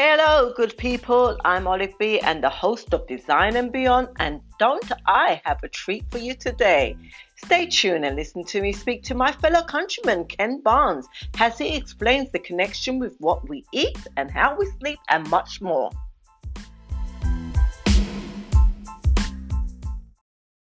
Hello, 0.00 0.52
good 0.54 0.76
people. 0.76 1.36
I'm 1.44 1.66
Olive 1.66 1.98
B 1.98 2.20
and 2.20 2.40
the 2.40 2.48
host 2.48 2.94
of 2.94 3.04
Design 3.08 3.56
and 3.56 3.72
Beyond. 3.72 4.06
And 4.20 4.40
don't 4.60 4.92
I 5.08 5.42
have 5.44 5.58
a 5.64 5.68
treat 5.68 6.04
for 6.12 6.18
you 6.18 6.34
today? 6.34 6.96
Stay 7.34 7.66
tuned 7.66 8.04
and 8.04 8.14
listen 8.14 8.44
to 8.44 8.62
me 8.62 8.72
speak 8.72 9.02
to 9.02 9.16
my 9.16 9.32
fellow 9.32 9.60
countryman, 9.64 10.26
Ken 10.26 10.60
Barnes, 10.60 11.08
as 11.40 11.58
he 11.58 11.76
explains 11.76 12.30
the 12.30 12.38
connection 12.38 13.00
with 13.00 13.16
what 13.18 13.48
we 13.48 13.64
eat 13.72 13.98
and 14.16 14.30
how 14.30 14.56
we 14.56 14.70
sleep 14.78 15.00
and 15.10 15.28
much 15.30 15.60
more. 15.60 15.90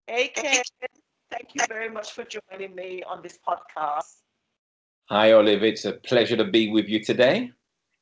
Hey, 0.06 0.28
Ken. 0.28 0.62
Thank 1.30 1.50
you 1.52 1.60
very 1.68 1.90
much 1.90 2.12
for 2.12 2.24
joining 2.24 2.74
me 2.74 3.02
on 3.02 3.20
this 3.22 3.38
podcast. 3.46 4.22
Hi, 5.10 5.32
Olive. 5.32 5.62
It's 5.62 5.84
a 5.84 5.92
pleasure 5.92 6.38
to 6.38 6.44
be 6.44 6.70
with 6.70 6.88
you 6.88 7.04
today. 7.04 7.52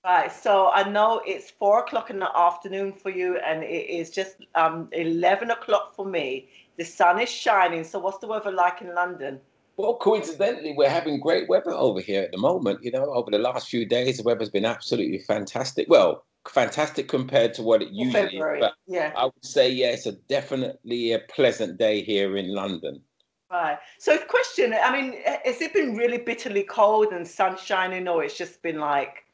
Right, 0.08 0.32
so 0.32 0.70
I 0.70 0.88
know 0.88 1.20
it's 1.26 1.50
four 1.50 1.80
o'clock 1.80 2.08
in 2.08 2.18
the 2.18 2.34
afternoon 2.34 2.94
for 2.94 3.10
you, 3.10 3.36
and 3.44 3.62
it 3.62 3.90
is 3.90 4.08
just 4.08 4.36
um, 4.54 4.88
11 4.92 5.50
o'clock 5.50 5.94
for 5.94 6.06
me. 6.06 6.48
The 6.78 6.84
sun 6.84 7.20
is 7.20 7.28
shining. 7.28 7.84
So, 7.84 7.98
what's 7.98 8.16
the 8.16 8.26
weather 8.26 8.50
like 8.50 8.80
in 8.80 8.94
London? 8.94 9.38
Well, 9.76 9.96
coincidentally, 9.96 10.72
we're 10.74 10.88
having 10.88 11.20
great 11.20 11.46
weather 11.46 11.72
over 11.72 12.00
here 12.00 12.22
at 12.22 12.32
the 12.32 12.38
moment. 12.38 12.82
You 12.82 12.90
know, 12.90 13.04
over 13.12 13.30
the 13.30 13.38
last 13.38 13.68
few 13.68 13.84
days, 13.84 14.16
the 14.16 14.22
weather's 14.22 14.48
been 14.48 14.64
absolutely 14.64 15.18
fantastic. 15.18 15.88
Well, 15.90 16.24
fantastic 16.48 17.08
compared 17.08 17.52
to 17.54 17.62
what 17.62 17.82
it 17.82 17.90
usually 17.90 18.28
February, 18.30 18.60
is. 18.60 18.64
But 18.64 18.74
yeah. 18.86 19.12
I 19.14 19.24
would 19.26 19.44
say, 19.44 19.70
yeah, 19.70 19.88
it's 19.88 20.06
a 20.06 20.12
definitely 20.12 21.12
a 21.12 21.18
pleasant 21.18 21.76
day 21.76 22.00
here 22.00 22.38
in 22.38 22.54
London. 22.54 23.02
Right. 23.50 23.78
So, 23.98 24.16
question 24.16 24.72
I 24.72 24.90
mean, 24.90 25.20
has 25.44 25.60
it 25.60 25.74
been 25.74 25.96
really 25.96 26.18
bitterly 26.18 26.62
cold 26.62 27.12
and 27.12 27.28
sun 27.28 27.58
shining, 27.58 28.08
or 28.08 28.24
it's 28.24 28.38
just 28.38 28.62
been 28.62 28.78
like, 28.78 29.26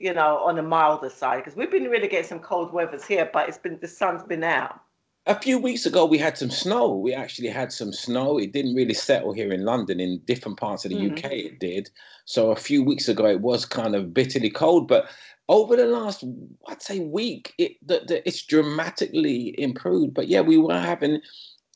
you 0.00 0.14
know, 0.14 0.38
on 0.38 0.56
the 0.56 0.62
milder 0.62 1.10
side? 1.10 1.36
Because 1.44 1.56
we've 1.56 1.70
been 1.70 1.84
really 1.84 2.08
getting 2.08 2.26
some 2.26 2.40
cold 2.40 2.72
weathers 2.72 3.04
here, 3.04 3.28
but 3.32 3.48
it's 3.48 3.58
been 3.58 3.78
the 3.80 3.86
sun's 3.86 4.22
been 4.22 4.42
out. 4.42 4.80
A 5.26 5.38
few 5.38 5.58
weeks 5.58 5.84
ago, 5.84 6.06
we 6.06 6.16
had 6.16 6.38
some 6.38 6.50
snow. 6.50 6.96
We 6.96 7.12
actually 7.12 7.48
had 7.48 7.70
some 7.70 7.92
snow. 7.92 8.38
It 8.38 8.52
didn't 8.52 8.74
really 8.74 8.94
settle 8.94 9.32
here 9.34 9.52
in 9.52 9.66
London. 9.66 10.00
In 10.00 10.20
different 10.24 10.58
parts 10.58 10.86
of 10.86 10.90
the 10.90 10.96
Mhm. 10.96 11.12
UK, 11.12 11.32
it 11.44 11.60
did. 11.60 11.90
So 12.24 12.50
a 12.50 12.56
few 12.56 12.82
weeks 12.82 13.06
ago, 13.06 13.26
it 13.26 13.42
was 13.42 13.66
kind 13.66 13.94
of 13.94 14.14
bitterly 14.14 14.48
cold. 14.50 14.88
But 14.88 15.10
over 15.50 15.76
the 15.76 15.84
last, 15.84 16.24
I'd 16.68 16.80
say, 16.80 17.00
week, 17.00 17.52
it 17.58 17.72
the, 17.86 18.02
the, 18.06 18.26
it's 18.26 18.42
dramatically 18.42 19.54
improved. 19.60 20.14
But 20.14 20.28
yeah, 20.28 20.40
we 20.40 20.56
were 20.56 20.80
having 20.80 21.20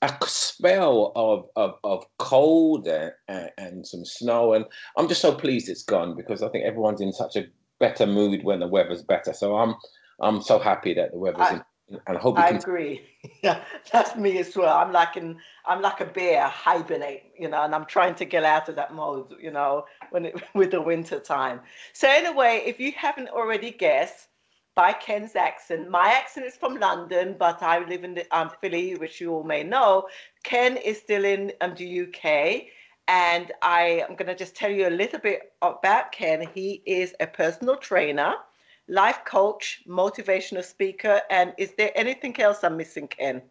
a 0.01 0.17
spell 0.27 1.13
of 1.15 1.49
of, 1.55 1.75
of 1.85 2.07
cold 2.19 2.89
and, 2.89 3.13
and, 3.29 3.51
and 3.59 3.87
some 3.87 4.07
snow, 4.07 4.55
and 4.55 4.65
I'm 4.97 5.09
just 5.09 5.21
so 5.21 5.35
pleased 5.35 5.69
it's 5.69 5.83
gone 5.83 6.17
because 6.17 6.43
I 6.43 6.49
think 6.49 6.65
everyone's 6.65 7.03
in 7.03 7.13
such 7.13 7.37
a 7.37 7.47
better 7.81 8.07
mood 8.07 8.45
when 8.45 8.61
the 8.61 8.69
weather's 8.69 9.03
better. 9.03 9.33
So 9.33 9.57
I'm 9.57 9.75
I'm 10.21 10.43
so 10.43 10.59
happy 10.59 10.95
that 10.95 11.13
the 11.13 11.19
weather's 11.19 11.41
I- 11.41 11.55
in, 11.91 12.01
and 12.07 12.17
I 12.17 12.21
hope 12.21 12.39
I 12.39 12.51
agree. 12.51 13.03
Yeah, 13.43 13.63
that's 13.91 14.17
me 14.17 14.39
as 14.39 14.55
well. 14.57 14.77
I'm 14.77 14.93
like 14.93 15.17
in, 15.17 15.39
I'm 15.67 15.81
like 15.81 16.01
a 16.01 16.07
bear 16.07 16.47
hibernate, 16.47 17.33
you 17.39 17.49
know, 17.49 17.63
and 17.63 17.75
I'm 17.75 17.87
trying 17.87 18.15
to 18.17 18.25
get 18.25 18.45
out 18.45 18.69
of 18.69 18.77
that 18.77 18.95
mode, 18.95 19.35
you 19.41 19.51
know, 19.51 19.87
when 20.11 20.27
it, 20.27 20.43
with 20.55 20.71
the 20.71 20.81
winter 20.81 21.19
time. 21.21 21.61
So 21.95 22.09
anyway, 22.09 22.63
if 22.67 22.79
you 22.79 22.93
haven't 22.93 23.29
already 23.29 23.71
guessed 23.71 24.29
by 24.75 24.93
Ken's 24.93 25.37
accent, 25.37 25.91
my 25.91 26.09
accent 26.09 26.47
is 26.47 26.57
from 26.57 26.79
London, 26.79 27.37
but 27.39 27.63
I 27.63 27.85
live 27.87 28.05
in 28.05 28.15
the 28.15 28.27
um, 28.37 28.51
Philly, 28.61 28.95
which 28.97 29.21
you 29.21 29.33
all 29.33 29.45
may 29.45 29.63
know. 29.63 30.07
Ken 30.43 30.77
is 30.77 30.99
still 30.99 31.25
in 31.25 31.53
um, 31.61 31.75
the 31.77 32.03
UK. 32.03 32.65
And 33.07 33.53
I 33.63 34.05
am 34.09 34.17
going 34.17 34.29
to 34.29 34.35
just 34.35 34.57
tell 34.57 34.71
you 34.71 34.89
a 34.89 34.91
little 34.91 35.19
bit 35.19 35.53
about 35.63 36.13
Ken. 36.13 36.47
He 36.55 36.83
is 36.87 37.15
a 37.21 37.27
personal 37.27 37.77
trainer 37.77 38.35
life 38.89 39.21
coach, 39.25 39.83
motivational 39.89 40.65
speaker, 40.65 41.21
and 41.31 41.55
is 41.59 41.73
there 41.79 41.91
anything 41.95 42.39
else 42.41 42.63
I'm 42.63 42.77
missing, 42.77 43.09
Ken? 43.09 43.43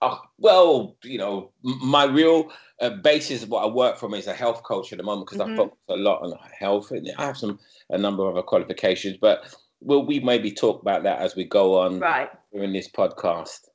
Oh, 0.00 0.20
well, 0.38 0.96
you 1.02 1.18
know, 1.18 1.50
my 1.62 2.04
real 2.04 2.50
uh, 2.80 2.90
basis 2.90 3.42
of 3.42 3.48
what 3.50 3.64
I 3.64 3.66
work 3.66 3.98
from 3.98 4.14
is 4.14 4.26
a 4.26 4.34
health 4.34 4.62
coach 4.62 4.92
at 4.92 4.98
the 4.98 5.04
moment 5.04 5.28
because 5.28 5.46
Mhm. 5.46 5.52
I 5.52 5.56
focus 5.56 5.78
a 5.88 5.96
lot 5.96 6.22
on 6.22 6.32
health. 6.58 6.90
And 6.90 7.10
I 7.18 7.26
have 7.26 7.36
some 7.36 7.58
a 7.90 7.98
number 7.98 8.24
of 8.24 8.36
other 8.36 8.42
qualifications, 8.42 9.16
but 9.20 9.54
will 9.80 10.04
we 10.04 10.20
maybe 10.20 10.50
talk 10.52 10.82
about 10.82 11.02
that 11.04 11.20
as 11.20 11.36
we 11.36 11.44
go 11.44 11.78
on 11.80 12.00
Right. 12.00 12.30
during 12.52 12.72
this 12.72 12.88
podcast? 12.88 13.67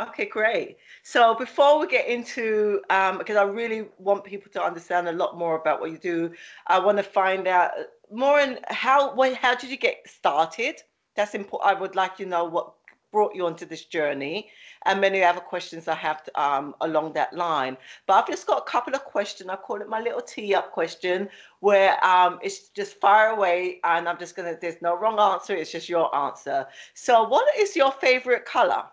Okay, 0.00 0.26
great. 0.26 0.76
So 1.02 1.34
before 1.34 1.80
we 1.80 1.88
get 1.88 2.06
into, 2.06 2.80
um, 2.88 3.18
because 3.18 3.36
I 3.36 3.42
really 3.42 3.88
want 3.98 4.22
people 4.22 4.50
to 4.52 4.62
understand 4.62 5.08
a 5.08 5.12
lot 5.12 5.36
more 5.36 5.56
about 5.56 5.80
what 5.80 5.90
you 5.90 5.98
do, 5.98 6.32
I 6.68 6.78
want 6.78 6.98
to 6.98 7.02
find 7.02 7.48
out 7.48 7.72
more 8.12 8.38
in 8.38 8.60
how, 8.68 9.12
what, 9.14 9.34
how 9.34 9.56
did 9.56 9.70
you 9.70 9.76
get 9.76 10.08
started? 10.08 10.76
That's 11.16 11.34
important. 11.34 11.76
I 11.76 11.80
would 11.80 11.96
like 11.96 12.16
to 12.18 12.26
know 12.26 12.44
what 12.44 12.74
brought 13.10 13.34
you 13.34 13.46
onto 13.46 13.64
this 13.66 13.86
journey, 13.86 14.50
and 14.84 15.00
many 15.00 15.24
other 15.24 15.40
questions 15.40 15.88
I 15.88 15.94
have 15.94 16.22
to, 16.24 16.40
um, 16.40 16.74
along 16.82 17.14
that 17.14 17.32
line. 17.32 17.76
But 18.06 18.14
I've 18.14 18.26
just 18.28 18.46
got 18.46 18.58
a 18.58 18.70
couple 18.70 18.94
of 18.94 19.02
questions. 19.02 19.48
I 19.50 19.56
call 19.56 19.80
it 19.80 19.88
my 19.88 20.00
little 20.00 20.20
tee 20.20 20.54
up 20.54 20.72
question, 20.72 21.28
where 21.60 22.02
um, 22.04 22.38
it's 22.42 22.68
just 22.68 23.00
fire 23.00 23.30
away, 23.30 23.80
and 23.82 24.08
I'm 24.08 24.18
just 24.18 24.36
gonna. 24.36 24.56
There's 24.60 24.80
no 24.80 24.96
wrong 24.96 25.18
answer. 25.18 25.54
It's 25.54 25.72
just 25.72 25.88
your 25.88 26.14
answer. 26.14 26.66
So, 26.94 27.26
what 27.26 27.46
is 27.58 27.74
your 27.74 27.90
favorite 27.92 28.44
color? 28.44 28.84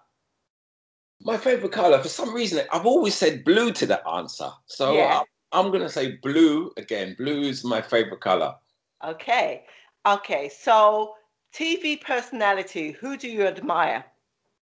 My 1.21 1.37
favorite 1.37 1.71
color, 1.71 2.01
for 2.01 2.09
some 2.09 2.33
reason, 2.33 2.65
I've 2.71 2.85
always 2.85 3.15
said 3.15 3.43
blue 3.43 3.71
to 3.73 3.85
that 3.87 4.03
answer. 4.07 4.49
So 4.67 4.95
Yeah. 4.95 5.21
I, 5.51 5.59
I'm 5.59 5.67
going 5.67 5.81
to 5.81 5.89
say 5.89 6.17
blue 6.21 6.71
again. 6.77 7.15
Blue 7.17 7.41
is 7.41 7.63
my 7.63 7.81
favorite 7.81 8.21
color. 8.21 8.55
Okay. 9.03 9.65
Okay. 10.05 10.49
So, 10.49 11.13
TV 11.53 12.01
personality, 12.01 12.91
who 12.91 13.17
do 13.17 13.29
you 13.29 13.43
admire? 13.43 14.05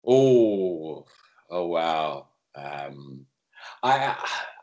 Oh, 0.06 1.06
oh 1.50 1.66
wow. 1.68 2.28
Um, 2.56 3.25
I, 3.84 4.16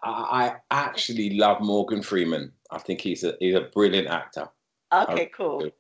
I 0.02 0.56
I 0.70 0.84
actually 0.84 1.30
love 1.30 1.60
Morgan 1.60 2.02
Freeman. 2.02 2.52
I 2.70 2.78
think 2.78 3.00
he's 3.00 3.24
a 3.24 3.34
he's 3.40 3.54
a 3.54 3.68
brilliant 3.72 4.08
actor. 4.08 4.48
Okay, 4.92 5.30
cool. 5.34 5.70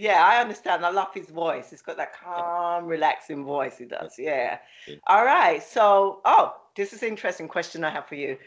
Yeah, 0.00 0.24
I 0.24 0.40
understand. 0.40 0.84
I 0.84 0.90
love 0.90 1.08
his 1.12 1.28
voice. 1.28 1.70
He's 1.70 1.82
got 1.82 1.96
that 1.96 2.14
calm, 2.18 2.86
relaxing 2.86 3.44
voice. 3.44 3.78
He 3.78 3.84
does. 3.84 4.14
Yeah. 4.18 4.58
All 5.06 5.24
right. 5.24 5.62
So, 5.62 6.20
oh, 6.24 6.54
this 6.76 6.92
is 6.92 7.02
an 7.02 7.08
interesting 7.08 7.48
question 7.48 7.84
I 7.84 7.90
have 7.90 8.06
for 8.06 8.14
you. 8.14 8.38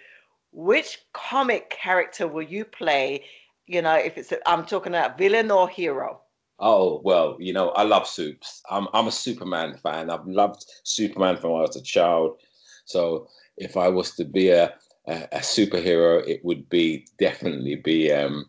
Which 0.51 0.99
comic 1.13 1.69
character 1.69 2.27
will 2.27 2.43
you 2.43 2.65
play? 2.65 3.25
You 3.67 3.81
know, 3.81 3.95
if 3.95 4.17
it's, 4.17 4.31
a, 4.31 4.49
I'm 4.49 4.65
talking 4.65 4.93
about 4.93 5.17
villain 5.17 5.51
or 5.51 5.69
hero. 5.69 6.21
Oh 6.63 7.01
well, 7.03 7.37
you 7.39 7.53
know 7.53 7.69
I 7.69 7.81
love 7.83 8.07
soups. 8.07 8.61
I'm 8.69 8.87
I'm 8.93 9.07
a 9.07 9.11
Superman 9.11 9.77
fan. 9.77 10.11
I've 10.11 10.27
loved 10.27 10.63
Superman 10.83 11.37
from 11.37 11.51
when 11.51 11.61
I 11.61 11.65
was 11.65 11.75
a 11.75 11.81
child. 11.81 12.37
So 12.85 13.27
if 13.57 13.77
I 13.77 13.87
was 13.87 14.11
to 14.15 14.25
be 14.25 14.49
a 14.49 14.75
a, 15.07 15.27
a 15.31 15.39
superhero, 15.39 16.25
it 16.27 16.45
would 16.45 16.69
be 16.69 17.07
definitely 17.17 17.75
be 17.75 18.11
um, 18.11 18.45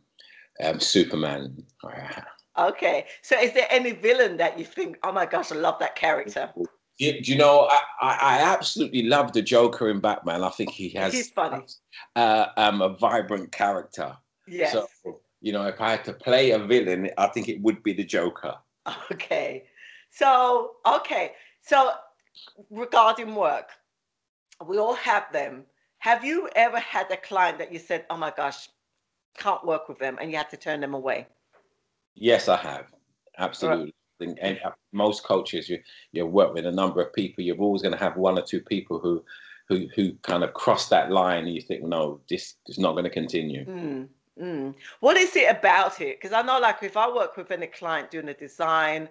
um 0.62 0.78
Superman. 0.78 1.64
Okay. 2.58 3.06
So, 3.22 3.38
is 3.38 3.52
there 3.52 3.66
any 3.70 3.92
villain 3.92 4.36
that 4.36 4.58
you 4.58 4.64
think, 4.64 4.98
oh 5.02 5.12
my 5.12 5.26
gosh, 5.26 5.52
I 5.52 5.56
love 5.56 5.78
that 5.80 5.96
character? 5.96 6.52
Do, 6.98 7.14
you 7.22 7.36
know? 7.36 7.68
I, 7.70 7.80
I, 8.00 8.16
I 8.20 8.52
absolutely 8.52 9.04
love 9.04 9.32
the 9.32 9.42
Joker 9.42 9.88
in 9.88 10.00
Batman. 10.00 10.44
I 10.44 10.50
think 10.50 10.70
he 10.70 10.90
has 10.90 11.12
He's 11.12 11.30
funny. 11.30 11.64
uh, 12.16 12.46
um, 12.56 12.82
a 12.82 12.90
vibrant 12.90 13.50
character. 13.52 14.16
Yes. 14.46 14.72
So 14.72 15.20
you 15.42 15.52
know, 15.52 15.66
if 15.66 15.80
I 15.80 15.90
had 15.90 16.04
to 16.04 16.12
play 16.12 16.52
a 16.52 16.58
villain, 16.58 17.10
I 17.18 17.26
think 17.26 17.48
it 17.48 17.60
would 17.60 17.82
be 17.82 17.92
the 17.92 18.04
Joker. 18.04 18.54
Okay. 19.10 19.64
So, 20.10 20.72
okay. 20.86 21.32
So, 21.60 21.92
regarding 22.70 23.34
work, 23.34 23.70
we 24.66 24.78
all 24.78 24.94
have 24.94 25.32
them. 25.32 25.64
Have 25.98 26.24
you 26.24 26.48
ever 26.56 26.78
had 26.78 27.10
a 27.10 27.16
client 27.16 27.58
that 27.58 27.72
you 27.72 27.78
said, 27.78 28.04
oh 28.10 28.16
my 28.16 28.32
gosh, 28.36 28.68
can't 29.36 29.64
work 29.64 29.88
with 29.88 29.98
them, 29.98 30.18
and 30.20 30.30
you 30.30 30.36
had 30.36 30.50
to 30.50 30.56
turn 30.56 30.80
them 30.80 30.94
away? 30.94 31.26
Yes, 32.14 32.48
I 32.48 32.56
have. 32.56 32.86
Absolutely. 33.38 33.94
And, 34.20 34.38
and 34.38 34.58
uh, 34.64 34.70
most 34.92 35.24
coaches, 35.24 35.68
you 35.68 35.80
you 36.12 36.24
work 36.26 36.54
with 36.54 36.66
a 36.66 36.70
number 36.70 37.00
of 37.00 37.12
people. 37.12 37.42
You're 37.42 37.56
always 37.56 37.82
going 37.82 37.94
to 37.94 37.98
have 37.98 38.16
one 38.16 38.38
or 38.38 38.42
two 38.42 38.60
people 38.60 39.00
who, 39.00 39.24
who 39.68 39.88
who 39.96 40.12
kind 40.22 40.44
of 40.44 40.54
cross 40.54 40.88
that 40.90 41.10
line, 41.10 41.44
and 41.46 41.54
you 41.54 41.60
think, 41.60 41.82
no, 41.82 42.20
this 42.28 42.54
is 42.66 42.78
not 42.78 42.92
going 42.92 43.04
to 43.04 43.10
continue. 43.10 43.64
Mm, 43.64 44.08
mm. 44.40 44.74
What 45.00 45.16
is 45.16 45.34
it 45.34 45.50
about 45.50 46.00
it? 46.00 46.20
Because 46.20 46.32
I 46.32 46.42
know, 46.42 46.60
like, 46.60 46.82
if 46.82 46.96
I 46.96 47.12
work 47.12 47.36
with 47.36 47.50
any 47.50 47.66
client 47.66 48.12
doing 48.12 48.28
a 48.28 48.34
design, 48.34 49.08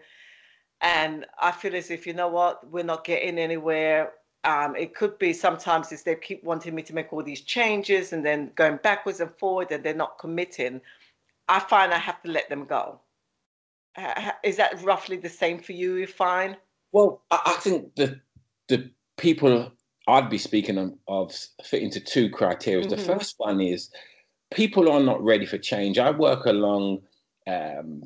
and 0.79 1.25
I 1.39 1.51
feel 1.51 1.75
as 1.75 1.91
if 1.91 2.07
you 2.07 2.13
know 2.13 2.29
what, 2.29 2.69
we're 2.71 2.83
not 2.83 3.03
getting 3.03 3.37
anywhere. 3.37 4.13
Um, 4.43 4.75
it 4.75 4.95
could 4.95 5.19
be 5.19 5.33
sometimes 5.33 5.91
is 5.91 6.03
they 6.03 6.15
keep 6.15 6.43
wanting 6.43 6.73
me 6.73 6.81
to 6.83 6.95
make 6.95 7.13
all 7.13 7.21
these 7.21 7.41
changes 7.41 8.11
and 8.13 8.25
then 8.25 8.51
going 8.55 8.79
backwards 8.81 9.19
and 9.19 9.31
forward, 9.31 9.71
and 9.71 9.83
they're 9.83 9.93
not 9.93 10.17
committing. 10.19 10.81
I 11.47 11.59
find 11.59 11.93
I 11.93 11.97
have 11.97 12.21
to 12.23 12.31
let 12.31 12.49
them 12.49 12.65
go. 12.65 12.99
Uh, 13.97 14.31
is 14.43 14.57
that 14.57 14.81
roughly 14.83 15.17
the 15.17 15.29
same 15.29 15.59
for 15.59 15.73
you? 15.73 15.95
You 15.95 16.07
find? 16.07 16.55
Well, 16.91 17.23
I, 17.31 17.41
I 17.45 17.53
think 17.59 17.95
the 17.95 18.19
the 18.67 18.89
people 19.17 19.71
I'd 20.07 20.29
be 20.29 20.37
speaking 20.37 20.97
of, 21.07 21.35
fit 21.63 21.83
into 21.83 21.99
two 21.99 22.29
criteria. 22.29 22.87
The 22.87 22.95
Mhm. 22.95 23.05
first 23.05 23.35
one 23.37 23.61
is 23.61 23.91
people 24.51 24.89
are 24.91 24.99
not 24.99 25.23
ready 25.23 25.45
for 25.45 25.57
change. 25.57 25.99
I 25.99 26.11
work 26.11 26.45
along 26.45 27.03
um, 27.47 28.03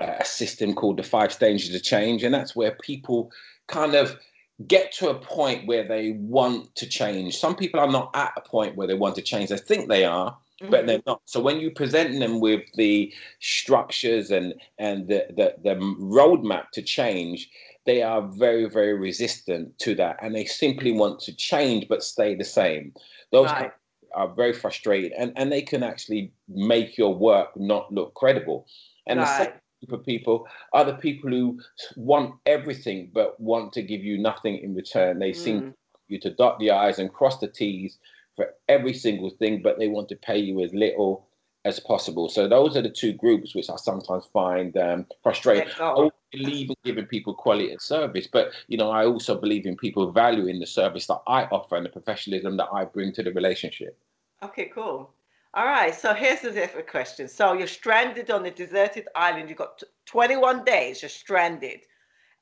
a 0.00 0.24
system 0.24 0.74
called 0.74 0.98
the 0.98 1.02
five 1.02 1.32
stages 1.32 1.74
of 1.74 1.82
change, 1.82 2.22
and 2.22 2.34
that's 2.34 2.54
where 2.56 2.76
people 2.82 3.30
kind 3.68 3.94
of 3.94 4.18
get 4.66 4.92
to 4.92 5.08
a 5.08 5.14
point 5.18 5.66
where 5.66 5.86
they 5.86 6.12
want 6.12 6.74
to 6.76 6.86
change. 6.86 7.38
Some 7.38 7.56
people 7.56 7.80
are 7.80 7.90
not 7.90 8.10
at 8.14 8.32
a 8.36 8.40
point 8.40 8.76
where 8.76 8.86
they 8.86 8.94
want 8.94 9.14
to 9.16 9.22
change. 9.22 9.48
They 9.48 9.56
think 9.56 9.88
they 9.88 10.04
are, 10.04 10.36
mm-hmm. 10.62 10.70
but 10.70 10.86
they're 10.86 11.02
not. 11.06 11.20
So 11.24 11.40
when 11.40 11.60
you 11.60 11.70
present 11.70 12.18
them 12.18 12.40
with 12.40 12.62
the 12.74 13.12
structures 13.40 14.30
and 14.30 14.54
and 14.78 15.08
the, 15.08 15.26
the 15.36 15.54
the 15.62 15.74
roadmap 15.76 16.70
to 16.72 16.82
change, 16.82 17.50
they 17.86 18.02
are 18.02 18.22
very 18.22 18.68
very 18.68 18.94
resistant 18.94 19.78
to 19.80 19.94
that, 19.96 20.16
and 20.22 20.34
they 20.34 20.44
simply 20.44 20.92
want 20.92 21.20
to 21.20 21.34
change 21.34 21.88
but 21.88 22.02
stay 22.02 22.34
the 22.34 22.44
same. 22.44 22.92
Those 23.30 23.46
right. 23.46 23.72
are 24.14 24.28
very 24.34 24.52
frustrated, 24.52 25.12
and 25.12 25.32
and 25.36 25.50
they 25.50 25.62
can 25.62 25.82
actually 25.82 26.32
make 26.48 26.96
your 26.96 27.14
work 27.14 27.50
not 27.56 27.92
look 27.92 28.14
credible. 28.14 28.66
And 29.06 29.18
right. 29.18 29.26
the 29.26 29.44
second 29.44 29.60
group 29.86 30.00
of 30.00 30.06
people 30.06 30.46
are 30.72 30.84
the 30.84 30.94
people 30.94 31.30
who 31.30 31.58
want 31.96 32.34
everything 32.46 33.10
but 33.12 33.38
want 33.40 33.72
to 33.72 33.82
give 33.82 34.04
you 34.04 34.18
nothing 34.18 34.58
in 34.58 34.74
return. 34.74 35.18
They 35.18 35.32
mm. 35.32 35.36
seem 35.36 35.74
you 36.08 36.20
to 36.20 36.30
dot 36.30 36.58
the 36.58 36.70
i's 36.70 36.98
and 36.98 37.12
cross 37.12 37.38
the 37.38 37.48
t's 37.48 37.98
for 38.36 38.54
every 38.68 38.94
single 38.94 39.30
thing, 39.30 39.62
but 39.62 39.78
they 39.78 39.88
want 39.88 40.08
to 40.08 40.16
pay 40.16 40.38
you 40.38 40.62
as 40.62 40.72
little 40.72 41.28
as 41.64 41.78
possible. 41.78 42.28
So 42.28 42.48
those 42.48 42.76
are 42.76 42.82
the 42.82 42.90
two 42.90 43.12
groups 43.12 43.54
which 43.54 43.70
I 43.70 43.76
sometimes 43.76 44.24
find 44.32 44.76
um, 44.76 45.06
frustrating. 45.22 45.68
I 45.78 46.10
believe 46.32 46.70
in 46.70 46.76
giving 46.84 47.06
people 47.06 47.34
quality 47.34 47.72
of 47.72 47.80
service, 47.80 48.26
but 48.26 48.52
you 48.68 48.78
know 48.78 48.90
I 48.90 49.06
also 49.06 49.38
believe 49.38 49.66
in 49.66 49.76
people 49.76 50.10
valuing 50.10 50.58
the 50.58 50.66
service 50.66 51.06
that 51.06 51.20
I 51.26 51.44
offer 51.44 51.76
and 51.76 51.84
the 51.84 51.90
professionalism 51.90 52.56
that 52.56 52.68
I 52.72 52.84
bring 52.84 53.12
to 53.12 53.22
the 53.22 53.32
relationship. 53.32 53.98
Okay, 54.42 54.70
cool. 54.74 55.12
All 55.54 55.66
right, 55.66 55.94
so 55.94 56.14
here's 56.14 56.40
the 56.40 56.50
different 56.50 56.88
question. 56.88 57.28
So 57.28 57.52
you're 57.52 57.66
stranded 57.66 58.30
on 58.30 58.46
a 58.46 58.50
deserted 58.50 59.06
island. 59.14 59.50
You've 59.50 59.58
got 59.58 59.82
21 60.06 60.64
days, 60.64 61.02
you're 61.02 61.10
stranded, 61.10 61.80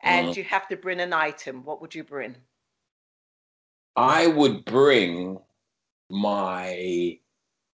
and 0.03 0.29
mm. 0.29 0.37
you 0.37 0.45
have 0.45 0.69
to 0.69 0.77
bring 0.77 1.01
an 1.01 1.13
item. 1.13 1.65
What 1.65 1.81
would 1.81 1.93
you 1.95 2.05
bring? 2.05 2.37
I 3.97 4.29
would 4.29 4.65
bring 4.65 5.41
my 6.11 7.19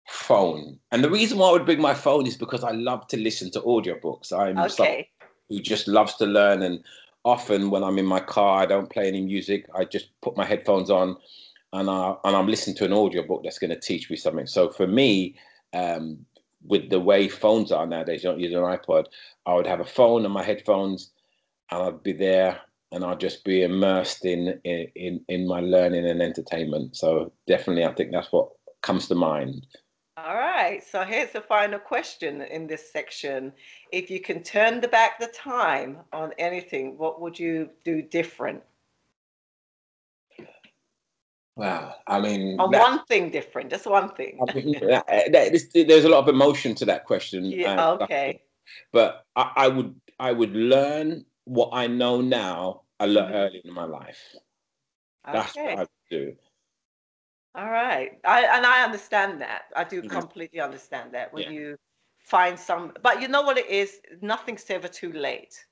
phone. 0.07 0.79
And 0.91 1.03
the 1.03 1.09
reason 1.09 1.37
why 1.37 1.49
I 1.49 1.51
would 1.51 1.65
bring 1.65 1.81
my 1.81 1.93
phone 1.93 2.27
is 2.27 2.37
because 2.37 2.63
I 2.63 2.71
love 2.71 3.07
to 3.07 3.17
listen 3.17 3.51
to 3.51 3.61
audiobooks. 3.61 4.31
I'm 4.31 4.57
okay. 4.57 4.69
someone 4.69 5.03
who 5.49 5.59
just 5.59 5.87
loves 5.87 6.15
to 6.15 6.25
learn. 6.25 6.61
And 6.61 6.83
often 7.25 7.69
when 7.69 7.83
I'm 7.83 7.97
in 7.97 8.05
my 8.05 8.19
car, 8.19 8.61
I 8.61 8.65
don't 8.65 8.89
play 8.89 9.07
any 9.07 9.21
music. 9.21 9.67
I 9.75 9.85
just 9.85 10.09
put 10.21 10.37
my 10.37 10.45
headphones 10.45 10.89
on 10.89 11.17
and 11.73 11.89
I 11.89 12.15
and 12.23 12.35
I'm 12.35 12.47
listening 12.47 12.75
to 12.77 12.85
an 12.85 12.93
audiobook 12.93 13.43
that's 13.43 13.59
going 13.59 13.71
to 13.71 13.79
teach 13.79 14.09
me 14.09 14.15
something. 14.15 14.47
So 14.47 14.69
for 14.69 14.87
me, 14.87 15.35
um, 15.73 16.25
with 16.63 16.89
the 16.89 16.99
way 16.99 17.27
phones 17.27 17.71
are 17.71 17.85
nowadays, 17.85 18.23
you 18.23 18.29
don't 18.29 18.39
use 18.39 18.53
an 18.53 18.59
iPod. 18.59 19.05
I 19.45 19.53
would 19.53 19.67
have 19.67 19.79
a 19.79 19.85
phone 19.85 20.25
and 20.25 20.33
my 20.33 20.43
headphones, 20.43 21.11
and 21.71 21.83
I'd 21.83 22.03
be 22.03 22.13
there, 22.13 22.59
and 22.91 23.03
I'll 23.03 23.17
just 23.17 23.43
be 23.43 23.63
immersed 23.63 24.25
in 24.25 24.59
in 24.63 25.21
in 25.27 25.47
my 25.47 25.59
learning 25.59 26.07
and 26.07 26.21
entertainment. 26.21 26.95
So 26.95 27.31
definitely, 27.45 27.85
I 27.85 27.93
think 27.93 28.11
that's 28.11 28.31
what 28.31 28.49
comes 28.81 29.07
to 29.07 29.15
mind. 29.15 29.67
All 30.17 30.35
right. 30.35 30.83
So 30.83 31.03
here's 31.03 31.31
the 31.31 31.41
final 31.41 31.77
question 31.77 32.41
in 32.41 32.65
this 32.65 32.91
section. 32.91 33.53
If 33.91 34.09
you 34.09 34.19
can 34.19 34.41
turn 34.41 34.81
the 34.81 34.87
back 34.87 35.19
the 35.19 35.27
time 35.27 35.99
on 36.11 36.33
anything, 36.39 36.97
what 36.97 37.21
would 37.21 37.37
you 37.37 37.69
do 37.83 38.01
different? 38.01 38.63
Wow, 41.55 41.95
I 42.05 42.19
mean, 42.19 42.55
that, 42.57 42.69
one 42.69 43.03
thing 43.05 43.31
different, 43.31 43.71
just 43.71 43.87
one 43.87 44.13
thing. 44.13 44.37
I 44.47 44.53
mean, 44.53 44.73
that, 44.79 45.05
eh, 45.07 45.29
that, 45.31 45.87
there's 45.87 46.05
a 46.05 46.09
lot 46.09 46.19
of 46.19 46.27
emotion 46.27 46.75
to 46.75 46.85
that 46.85 47.05
question. 47.05 47.45
Yeah, 47.45 47.83
uh, 47.83 47.97
okay. 48.03 48.41
But 48.91 49.25
I, 49.35 49.51
I, 49.55 49.67
would, 49.67 49.95
I 50.19 50.33
would 50.33 50.51
learn 50.51 51.25
what 51.47 51.69
I 51.73 51.87
know 51.87 52.21
now 52.21 52.81
a 52.99 53.07
lot 53.07 53.25
mm-hmm. 53.25 53.35
earlier 53.35 53.61
in 53.63 53.73
my 53.73 53.85
life. 53.85 54.35
That's 55.25 55.57
okay. 55.57 55.75
what 55.75 55.79
I 55.79 55.87
do. 56.09 56.35
All 57.55 57.69
right, 57.69 58.11
I, 58.23 58.43
and 58.43 58.65
I 58.65 58.83
understand 58.83 59.41
that. 59.41 59.63
I 59.75 59.83
do 59.83 60.01
mm-hmm. 60.01 60.09
completely 60.09 60.59
understand 60.59 61.13
that 61.13 61.33
when 61.33 61.43
yeah. 61.43 61.49
you 61.49 61.77
find 62.19 62.59
some, 62.59 62.93
but 63.01 63.21
you 63.21 63.27
know 63.27 63.41
what 63.41 63.57
it 63.57 63.69
is. 63.69 63.99
Nothing's 64.21 64.65
ever 64.69 64.87
too 64.87 65.11
late. 65.11 65.65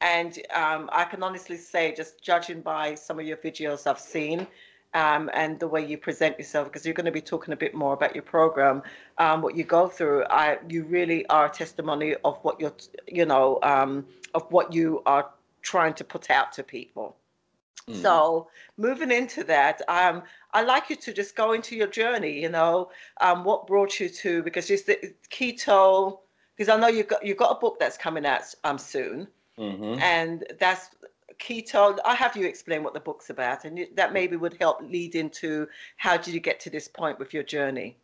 And 0.00 0.38
um, 0.52 0.90
I 0.92 1.04
can 1.04 1.22
honestly 1.22 1.56
say, 1.56 1.94
just 1.94 2.22
judging 2.22 2.60
by 2.60 2.94
some 2.94 3.20
of 3.20 3.26
your 3.26 3.36
videos 3.36 3.86
I've 3.86 4.00
seen, 4.00 4.46
um, 4.94 5.30
and 5.32 5.58
the 5.58 5.68
way 5.68 5.84
you 5.84 5.96
present 5.96 6.38
yourself, 6.38 6.68
because 6.68 6.84
you're 6.84 6.94
going 6.94 7.06
to 7.06 7.12
be 7.12 7.20
talking 7.20 7.52
a 7.52 7.56
bit 7.56 7.74
more 7.74 7.94
about 7.94 8.14
your 8.14 8.22
program, 8.22 8.82
um, 9.18 9.42
what 9.42 9.56
you 9.56 9.64
go 9.64 9.88
through. 9.88 10.24
I, 10.24 10.58
you 10.68 10.84
really 10.84 11.26
are 11.26 11.46
a 11.46 11.50
testimony 11.50 12.14
of 12.24 12.38
what 12.42 12.60
you're, 12.60 12.74
you 13.06 13.24
know, 13.24 13.58
um, 13.62 14.06
of 14.34 14.50
what 14.50 14.72
you 14.72 15.02
are 15.06 15.30
trying 15.62 15.94
to 15.94 16.04
put 16.04 16.30
out 16.30 16.52
to 16.52 16.62
people. 16.62 17.16
Mm. 17.88 18.02
So 18.02 18.48
moving 18.76 19.10
into 19.10 19.44
that, 19.44 19.80
um, 19.88 20.22
I'd 20.52 20.66
like 20.66 20.90
you 20.90 20.96
to 20.96 21.12
just 21.12 21.34
go 21.36 21.52
into 21.52 21.74
your 21.74 21.88
journey. 21.88 22.40
You 22.40 22.50
know, 22.50 22.90
um, 23.20 23.44
what 23.44 23.66
brought 23.66 23.98
you 23.98 24.08
to 24.08 24.42
because 24.42 24.70
it's 24.70 24.82
the 24.82 25.14
keto. 25.30 26.18
Because 26.56 26.68
I 26.68 26.78
know 26.78 26.88
you've 26.88 27.08
got 27.08 27.24
you've 27.24 27.38
got 27.38 27.56
a 27.56 27.58
book 27.58 27.78
that's 27.80 27.96
coming 27.96 28.26
out 28.26 28.42
um, 28.62 28.76
soon, 28.76 29.26
mm-hmm. 29.58 29.98
and 30.00 30.44
that's 30.60 30.90
keto 31.42 31.98
i'll 32.04 32.14
have 32.16 32.36
you 32.36 32.46
explain 32.46 32.82
what 32.84 32.94
the 32.94 33.00
book's 33.00 33.30
about 33.30 33.64
and 33.64 33.86
that 33.94 34.12
maybe 34.12 34.36
would 34.36 34.56
help 34.60 34.80
lead 34.82 35.14
into 35.14 35.66
how 35.96 36.16
did 36.16 36.32
you 36.32 36.40
get 36.40 36.60
to 36.60 36.70
this 36.70 36.86
point 36.88 37.18
with 37.18 37.34
your 37.34 37.42
journey? 37.42 37.96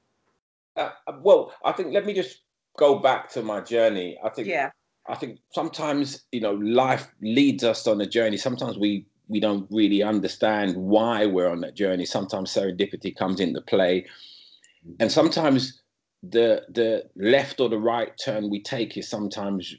Uh, 0.77 0.91
uh, 1.07 1.13
well 1.23 1.53
i 1.65 1.73
think 1.73 1.93
let 1.93 2.05
me 2.05 2.13
just 2.13 2.41
go 2.79 2.99
back 2.99 3.29
to 3.33 3.43
my 3.43 3.61
journey. 3.61 4.17
I 4.25 4.31
think 4.31 4.49
yeah. 4.49 4.71
I 5.07 5.17
think 5.17 5.41
sometimes 5.53 6.25
you 6.33 6.41
know 6.41 6.55
life 6.55 7.11
leads 7.21 7.65
us 7.65 7.87
on 7.87 8.01
a 8.01 8.07
journey. 8.07 8.39
Sometimes 8.39 8.79
we 8.79 9.05
we 9.27 9.41
don't 9.41 9.67
really 9.71 10.03
understand 10.03 10.75
why 10.75 11.27
we're 11.27 11.51
on 11.51 11.61
that 11.61 11.75
journey. 11.75 12.07
Sometimes 12.07 12.55
serendipity 12.55 13.15
comes 13.15 13.41
into 13.41 13.61
play. 13.61 14.07
And 15.01 15.13
sometimes 15.13 15.83
the 16.23 16.63
the 16.71 17.05
left 17.17 17.61
or 17.61 17.69
the 17.69 17.79
right 17.79 18.13
turn 18.25 18.49
we 18.49 18.63
take 18.63 18.97
is 18.97 19.09
sometimes 19.09 19.75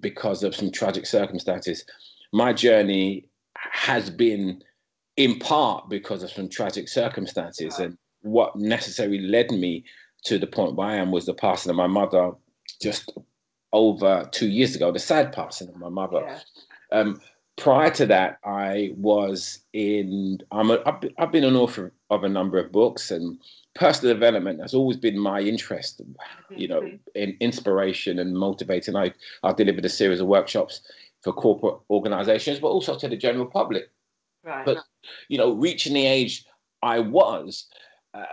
because 0.00 0.42
of 0.44 0.54
some 0.54 0.70
tragic 0.70 1.06
circumstances 1.06 1.84
my 2.32 2.52
journey 2.52 3.26
has 3.56 4.10
been 4.10 4.62
in 5.16 5.38
part 5.38 5.88
because 5.88 6.22
of 6.22 6.30
some 6.30 6.48
tragic 6.48 6.88
circumstances 6.88 7.78
and 7.78 7.96
what 8.22 8.56
necessarily 8.56 9.18
led 9.18 9.50
me 9.50 9.84
to 10.24 10.38
the 10.38 10.46
point 10.46 10.74
where 10.74 10.88
I 10.88 10.96
am 10.96 11.10
was 11.10 11.26
the 11.26 11.34
passing 11.34 11.70
of 11.70 11.76
my 11.76 11.86
mother 11.86 12.32
just 12.80 13.12
over 13.72 14.28
two 14.32 14.48
years 14.48 14.74
ago, 14.76 14.92
the 14.92 14.98
sad 14.98 15.32
passing 15.32 15.68
of 15.68 15.76
my 15.76 15.88
mother. 15.88 16.22
Yeah. 16.24 16.38
Um, 16.98 17.20
prior 17.56 17.90
to 17.90 18.06
that, 18.06 18.38
I 18.44 18.92
was 18.96 19.60
in, 19.72 20.38
I'm 20.50 20.70
a, 20.70 20.78
I've, 20.86 21.00
been, 21.00 21.14
I've 21.18 21.32
been 21.32 21.44
an 21.44 21.56
author 21.56 21.92
of 22.10 22.24
a 22.24 22.28
number 22.28 22.58
of 22.58 22.72
books 22.72 23.10
and 23.10 23.38
personal 23.74 24.14
development 24.14 24.60
has 24.60 24.74
always 24.74 24.96
been 24.96 25.18
my 25.18 25.40
interest, 25.40 26.00
you 26.50 26.68
know, 26.68 26.82
mm-hmm. 26.82 26.96
in 27.14 27.36
inspiration 27.40 28.18
and 28.18 28.36
motivating. 28.36 28.96
I, 28.96 29.12
I've 29.42 29.56
delivered 29.56 29.84
a 29.84 29.90
series 29.90 30.20
of 30.20 30.26
workshops 30.26 30.82
for 31.22 31.32
corporate 31.32 31.76
organizations, 31.90 32.58
but 32.60 32.68
also 32.68 32.98
to 32.98 33.08
the 33.08 33.16
general 33.16 33.46
public. 33.46 33.90
Right. 34.44 34.66
But, 34.66 34.78
you 35.28 35.38
know, 35.38 35.52
reaching 35.52 35.94
the 35.94 36.06
age 36.06 36.44
I 36.82 36.98
was, 36.98 37.66
uh, 38.14 38.24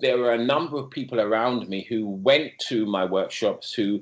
there 0.00 0.18
were 0.18 0.32
a 0.32 0.44
number 0.44 0.78
of 0.78 0.90
people 0.90 1.20
around 1.20 1.68
me 1.68 1.86
who 1.88 2.08
went 2.08 2.52
to 2.68 2.86
my 2.86 3.04
workshops, 3.04 3.72
who 3.72 4.00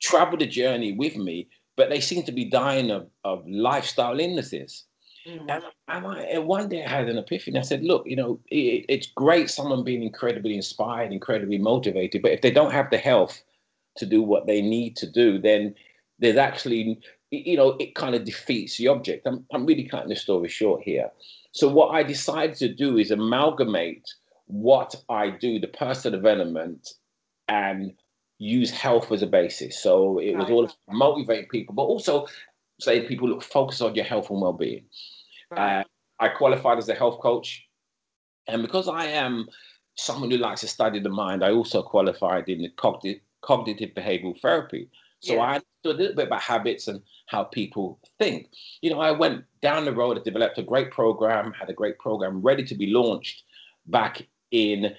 traveled 0.00 0.40
the 0.40 0.46
journey 0.46 0.92
with 0.92 1.16
me, 1.16 1.48
but 1.76 1.90
they 1.90 2.00
seemed 2.00 2.26
to 2.26 2.32
be 2.32 2.44
dying 2.44 2.90
of, 2.90 3.08
of 3.24 3.46
lifestyle 3.48 4.20
illnesses. 4.20 4.84
Mm. 5.26 5.40
And, 5.48 5.64
and, 5.88 6.06
I, 6.06 6.20
and, 6.22 6.46
one 6.46 6.68
day 6.68 6.84
I 6.84 6.88
had 6.88 7.08
an 7.08 7.18
epiphany. 7.18 7.58
I 7.58 7.62
said, 7.62 7.82
look, 7.82 8.04
you 8.06 8.16
know, 8.16 8.38
it, 8.48 8.84
it's 8.88 9.06
great 9.06 9.50
someone 9.50 9.82
being 9.84 10.02
incredibly 10.02 10.54
inspired, 10.54 11.12
incredibly 11.12 11.58
motivated, 11.58 12.22
but 12.22 12.32
if 12.32 12.42
they 12.42 12.50
don't 12.50 12.72
have 12.72 12.90
the 12.90 12.98
health 12.98 13.42
to 13.96 14.06
do 14.06 14.22
what 14.22 14.46
they 14.46 14.62
need 14.62 14.96
to 14.96 15.10
do, 15.10 15.38
then 15.38 15.74
there's 16.18 16.36
actually 16.36 17.00
you 17.30 17.56
know, 17.56 17.76
it 17.78 17.94
kind 17.94 18.14
of 18.14 18.24
defeats 18.24 18.78
the 18.78 18.88
object. 18.88 19.26
I'm, 19.26 19.44
I'm 19.52 19.66
really 19.66 19.84
cutting 19.84 20.08
the 20.08 20.16
story 20.16 20.48
short 20.48 20.82
here. 20.82 21.10
So 21.52 21.68
what 21.68 21.88
I 21.88 22.02
decided 22.02 22.56
to 22.56 22.72
do 22.72 22.98
is 22.98 23.10
amalgamate 23.10 24.08
what 24.46 24.94
I 25.08 25.30
do, 25.30 25.58
the 25.58 25.68
personal 25.68 26.18
development, 26.18 26.88
and 27.48 27.92
use 28.38 28.70
health 28.70 29.10
as 29.12 29.22
a 29.22 29.26
basis. 29.26 29.82
So 29.82 30.18
it 30.18 30.36
was 30.36 30.50
all 30.50 30.70
motivating 30.88 31.48
people, 31.48 31.74
but 31.74 31.82
also 31.82 32.26
say 32.80 33.06
people 33.06 33.28
look 33.28 33.42
focus 33.42 33.80
on 33.80 33.94
your 33.94 34.04
health 34.04 34.30
and 34.30 34.40
well-being. 34.40 34.84
Right. 35.50 35.80
Uh, 35.80 35.84
I 36.20 36.28
qualified 36.28 36.78
as 36.78 36.88
a 36.88 36.94
health 36.94 37.20
coach, 37.20 37.66
and 38.46 38.62
because 38.62 38.88
I 38.88 39.06
am 39.06 39.48
someone 39.96 40.30
who 40.30 40.36
likes 40.36 40.62
to 40.62 40.68
study 40.68 41.00
the 41.00 41.08
mind, 41.08 41.44
I 41.44 41.50
also 41.50 41.82
qualified 41.82 42.48
in 42.48 42.62
the 42.62 42.70
cognitive, 42.70 43.20
cognitive 43.42 43.90
behavioral 43.90 44.40
therapy. 44.40 44.88
So 45.20 45.34
yeah. 45.34 45.40
I 45.40 45.48
understood 45.48 45.66
a 45.84 45.98
little 45.98 46.16
bit 46.16 46.26
about 46.26 46.42
habits 46.42 46.88
and 46.88 47.02
how 47.26 47.44
people 47.44 48.00
think. 48.18 48.48
You 48.80 48.90
know, 48.90 49.00
I 49.00 49.10
went 49.10 49.44
down 49.60 49.84
the 49.84 49.92
road, 49.92 50.18
I 50.18 50.22
developed 50.22 50.58
a 50.58 50.62
great 50.62 50.90
program, 50.90 51.52
had 51.52 51.70
a 51.70 51.74
great 51.74 51.98
program 51.98 52.40
ready 52.40 52.64
to 52.64 52.74
be 52.74 52.86
launched 52.86 53.42
back 53.86 54.22
in 54.50 54.94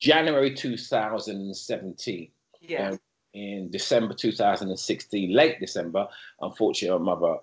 January 0.00 0.54
2017. 0.54 2.30
Yeah. 2.60 2.90
Um, 2.90 3.00
in 3.32 3.70
December 3.70 4.12
2016, 4.12 5.32
late 5.32 5.60
December, 5.60 6.08
unfortunately, 6.40 6.98
my 6.98 7.14
mother 7.14 7.36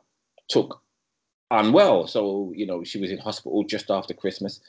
took 0.49 0.81
unwell. 1.49 2.07
So, 2.07 2.51
you 2.55 2.65
know, 2.65 2.83
she 2.83 2.99
was 2.99 3.09
in 3.09 3.17
hospital 3.17 3.63
just 3.63 3.89
after 3.89 4.13
Christmas. 4.13 4.59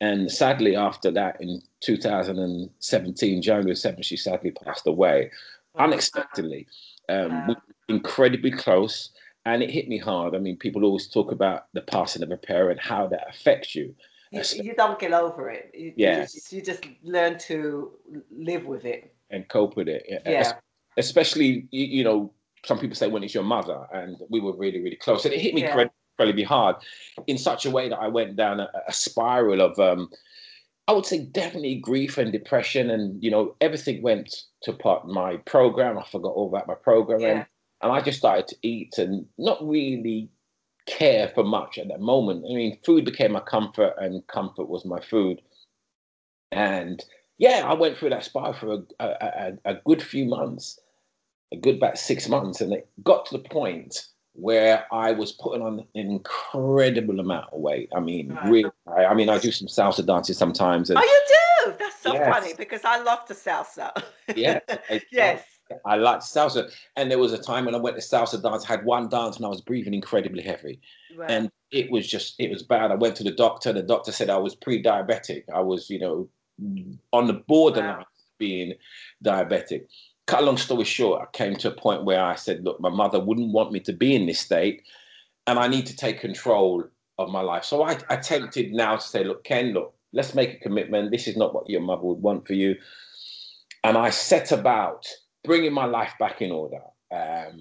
And 0.00 0.30
sadly, 0.30 0.76
after 0.76 1.10
that, 1.12 1.40
in 1.40 1.62
2017, 1.82 3.42
January 3.42 3.74
7th, 3.74 4.04
she 4.04 4.16
sadly 4.16 4.50
passed 4.50 4.86
away 4.86 5.30
unexpectedly. 5.78 6.66
Um, 7.08 7.48
we 7.48 7.56
incredibly 7.88 8.50
close, 8.50 9.10
and 9.44 9.62
it 9.62 9.70
hit 9.70 9.88
me 9.88 9.98
hard. 9.98 10.34
I 10.34 10.38
mean, 10.38 10.56
people 10.56 10.84
always 10.84 11.08
talk 11.08 11.32
about 11.32 11.66
the 11.72 11.82
passing 11.82 12.22
of 12.22 12.30
a 12.30 12.36
parent, 12.36 12.80
how 12.80 13.06
that 13.08 13.26
affects 13.28 13.74
you. 13.74 13.94
You, 14.32 14.42
you 14.56 14.74
don't 14.74 14.98
get 14.98 15.12
over 15.12 15.50
it. 15.50 15.70
You, 15.72 15.92
yes. 15.96 16.34
You 16.34 16.40
just, 16.40 16.52
you 16.52 16.62
just 16.62 16.86
learn 17.04 17.38
to 17.40 17.92
live 18.30 18.64
with 18.64 18.84
it 18.84 19.14
and 19.30 19.48
cope 19.48 19.76
with 19.76 19.88
it. 19.88 20.04
Yeah. 20.26 20.52
Especially, 20.96 21.68
you 21.70 22.02
know, 22.02 22.32
some 22.64 22.78
people 22.78 22.96
say 22.96 23.08
when 23.08 23.22
it's 23.22 23.34
your 23.34 23.44
mother, 23.44 23.86
and 23.92 24.16
we 24.28 24.40
were 24.40 24.56
really, 24.56 24.80
really 24.80 24.96
close, 24.96 25.24
and 25.24 25.32
it 25.32 25.40
hit 25.40 25.54
me 25.54 25.62
yeah. 25.62 25.88
incredibly 26.18 26.42
hard 26.42 26.76
in 27.28 27.38
such 27.38 27.66
a 27.66 27.70
way 27.70 27.88
that 27.88 27.98
I 27.98 28.08
went 28.08 28.34
down 28.34 28.58
a, 28.58 28.68
a 28.88 28.92
spiral 28.92 29.60
of, 29.60 29.78
um, 29.78 30.10
I 30.88 30.92
would 30.92 31.06
say, 31.06 31.18
definitely 31.18 31.76
grief 31.76 32.16
and 32.16 32.30
depression, 32.30 32.90
and 32.90 33.22
you 33.22 33.30
know, 33.30 33.54
everything 33.60 34.02
went 34.02 34.34
to 34.62 34.72
part. 34.72 35.06
My 35.06 35.36
program, 35.38 35.98
I 35.98 36.04
forgot 36.04 36.32
all 36.32 36.48
about 36.48 36.68
my 36.68 36.74
program, 36.74 37.20
yeah. 37.20 37.28
and, 37.28 37.46
and 37.82 37.92
I 37.92 38.00
just 38.00 38.18
started 38.18 38.46
to 38.48 38.56
eat 38.62 38.98
and 38.98 39.26
not 39.36 39.58
really 39.66 40.28
care 40.86 41.28
for 41.34 41.42
much 41.42 41.78
at 41.78 41.88
that 41.88 42.00
moment. 42.00 42.44
I 42.48 42.54
mean, 42.54 42.78
food 42.84 43.04
became 43.04 43.32
my 43.32 43.40
comfort, 43.40 43.94
and 43.98 44.26
comfort 44.28 44.68
was 44.68 44.84
my 44.84 45.00
food, 45.00 45.42
and 46.52 47.04
yeah, 47.38 47.64
I 47.66 47.74
went 47.74 47.98
through 47.98 48.10
that 48.10 48.24
spiral 48.24 48.54
for 48.54 48.72
a, 48.74 48.82
a, 49.00 49.06
a, 49.06 49.72
a 49.72 49.74
good 49.84 50.02
few 50.02 50.24
months, 50.24 50.78
a 51.52 51.56
good 51.56 51.76
about 51.76 51.98
six 51.98 52.28
months, 52.28 52.60
and 52.60 52.72
it 52.72 52.88
got 53.02 53.26
to 53.26 53.36
the 53.36 53.48
point 53.48 54.06
where 54.36 54.84
I 54.92 55.12
was 55.12 55.32
putting 55.32 55.62
on 55.62 55.80
an 55.80 55.86
incredible 55.94 57.20
amount 57.20 57.52
of 57.52 57.60
weight. 57.60 57.88
I 57.94 58.00
mean, 58.00 58.32
right. 58.32 58.50
really, 58.50 58.70
I, 58.86 59.06
I, 59.06 59.14
mean, 59.14 59.28
I 59.28 59.38
do 59.38 59.50
some 59.50 59.68
salsa 59.68 60.06
dances 60.06 60.36
sometimes. 60.36 60.90
And, 60.90 60.98
oh, 60.98 61.02
you 61.02 61.72
do? 61.72 61.76
That's 61.78 62.00
so 62.00 62.12
yes. 62.12 62.28
funny 62.28 62.52
because 62.56 62.82
I 62.84 63.02
love 63.02 63.20
the 63.26 63.34
salsa. 63.34 64.02
yeah. 64.34 64.60
yes. 65.10 65.42
I 65.84 65.96
like 65.96 66.20
salsa. 66.20 66.70
And 66.96 67.10
there 67.10 67.18
was 67.18 67.32
a 67.32 67.38
time 67.38 67.64
when 67.64 67.74
I 67.74 67.78
went 67.78 67.96
to 67.96 68.02
salsa 68.02 68.40
dance, 68.40 68.64
I 68.64 68.68
had 68.68 68.84
one 68.84 69.08
dance 69.08 69.36
and 69.36 69.46
I 69.46 69.48
was 69.48 69.60
breathing 69.60 69.94
incredibly 69.94 70.42
heavy. 70.42 70.80
Right. 71.16 71.30
And 71.30 71.50
it 71.70 71.90
was 71.90 72.06
just, 72.06 72.38
it 72.38 72.50
was 72.50 72.62
bad. 72.62 72.92
I 72.92 72.94
went 72.94 73.16
to 73.16 73.24
the 73.24 73.32
doctor. 73.32 73.72
The 73.72 73.82
doctor 73.82 74.12
said 74.12 74.30
I 74.30 74.36
was 74.36 74.54
pre 74.54 74.82
diabetic. 74.82 75.44
I 75.52 75.60
was, 75.60 75.90
you 75.90 75.98
know, 75.98 76.28
on 77.12 77.26
the 77.26 77.32
borderline 77.34 77.98
wow. 77.98 78.06
being 78.38 78.74
diabetic. 79.24 79.86
Cut 80.26 80.42
a 80.42 80.46
long 80.46 80.56
story 80.56 80.84
short, 80.84 81.22
I 81.22 81.36
came 81.36 81.54
to 81.56 81.68
a 81.68 81.74
point 81.74 82.04
where 82.04 82.22
I 82.22 82.34
said, 82.34 82.64
look, 82.64 82.80
my 82.80 82.88
mother 82.88 83.20
wouldn't 83.20 83.52
want 83.52 83.72
me 83.72 83.80
to 83.80 83.92
be 83.92 84.14
in 84.14 84.26
this 84.26 84.40
state, 84.40 84.82
and 85.46 85.58
I 85.58 85.68
need 85.68 85.86
to 85.86 85.96
take 85.96 86.20
control 86.20 86.84
of 87.18 87.30
my 87.30 87.40
life. 87.40 87.64
So 87.64 87.82
I 87.82 87.98
attempted 88.10 88.72
now 88.72 88.96
to 88.96 89.02
say, 89.02 89.24
look, 89.24 89.44
Ken, 89.44 89.72
look, 89.72 89.94
let's 90.12 90.34
make 90.34 90.54
a 90.54 90.58
commitment. 90.58 91.12
This 91.12 91.28
is 91.28 91.36
not 91.36 91.54
what 91.54 91.70
your 91.70 91.80
mother 91.80 92.02
would 92.02 92.22
want 92.22 92.46
for 92.46 92.54
you. 92.54 92.76
And 93.84 93.96
I 93.96 94.10
set 94.10 94.50
about 94.50 95.06
bringing 95.44 95.72
my 95.72 95.84
life 95.84 96.12
back 96.18 96.42
in 96.42 96.50
order. 96.50 96.80
Um, 97.12 97.60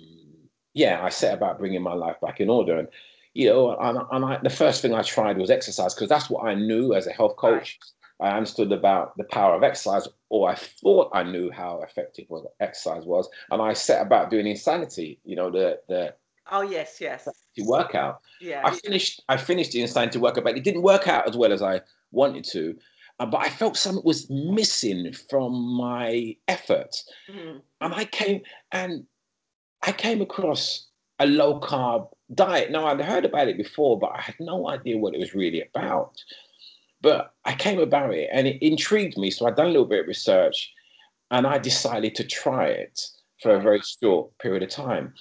yeah, 0.74 1.04
I 1.04 1.10
set 1.10 1.36
about 1.36 1.60
bringing 1.60 1.84
my 1.84 1.94
life 1.94 2.18
back 2.20 2.42
in 2.42 2.50
order. 2.50 2.80
And, 2.80 2.88
you 3.34 3.48
know, 3.48 3.78
and, 3.78 4.00
and 4.12 4.26
I, 4.26 4.40
the 4.42 4.50
first 4.50 4.82
thing 4.82 4.94
I 4.94 5.04
tried 5.04 5.38
was 5.38 5.52
exercise 5.52 5.94
because 5.94 6.10
that's 6.10 6.30
what 6.30 6.46
I 6.46 6.56
knew 6.56 6.94
as 6.94 7.06
a 7.06 7.12
health 7.12 7.36
coach. 7.36 7.80
I 8.20 8.30
understood 8.30 8.72
about 8.72 9.18
the 9.18 9.26
power 9.26 9.56
of 9.56 9.64
exercise, 9.64 10.08
or 10.30 10.50
I 10.50 10.56
thought 10.56 11.10
I 11.14 11.24
knew 11.24 11.52
how 11.52 11.82
effective 11.82 12.26
was 12.30 12.46
exercise 12.60 13.06
was, 13.06 13.30
and 13.52 13.62
I 13.62 13.74
set 13.74 14.02
about 14.02 14.30
doing 14.30 14.48
insanity. 14.48 15.20
You 15.26 15.36
know, 15.36 15.52
the 15.52 15.80
the 15.90 16.14
oh 16.52 16.62
yes, 16.62 17.00
yes, 17.02 17.28
workout. 17.60 18.22
Yeah, 18.40 18.62
I 18.64 18.72
finished. 18.72 19.22
I 19.28 19.38
finished 19.38 19.74
the 19.74 19.82
insanity 19.82 20.20
workout, 20.20 20.46
but 20.46 20.58
it 20.58 20.64
didn't 20.64 20.84
work 20.84 21.08
out 21.08 21.28
as 21.28 21.36
well 21.36 21.52
as 21.52 21.62
I 21.62 21.82
wanted 22.12 22.46
to. 22.46 22.76
Uh, 23.20 23.26
but 23.26 23.46
I 23.46 23.50
felt 23.50 23.78
something 23.78 24.04
was 24.04 24.30
missing 24.30 25.14
from 25.30 25.54
my 25.54 26.36
effort, 26.48 26.96
mm-hmm. 27.30 27.60
and 27.82 27.94
I 27.94 28.06
came 28.06 28.42
and 28.72 29.06
I 29.82 29.92
came 29.92 30.22
across 30.22 30.88
a 31.20 31.26
low 31.26 31.60
carb 31.60 32.10
diet. 32.34 32.72
Now 32.72 32.88
I'd 32.88 33.02
heard 33.02 33.26
about 33.26 33.48
it 33.48 33.58
before, 33.58 34.00
but 34.00 34.12
I 34.16 34.22
had 34.22 34.36
no 34.40 34.70
idea 34.70 34.98
what 34.98 35.14
it 35.14 35.20
was 35.20 35.34
really 35.34 35.62
about. 35.62 36.24
But 37.06 37.36
I 37.46 37.54
came 37.54 37.80
about 37.80 38.16
it 38.16 38.30
and 38.34 38.48
it 38.48 38.66
intrigued 38.66 39.16
me. 39.16 39.30
So 39.30 39.46
I'd 39.46 39.56
done 39.56 39.68
a 39.68 39.70
little 39.70 39.86
bit 39.86 40.00
of 40.00 40.08
research 40.08 40.74
and 41.30 41.46
I 41.46 41.60
decided 41.60 42.16
to 42.16 42.24
try 42.24 42.66
it 42.66 43.00
for 43.44 43.54
a 43.54 43.62
very 43.62 43.80
short 43.82 44.36
period 44.40 44.64
of 44.64 44.70
time. 44.70 45.14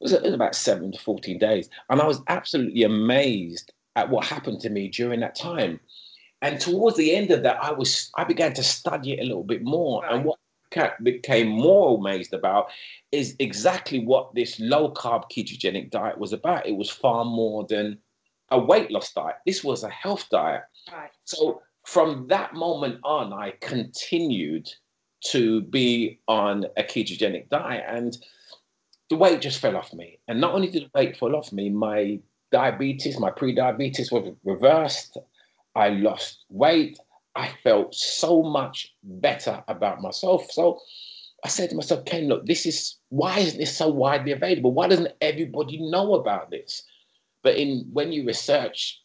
It 0.00 0.04
was, 0.04 0.12
it 0.14 0.22
was 0.22 0.32
about 0.32 0.54
seven 0.54 0.92
to 0.92 0.98
14 0.98 1.38
days. 1.38 1.68
And 1.90 2.00
I 2.00 2.06
was 2.06 2.22
absolutely 2.28 2.84
amazed 2.84 3.70
at 3.96 4.08
what 4.08 4.24
happened 4.24 4.60
to 4.60 4.70
me 4.70 4.88
during 4.88 5.20
that 5.20 5.34
time. 5.34 5.78
And 6.40 6.58
towards 6.58 6.96
the 6.96 7.14
end 7.14 7.30
of 7.32 7.42
that, 7.42 7.62
I 7.62 7.70
was 7.70 8.10
I 8.14 8.24
began 8.24 8.54
to 8.54 8.62
study 8.62 9.12
it 9.12 9.20
a 9.20 9.26
little 9.26 9.44
bit 9.44 9.62
more. 9.62 10.00
Right. 10.00 10.14
And 10.14 10.24
what 10.24 10.38
became 11.02 11.48
more 11.48 11.98
amazed 11.98 12.32
about 12.32 12.70
is 13.12 13.36
exactly 13.40 13.98
what 13.98 14.34
this 14.34 14.58
low 14.58 14.90
carb 14.94 15.24
ketogenic 15.30 15.90
diet 15.90 16.16
was 16.16 16.32
about. 16.32 16.66
It 16.66 16.76
was 16.76 16.88
far 16.88 17.26
more 17.26 17.66
than 17.68 17.98
a 18.50 18.58
weight 18.58 18.90
loss 18.90 19.12
diet. 19.12 19.36
This 19.46 19.62
was 19.62 19.84
a 19.84 19.90
health 19.90 20.26
diet. 20.30 20.62
Right. 20.92 21.10
So 21.24 21.62
from 21.86 22.26
that 22.28 22.54
moment 22.54 23.00
on, 23.04 23.32
I 23.32 23.52
continued 23.60 24.68
to 25.26 25.62
be 25.62 26.20
on 26.28 26.64
a 26.76 26.82
ketogenic 26.82 27.48
diet 27.50 27.84
and 27.86 28.16
the 29.10 29.16
weight 29.16 29.40
just 29.40 29.60
fell 29.60 29.76
off 29.76 29.92
me. 29.92 30.18
And 30.28 30.40
not 30.40 30.54
only 30.54 30.70
did 30.70 30.84
the 30.84 30.90
weight 30.94 31.16
fall 31.16 31.36
off 31.36 31.52
me, 31.52 31.68
my 31.68 32.20
diabetes, 32.52 33.18
my 33.18 33.30
pre-diabetes 33.30 34.10
was 34.10 34.32
reversed. 34.44 35.18
I 35.74 35.90
lost 35.90 36.44
weight. 36.48 36.98
I 37.36 37.50
felt 37.62 37.94
so 37.94 38.42
much 38.42 38.94
better 39.02 39.62
about 39.68 40.00
myself. 40.00 40.50
So 40.50 40.80
I 41.44 41.48
said 41.48 41.70
to 41.70 41.76
myself, 41.76 42.04
Ken, 42.04 42.28
look, 42.28 42.46
this 42.46 42.66
is 42.66 42.96
why 43.08 43.38
isn't 43.38 43.58
this 43.58 43.76
so 43.76 43.88
widely 43.88 44.32
available? 44.32 44.72
Why 44.72 44.88
doesn't 44.88 45.12
everybody 45.20 45.78
know 45.90 46.14
about 46.14 46.50
this? 46.50 46.82
But 47.42 47.56
in 47.56 47.88
when 47.92 48.12
you 48.12 48.26
research 48.26 49.00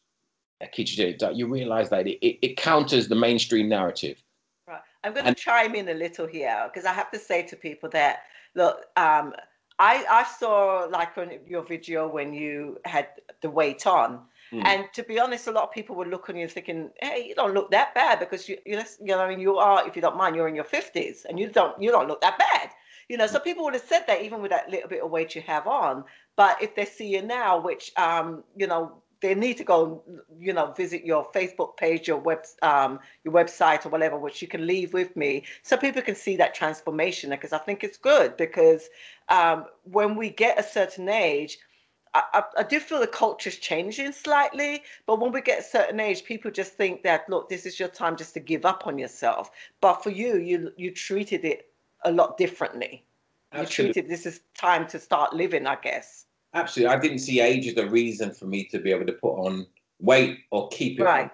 a 0.62 0.68
ketogenic 0.68 1.36
you 1.36 1.48
realize 1.48 1.90
that 1.90 2.08
it, 2.08 2.26
it, 2.26 2.40
it 2.42 2.58
counters 2.58 3.08
the 3.08 3.16
mainstream 3.16 3.68
narrative. 3.70 4.22
Right. 4.68 4.82
I'm 5.04 5.14
going 5.14 5.26
to 5.26 5.36
chime 5.36 5.76
in 5.76 5.90
a 5.90 5.94
little 5.94 6.28
here 6.28 6.70
because 6.72 6.86
I 6.86 6.94
have 6.94 7.12
to 7.12 7.20
say 7.20 7.44
to 7.44 7.56
people 7.56 7.90
that 7.90 8.24
look, 8.56 8.86
um, 8.96 9.34
I 9.78 10.06
I 10.10 10.24
saw 10.24 10.88
like 10.90 11.18
on 11.18 11.32
your 11.48 11.64
video 11.64 12.08
when 12.08 12.34
you 12.34 12.80
had 12.86 13.08
the 13.42 13.50
weight 13.50 13.86
on. 13.86 14.22
Mm. 14.52 14.66
And 14.66 14.86
to 14.94 15.04
be 15.04 15.20
honest, 15.20 15.48
a 15.48 15.52
lot 15.52 15.64
of 15.64 15.72
people 15.72 15.96
would 15.98 16.08
look 16.08 16.30
on 16.30 16.38
you 16.38 16.48
thinking, 16.48 16.92
"Hey, 17.02 17.26
you 17.28 17.36
don't 17.36 17.54
look 17.54 17.72
that 17.72 17.94
bad 17.94 18.20
because 18.20 18.48
you, 18.48 18.58
you 18.66 18.78
know, 19.02 19.20
I 19.20 19.28
mean, 19.28 19.40
you 19.40 19.58
are, 19.58 19.86
if 19.88 19.96
you 19.96 20.02
don't 20.02 20.18
mind, 20.18 20.36
you're 20.36 20.48
in 20.48 20.56
your 20.56 20.64
fifties, 20.64 21.26
and 21.28 21.40
you 21.40 21.50
don't, 21.50 21.82
you 21.82 21.92
don't 21.92 22.08
look 22.08 22.22
that 22.22 22.38
bad." 22.38 22.70
You 23.10 23.18
know, 23.18 23.28
so 23.28 23.40
people 23.40 23.64
would 23.66 23.74
have 23.74 23.84
said 23.84 24.06
that 24.08 24.22
even 24.22 24.42
with 24.42 24.52
that 24.52 24.70
little 24.70 24.90
bit 24.90 25.04
of 25.04 25.12
weight 25.12 25.36
you 25.36 25.42
have 25.42 25.68
on. 25.68 26.06
But 26.36 26.62
if 26.62 26.76
they 26.76 26.86
see 26.86 27.08
you 27.08 27.22
now, 27.22 27.60
which 27.60 27.92
um, 27.98 28.44
you 28.56 28.68
know, 28.68 29.02
they 29.22 29.34
need 29.34 29.58
to 29.58 29.64
go, 29.64 30.04
you 30.40 30.54
know, 30.54 30.72
visit 30.72 31.06
your 31.06 31.26
Facebook 31.32 31.78
page, 31.78 32.08
your 32.08 32.18
web, 32.18 32.46
um, 32.62 33.00
your 33.24 33.34
website 33.34 33.86
or 33.86 33.90
whatever, 33.90 34.18
which 34.18 34.42
you 34.42 34.48
can 34.48 34.68
leave 34.68 34.94
with 34.94 35.16
me, 35.16 35.44
so 35.64 35.78
people 35.78 36.02
can 36.02 36.16
see 36.16 36.36
that 36.38 36.54
transformation. 36.54 37.30
Because 37.30 37.54
I 37.54 37.58
think 37.58 37.84
it's 37.84 37.98
good 37.98 38.38
because 38.38 38.90
um, 39.30 39.66
when 39.84 40.16
we 40.16 40.30
get 40.30 40.60
a 40.60 40.64
certain 40.64 41.10
age, 41.10 41.58
I, 42.14 42.24
I, 42.34 42.44
I, 42.60 42.64
do 42.64 42.80
feel 42.80 43.00
the 43.00 43.08
culture's 43.08 43.58
changing 43.58 44.12
slightly, 44.12 44.84
but 45.06 45.20
when 45.20 45.32
we 45.32 45.42
get 45.42 45.60
a 45.60 45.64
certain 45.64 46.00
age, 46.00 46.24
people 46.24 46.52
just 46.52 46.74
think 46.74 47.04
that 47.04 47.28
look, 47.30 47.50
this 47.50 47.66
is 47.66 47.80
your 47.80 47.90
time 47.90 48.16
just 48.16 48.34
to 48.36 48.40
give 48.40 48.66
up 48.66 48.86
on 48.86 48.98
yourself. 48.98 49.52
But 49.82 50.04
for 50.04 50.12
you, 50.12 50.38
you 50.38 50.72
you 50.78 50.92
treated 50.92 51.46
it 51.46 51.70
a 52.04 52.12
lot 52.12 52.38
differently. 52.38 53.06
Absolutely. 53.56 53.88
You 53.88 53.94
treated 53.94 54.10
this 54.10 54.26
is 54.26 54.42
time 54.58 54.88
to 54.88 55.00
start 55.00 55.34
living, 55.34 55.68
I 55.68 55.76
guess. 55.76 56.26
Absolutely. 56.54 56.96
I 56.96 57.00
didn't 57.00 57.20
see 57.20 57.40
age 57.42 57.68
as 57.68 57.78
a 57.78 57.88
reason 57.88 58.34
for 58.34 58.46
me 58.46 58.66
to 58.72 58.80
be 58.80 58.92
able 58.92 59.06
to 59.06 59.14
put 59.14 59.36
on 59.36 59.68
weight 60.00 60.40
or 60.52 60.70
keep 60.70 61.00
it. 61.00 61.04
Right. 61.04 61.32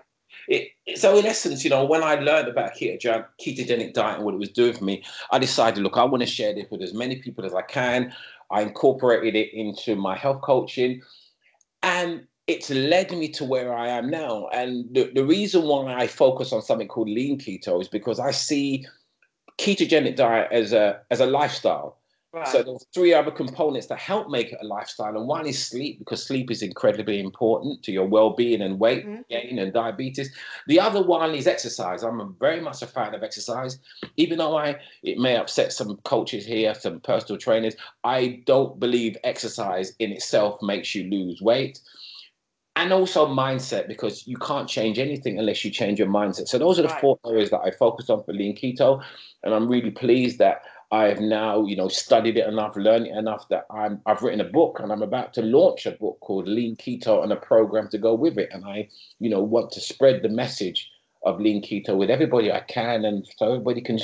It, 0.48 0.70
so 0.96 1.18
in 1.18 1.26
essence, 1.26 1.64
you 1.64 1.70
know, 1.70 1.86
when 1.86 2.04
I 2.04 2.16
learned 2.16 2.48
about 2.48 2.74
ketogenic, 2.74 3.26
ketogenic 3.40 3.94
diet 3.94 4.18
and 4.18 4.26
what 4.26 4.34
it 4.34 4.40
was 4.40 4.50
doing 4.50 4.74
for 4.74 4.84
me, 4.84 5.04
I 5.32 5.40
decided, 5.40 5.84
look, 5.84 5.98
I 5.98 6.06
want 6.06 6.22
to 6.22 6.28
share 6.28 6.54
this 6.54 6.68
with 6.72 6.82
as 6.82 6.94
many 6.94 7.18
people 7.18 7.46
as 7.46 7.54
I 7.54 7.62
can. 7.62 8.14
I 8.50 8.62
incorporated 8.62 9.36
it 9.36 9.54
into 9.54 9.96
my 9.96 10.18
health 10.18 10.42
coaching, 10.42 11.02
and 11.84 12.28
it's 12.48 12.70
led 12.70 13.12
me 13.12 13.30
to 13.30 13.46
where 13.46 13.74
I 13.74 13.88
am 13.88 14.10
now. 14.10 14.48
And 14.48 14.94
the, 14.94 15.12
the 15.14 15.26
reason 15.26 15.64
why 15.64 15.94
I 15.94 16.08
focus 16.08 16.52
on 16.52 16.62
something 16.62 16.88
called 16.88 17.10
lean 17.10 17.40
keto 17.40 17.80
is 17.82 17.88
because 17.88 18.20
I 18.20 18.32
see 18.32 18.86
ketogenic 19.58 20.16
diet 20.16 20.50
as 20.52 20.74
a 20.74 21.02
as 21.12 21.20
a 21.20 21.26
lifestyle. 21.26 21.98
Right. 22.34 22.48
So 22.48 22.64
there's 22.64 22.86
three 22.94 23.14
other 23.14 23.30
components 23.30 23.88
that 23.88 24.00
help 24.00 24.30
make 24.30 24.54
it 24.54 24.60
a 24.62 24.66
lifestyle, 24.66 25.18
and 25.18 25.28
one 25.28 25.46
is 25.46 25.62
sleep 25.62 26.00
because 26.00 26.26
sleep 26.26 26.50
is 26.50 26.62
incredibly 26.62 27.20
important 27.20 27.84
to 27.84 27.92
your 27.92 28.06
well-being 28.06 28.62
and 28.62 28.80
weight 28.80 29.06
mm-hmm. 29.06 29.22
gain 29.30 29.60
and 29.60 29.74
diabetes. 29.74 30.34
The 30.68 30.80
other 30.80 31.04
one 31.04 31.36
is 31.36 31.46
exercise. 31.46 32.04
I'm 32.04 32.36
very 32.40 32.62
much 32.62 32.82
a 32.82 32.88
fan 32.88 33.14
of 33.14 33.22
exercise, 33.22 33.80
even 34.16 34.38
though 34.38 34.58
I 34.58 34.78
it 35.04 35.18
may 35.18 35.36
upset 35.36 35.74
some 35.74 35.98
coaches 36.06 36.46
here, 36.46 36.74
some 36.74 37.02
personal 37.02 37.38
trainers. 37.38 37.76
I 38.06 38.42
don't 38.46 38.80
believe 38.80 39.18
exercise 39.26 39.94
in 40.00 40.14
itself 40.14 40.62
makes 40.62 40.96
you 40.96 41.10
lose 41.10 41.42
weight 41.42 41.82
and 42.78 42.94
also 42.94 43.28
mindset 43.28 43.88
because 43.88 44.26
you 44.26 44.38
can't 44.38 44.70
change 44.70 44.98
anything 44.98 45.38
unless 45.38 45.66
you 45.66 45.72
change 45.72 46.00
your 46.00 46.08
mindset. 46.08 46.48
So 46.48 46.58
those 46.58 46.80
are 46.80 46.84
the 46.84 46.88
right. 46.88 47.02
four 47.02 47.20
areas 47.28 47.50
that 47.50 47.60
I 47.60 47.72
focus 47.72 48.10
on 48.10 48.24
for 48.24 48.34
lean 48.34 48.56
keto, 48.56 49.04
and 49.44 49.54
I'm 49.54 49.68
really 49.68 49.92
pleased 49.92 50.40
that 50.40 50.62
I 50.92 51.06
have 51.06 51.22
now, 51.22 51.66
you 51.66 51.76
know, 51.78 51.88
studied 51.88 52.38
it 52.38 52.48
enough, 52.48 52.76
learned 52.76 53.08
it 53.08 53.16
enough 53.16 53.48
that 53.50 53.66
I'm 53.72 54.02
I've 54.06 54.22
written 54.22 54.42
a 54.42 54.50
book 54.50 54.80
and 54.80 54.92
I'm 54.92 55.02
about 55.02 55.34
to 55.36 55.42
launch 55.42 55.86
a 55.86 55.92
book 55.92 56.20
called 56.20 56.48
Lean 56.48 56.76
Keto 56.76 57.24
and 57.24 57.32
a 57.32 57.38
program 57.38 57.88
to 57.90 57.98
go 57.98 58.14
with 58.14 58.38
it. 58.38 58.50
And 58.52 58.66
I, 58.66 58.90
you 59.20 59.30
know, 59.30 59.42
want 59.42 59.72
to 59.72 59.80
spread 59.80 60.22
the 60.22 60.30
message 60.30 60.90
of 61.24 61.40
lean 61.40 61.62
keto 61.62 61.96
with 61.96 62.10
everybody 62.10 62.52
I 62.52 62.62
can, 62.62 63.06
and 63.06 63.28
so 63.38 63.54
everybody 63.54 63.82
can 63.82 64.00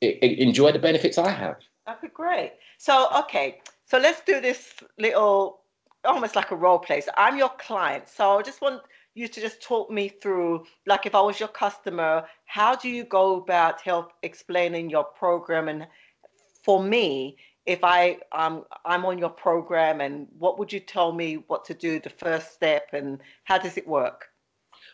enjoy 0.00 0.72
the 0.72 0.78
benefits 0.78 1.18
I 1.18 1.30
have. 1.30 1.56
That'd 1.86 2.02
be 2.02 2.08
great. 2.08 2.54
So 2.78 3.08
okay, 3.20 3.60
so 3.86 3.98
let's 3.98 4.20
do 4.22 4.40
this 4.40 4.74
little, 4.98 5.60
almost 6.04 6.36
like 6.36 6.50
a 6.50 6.56
role 6.56 6.78
play. 6.78 7.00
So 7.00 7.10
I'm 7.16 7.38
your 7.38 7.50
client, 7.50 8.08
so 8.08 8.38
I 8.38 8.42
just 8.42 8.60
want 8.60 8.82
you 9.14 9.28
to 9.28 9.40
just 9.40 9.62
talk 9.62 9.90
me 9.90 10.08
through, 10.08 10.64
like 10.86 11.06
if 11.06 11.14
I 11.14 11.20
was 11.20 11.40
your 11.40 11.48
customer, 11.48 12.24
how 12.46 12.76
do 12.76 12.88
you 12.88 13.04
go 13.04 13.36
about 13.36 13.80
help 13.80 14.12
explaining 14.22 14.90
your 14.90 15.04
program 15.04 15.68
and 15.68 15.86
for 16.68 16.84
me, 16.84 17.38
if 17.64 17.82
I 17.82 18.18
um, 18.32 18.62
I'm 18.84 19.06
on 19.06 19.16
your 19.16 19.30
program, 19.30 20.02
and 20.02 20.26
what 20.38 20.58
would 20.58 20.70
you 20.70 20.80
tell 20.80 21.12
me 21.12 21.42
what 21.46 21.64
to 21.64 21.72
do, 21.72 21.98
the 21.98 22.10
first 22.10 22.52
step, 22.52 22.88
and 22.92 23.20
how 23.44 23.56
does 23.56 23.78
it 23.78 23.88
work? 23.88 24.26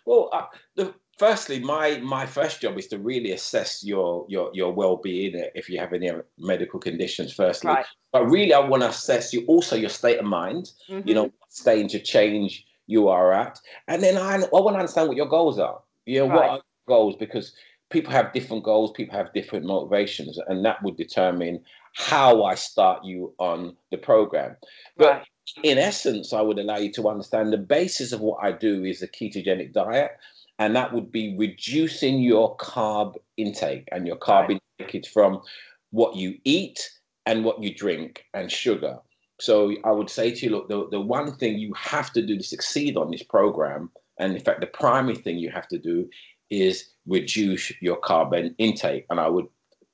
Well, 0.06 0.30
uh, 0.32 0.44
the, 0.76 0.94
firstly, 1.18 1.58
my 1.58 1.98
my 1.98 2.26
first 2.26 2.60
job 2.60 2.78
is 2.78 2.86
to 2.88 2.98
really 2.98 3.32
assess 3.32 3.82
your 3.82 4.24
your 4.28 4.52
your 4.54 4.72
well 4.72 4.98
being 4.98 5.32
if 5.56 5.68
you 5.68 5.80
have 5.80 5.92
any 5.92 6.12
medical 6.38 6.78
conditions. 6.78 7.32
Firstly, 7.32 7.72
right. 7.72 7.86
but 8.12 8.24
really, 8.30 8.54
I 8.54 8.60
want 8.60 8.84
to 8.84 8.90
assess 8.90 9.32
you 9.32 9.44
also 9.46 9.74
your 9.74 9.90
state 9.90 10.20
of 10.20 10.26
mind. 10.26 10.70
Mm-hmm. 10.88 11.08
You 11.08 11.14
know, 11.14 11.24
what 11.24 11.52
stage 11.52 11.92
of 11.96 12.04
change 12.04 12.64
you 12.86 13.08
are 13.08 13.32
at, 13.32 13.58
and 13.88 14.00
then 14.00 14.16
I 14.16 14.36
I 14.36 14.60
want 14.60 14.76
to 14.76 14.78
understand 14.78 15.08
what 15.08 15.16
your 15.16 15.28
goals 15.28 15.58
are. 15.58 15.80
You 16.06 16.20
know, 16.20 16.28
right. 16.28 16.36
what 16.36 16.44
are 16.44 16.54
your 16.54 16.86
goals 16.86 17.16
because 17.16 17.52
people 17.90 18.12
have 18.12 18.32
different 18.32 18.64
goals, 18.64 18.92
people 18.92 19.16
have 19.16 19.32
different 19.32 19.64
motivations, 19.66 20.38
and 20.48 20.64
that 20.64 20.82
would 20.82 20.96
determine 20.96 21.60
how 21.94 22.42
I 22.42 22.54
start 22.54 23.04
you 23.04 23.34
on 23.38 23.76
the 23.90 23.98
program. 23.98 24.56
But 24.96 25.12
right. 25.12 25.26
in 25.62 25.78
essence, 25.78 26.32
I 26.32 26.40
would 26.40 26.58
allow 26.58 26.78
you 26.78 26.92
to 26.92 27.08
understand 27.08 27.52
the 27.52 27.58
basis 27.58 28.12
of 28.12 28.20
what 28.20 28.42
I 28.42 28.52
do 28.52 28.84
is 28.84 29.02
a 29.02 29.08
ketogenic 29.08 29.72
diet, 29.72 30.12
and 30.58 30.74
that 30.76 30.92
would 30.92 31.10
be 31.12 31.36
reducing 31.36 32.20
your 32.20 32.56
carb 32.56 33.14
intake, 33.36 33.88
and 33.92 34.06
your 34.06 34.16
carb 34.16 34.48
right. 34.48 34.60
intake 34.78 35.06
from 35.06 35.42
what 35.90 36.16
you 36.16 36.38
eat 36.44 36.90
and 37.26 37.44
what 37.44 37.62
you 37.62 37.74
drink 37.74 38.24
and 38.34 38.50
sugar. 38.50 38.98
So 39.40 39.74
I 39.84 39.90
would 39.90 40.10
say 40.10 40.32
to 40.32 40.46
you, 40.46 40.52
look, 40.52 40.68
the, 40.68 40.88
the 40.90 41.00
one 41.00 41.36
thing 41.36 41.58
you 41.58 41.72
have 41.74 42.12
to 42.12 42.24
do 42.24 42.36
to 42.36 42.42
succeed 42.42 42.96
on 42.96 43.10
this 43.10 43.22
program, 43.22 43.90
and 44.18 44.34
in 44.34 44.40
fact, 44.40 44.60
the 44.60 44.66
primary 44.66 45.16
thing 45.16 45.38
you 45.38 45.50
have 45.50 45.68
to 45.68 45.78
do 45.78 46.08
is 46.50 46.88
reduce 47.06 47.72
your 47.80 47.96
carbon 47.96 48.54
intake. 48.58 49.06
And 49.10 49.20
I 49.20 49.28
would 49.28 49.46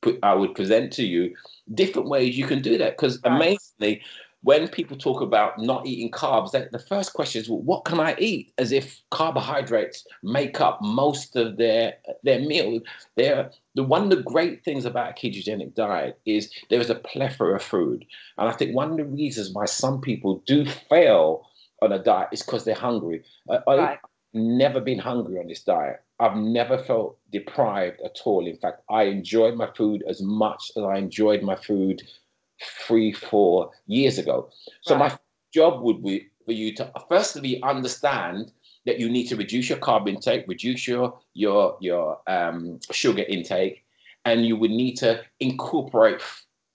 put, 0.02 0.18
I 0.22 0.34
would 0.34 0.54
present 0.54 0.92
to 0.94 1.04
you 1.04 1.34
different 1.74 2.08
ways 2.08 2.36
you 2.36 2.46
can 2.46 2.62
do 2.62 2.78
that. 2.78 2.96
Because 2.96 3.20
amazingly, 3.24 4.02
when 4.42 4.68
people 4.68 4.96
talk 4.96 5.20
about 5.20 5.58
not 5.58 5.86
eating 5.86 6.10
carbs, 6.10 6.52
the 6.52 6.78
first 6.78 7.12
question 7.12 7.42
is, 7.42 7.48
well, 7.50 7.60
what 7.60 7.84
can 7.84 8.00
I 8.00 8.14
eat? 8.18 8.54
As 8.56 8.72
if 8.72 9.02
carbohydrates 9.10 10.06
make 10.22 10.60
up 10.60 10.80
most 10.80 11.36
of 11.36 11.58
their 11.58 11.94
their 12.22 12.40
meal. 12.40 12.80
They're, 13.16 13.50
the 13.74 13.82
one 13.82 14.04
of 14.04 14.10
the 14.10 14.22
great 14.22 14.64
things 14.64 14.84
about 14.86 15.10
a 15.10 15.12
ketogenic 15.12 15.74
diet 15.74 16.18
is 16.24 16.50
there 16.70 16.80
is 16.80 16.90
a 16.90 16.94
plethora 16.94 17.56
of 17.56 17.62
food, 17.62 18.06
and 18.38 18.48
I 18.48 18.52
think 18.52 18.74
one 18.74 18.92
of 18.92 18.96
the 18.96 19.04
reasons 19.04 19.52
why 19.52 19.66
some 19.66 20.00
people 20.00 20.42
do 20.46 20.64
fail 20.64 21.46
on 21.82 21.92
a 21.92 22.02
diet 22.02 22.30
is 22.32 22.42
because 22.42 22.64
they're 22.64 22.74
hungry. 22.74 23.22
Right. 23.48 23.62
I've 23.68 23.98
never 24.32 24.80
been 24.80 24.98
hungry 24.98 25.38
on 25.38 25.48
this 25.48 25.62
diet. 25.62 26.02
I've 26.20 26.36
never 26.36 26.76
felt 26.76 27.18
deprived 27.32 28.00
at 28.02 28.18
all. 28.24 28.46
In 28.46 28.56
fact, 28.56 28.82
I 28.90 29.04
enjoyed 29.04 29.56
my 29.56 29.68
food 29.74 30.04
as 30.06 30.20
much 30.20 30.70
as 30.76 30.84
I 30.84 30.96
enjoyed 30.98 31.42
my 31.42 31.56
food 31.56 32.02
three, 32.86 33.12
four 33.12 33.70
years 33.86 34.18
ago. 34.18 34.50
So 34.82 34.94
right. 34.96 35.10
my 35.10 35.18
job 35.52 35.82
would 35.82 36.02
be 36.04 36.28
for 36.44 36.52
you 36.52 36.74
to 36.74 36.92
firstly 37.08 37.62
understand 37.62 38.52
that 38.84 39.00
you 39.00 39.08
need 39.08 39.28
to 39.28 39.36
reduce 39.36 39.68
your 39.68 39.78
carb 39.78 40.08
intake, 40.08 40.44
reduce 40.46 40.86
your 40.86 41.18
your 41.32 41.76
your 41.80 42.20
um, 42.26 42.80
sugar 42.90 43.22
intake, 43.22 43.84
and 44.24 44.44
you 44.44 44.56
would 44.56 44.70
need 44.70 44.96
to 44.96 45.22
incorporate 45.40 46.20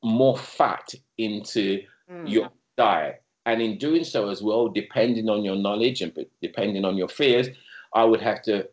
more 0.03 0.37
fat 0.37 0.93
into 1.17 1.81
mm. 2.11 2.29
your 2.29 2.49
diet. 2.77 3.21
And 3.45 3.61
in 3.61 3.77
doing 3.77 4.03
so 4.03 4.29
as 4.29 4.41
well, 4.41 4.69
depending 4.69 5.29
on 5.29 5.43
your 5.43 5.55
knowledge 5.55 6.01
and 6.01 6.11
depending 6.41 6.83
on 6.83 6.97
your 6.97 7.07
fears, 7.07 7.47
I 7.93 8.03
would 8.03 8.21
have 8.21 8.41
to 8.43 8.67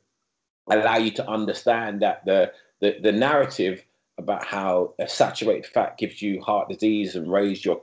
allow 0.70 0.96
you 0.96 1.10
to 1.10 1.28
understand 1.28 2.02
that 2.02 2.24
the, 2.24 2.52
the, 2.80 2.96
the 3.02 3.12
narrative 3.12 3.84
about 4.18 4.44
how 4.44 4.94
a 4.98 5.08
saturated 5.08 5.66
fat 5.66 5.98
gives 5.98 6.22
you 6.22 6.40
heart 6.40 6.68
disease 6.68 7.16
and 7.16 7.30
raise 7.30 7.64
your 7.64 7.80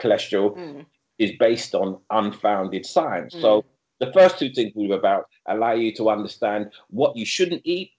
cholesterol 0.00 0.56
mm. 0.56 0.86
is 1.18 1.32
based 1.38 1.74
on 1.74 1.98
unfounded 2.10 2.86
science. 2.86 3.34
Mm. 3.34 3.40
So 3.40 3.64
the 4.00 4.12
first 4.12 4.38
two 4.38 4.50
things 4.50 4.72
we 4.74 4.88
were 4.88 4.96
about 4.96 5.28
allow 5.46 5.72
you 5.72 5.94
to 5.96 6.10
understand 6.10 6.70
what 6.88 7.16
you 7.16 7.24
shouldn't 7.24 7.62
eat, 7.64 7.92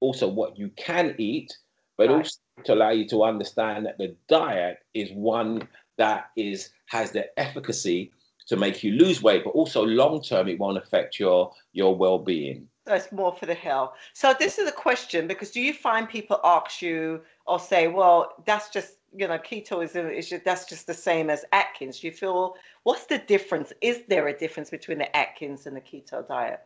also 0.00 0.28
what 0.28 0.58
you 0.58 0.70
can 0.76 1.14
eat, 1.18 1.56
but 1.96 2.08
right. 2.08 2.16
also 2.18 2.38
to 2.64 2.74
allow 2.74 2.90
you 2.90 3.08
to 3.08 3.24
understand 3.24 3.86
that 3.86 3.98
the 3.98 4.14
diet 4.28 4.78
is 4.94 5.10
one 5.12 5.66
that 5.98 6.30
is 6.36 6.70
has 6.86 7.12
the 7.12 7.26
efficacy 7.38 8.12
to 8.46 8.56
make 8.56 8.82
you 8.82 8.92
lose 8.92 9.22
weight, 9.22 9.44
but 9.44 9.50
also 9.50 9.84
long 9.84 10.20
term 10.22 10.48
it 10.48 10.58
won't 10.58 10.78
affect 10.78 11.18
your 11.18 11.52
your 11.72 11.94
well 11.96 12.18
being. 12.18 12.68
That's 12.84 13.12
more 13.12 13.32
for 13.32 13.46
the 13.46 13.54
hell. 13.54 13.94
So 14.12 14.34
this 14.38 14.58
is 14.58 14.68
a 14.68 14.72
question 14.72 15.28
because 15.28 15.50
do 15.50 15.60
you 15.60 15.72
find 15.72 16.08
people 16.08 16.40
ask 16.42 16.82
you 16.82 17.22
or 17.46 17.58
say, 17.58 17.86
well, 17.88 18.32
that's 18.44 18.70
just 18.70 18.96
you 19.14 19.28
know, 19.28 19.38
keto 19.38 19.84
is, 19.84 19.94
is 19.94 20.30
just, 20.30 20.44
that's 20.44 20.64
just 20.64 20.86
the 20.86 20.94
same 20.94 21.28
as 21.30 21.44
Atkins. 21.52 22.00
Do 22.00 22.06
you 22.06 22.12
feel 22.12 22.56
what's 22.84 23.06
the 23.06 23.18
difference? 23.18 23.72
Is 23.80 24.02
there 24.08 24.28
a 24.28 24.36
difference 24.36 24.70
between 24.70 24.98
the 24.98 25.14
Atkins 25.16 25.66
and 25.66 25.76
the 25.76 25.80
keto 25.80 26.26
diet? 26.26 26.60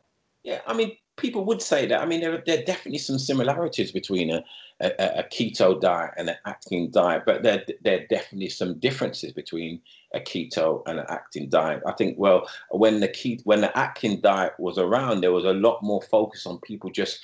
Yeah, 0.47 0.61
I 0.65 0.75
mean, 0.75 0.97
people 1.17 1.45
would 1.47 1.61
say 1.61 1.87
that. 1.87 2.01
I 2.01 2.07
mean, 2.07 2.21
there, 2.21 2.41
there 2.47 2.61
are 2.61 2.65
definitely 2.65 2.99
some 2.99 3.19
similarities 3.19 3.91
between 3.91 4.31
a, 4.31 4.45
a, 4.81 5.19
a 5.19 5.23
keto 5.25 5.81
diet 5.81 6.13
and 6.17 6.31
an 6.31 6.37
Atkins 6.47 6.95
diet, 6.95 7.25
but 7.27 7.43
there, 7.43 7.65
there 7.83 7.99
are 7.99 8.07
definitely 8.07 8.51
some 8.51 8.79
differences 8.79 9.33
between 9.33 9.81
a 10.15 10.21
keto 10.21 10.85
and 10.87 11.01
an 11.01 11.07
Atkins 11.09 11.51
diet. 11.51 11.83
I 11.85 11.93
think, 11.95 12.17
well, 12.17 12.49
when 12.71 13.01
the 13.01 13.09
keto, 13.09 13.41
when 13.43 13.61
the 13.61 13.77
Atkins 13.77 14.21
diet 14.21 14.53
was 14.61 14.79
around, 14.79 15.21
there 15.21 15.33
was 15.33 15.45
a 15.45 15.53
lot 15.53 15.83
more 15.83 16.01
focus 16.01 16.47
on 16.47 16.61
people 16.61 16.91
just 16.91 17.19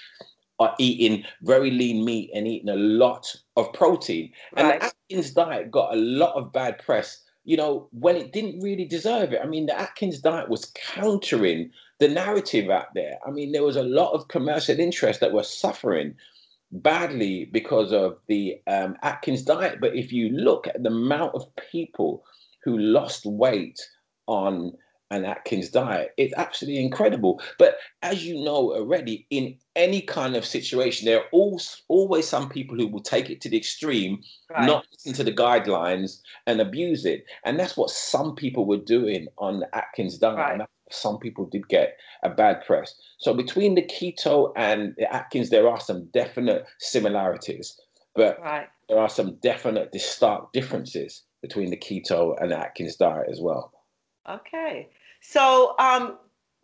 uh, 0.58 0.74
eating 0.80 1.24
very 1.42 1.70
lean 1.70 2.04
meat 2.04 2.32
and 2.34 2.48
eating 2.48 2.70
a 2.70 2.74
lot 2.74 3.32
of 3.56 3.72
protein. 3.72 4.32
And 4.56 4.68
the 4.68 4.82
Atkins 4.82 5.30
diet 5.30 5.70
got 5.70 5.94
a 5.94 5.96
lot 5.96 6.34
of 6.34 6.52
bad 6.52 6.78
press 6.78 7.22
you 7.44 7.56
know, 7.56 7.88
when 7.92 8.16
it 8.16 8.32
didn't 8.32 8.62
really 8.62 8.84
deserve 8.84 9.32
it. 9.32 9.40
I 9.42 9.46
mean, 9.46 9.66
the 9.66 9.78
Atkins 9.78 10.20
diet 10.20 10.48
was 10.48 10.72
countering 10.74 11.70
the 11.98 12.08
narrative 12.08 12.70
out 12.70 12.94
there. 12.94 13.18
I 13.26 13.30
mean, 13.30 13.52
there 13.52 13.64
was 13.64 13.76
a 13.76 13.82
lot 13.82 14.12
of 14.12 14.28
commercial 14.28 14.78
interest 14.78 15.20
that 15.20 15.32
were 15.32 15.42
suffering 15.42 16.14
badly 16.70 17.46
because 17.52 17.92
of 17.92 18.18
the 18.28 18.60
um, 18.66 18.96
Atkins 19.02 19.42
diet. 19.42 19.78
But 19.80 19.96
if 19.96 20.12
you 20.12 20.30
look 20.30 20.66
at 20.66 20.82
the 20.82 20.90
amount 20.90 21.34
of 21.34 21.54
people 21.70 22.24
who 22.64 22.78
lost 22.78 23.26
weight 23.26 23.80
on 24.26 24.72
an 25.12 25.24
Atkins 25.24 25.70
diet, 25.70 26.12
it's 26.16 26.34
absolutely 26.36 26.82
incredible. 26.82 27.40
But 27.58 27.76
as 28.02 28.24
you 28.24 28.42
know 28.42 28.74
already, 28.74 29.26
in 29.30 29.56
any 29.76 30.00
kind 30.00 30.36
of 30.36 30.44
situation, 30.44 31.06
there 31.06 31.20
are 31.20 31.28
always, 31.32 31.82
always 31.88 32.26
some 32.26 32.48
people 32.48 32.76
who 32.76 32.88
will 32.88 33.02
take 33.02 33.30
it 33.30 33.40
to 33.42 33.48
the 33.48 33.56
extreme, 33.56 34.22
right. 34.50 34.66
not 34.66 34.86
listen 34.92 35.12
to 35.14 35.24
the 35.24 35.34
guidelines 35.34 36.20
and 36.46 36.60
abuse 36.60 37.04
it. 37.04 37.24
And 37.44 37.58
that's 37.58 37.76
what 37.76 37.90
some 37.90 38.34
people 38.34 38.66
were 38.66 38.78
doing 38.78 39.28
on 39.38 39.60
the 39.60 39.76
Atkins 39.76 40.18
diet. 40.18 40.58
Right 40.60 40.68
some 40.94 41.18
people 41.18 41.46
did 41.46 41.68
get 41.68 41.96
a 42.22 42.28
bad 42.28 42.64
press. 42.66 42.94
So 43.18 43.34
between 43.34 43.74
the 43.74 43.82
keto 43.82 44.52
and 44.56 44.94
the 44.98 45.12
Atkins, 45.12 45.50
there 45.50 45.68
are 45.68 45.80
some 45.80 46.06
definite 46.12 46.66
similarities, 46.78 47.80
but 48.14 48.38
right. 48.40 48.68
there 48.88 48.98
are 48.98 49.08
some 49.08 49.36
definite 49.36 49.98
stark 50.00 50.52
differences 50.52 51.22
between 51.40 51.70
the 51.70 51.76
keto 51.76 52.40
and 52.40 52.50
the 52.50 52.58
Atkins 52.58 52.96
diet 52.96 53.26
as 53.30 53.40
well. 53.40 53.72
Okay, 54.30 54.88
so 55.22 55.74
um, 55.78 56.18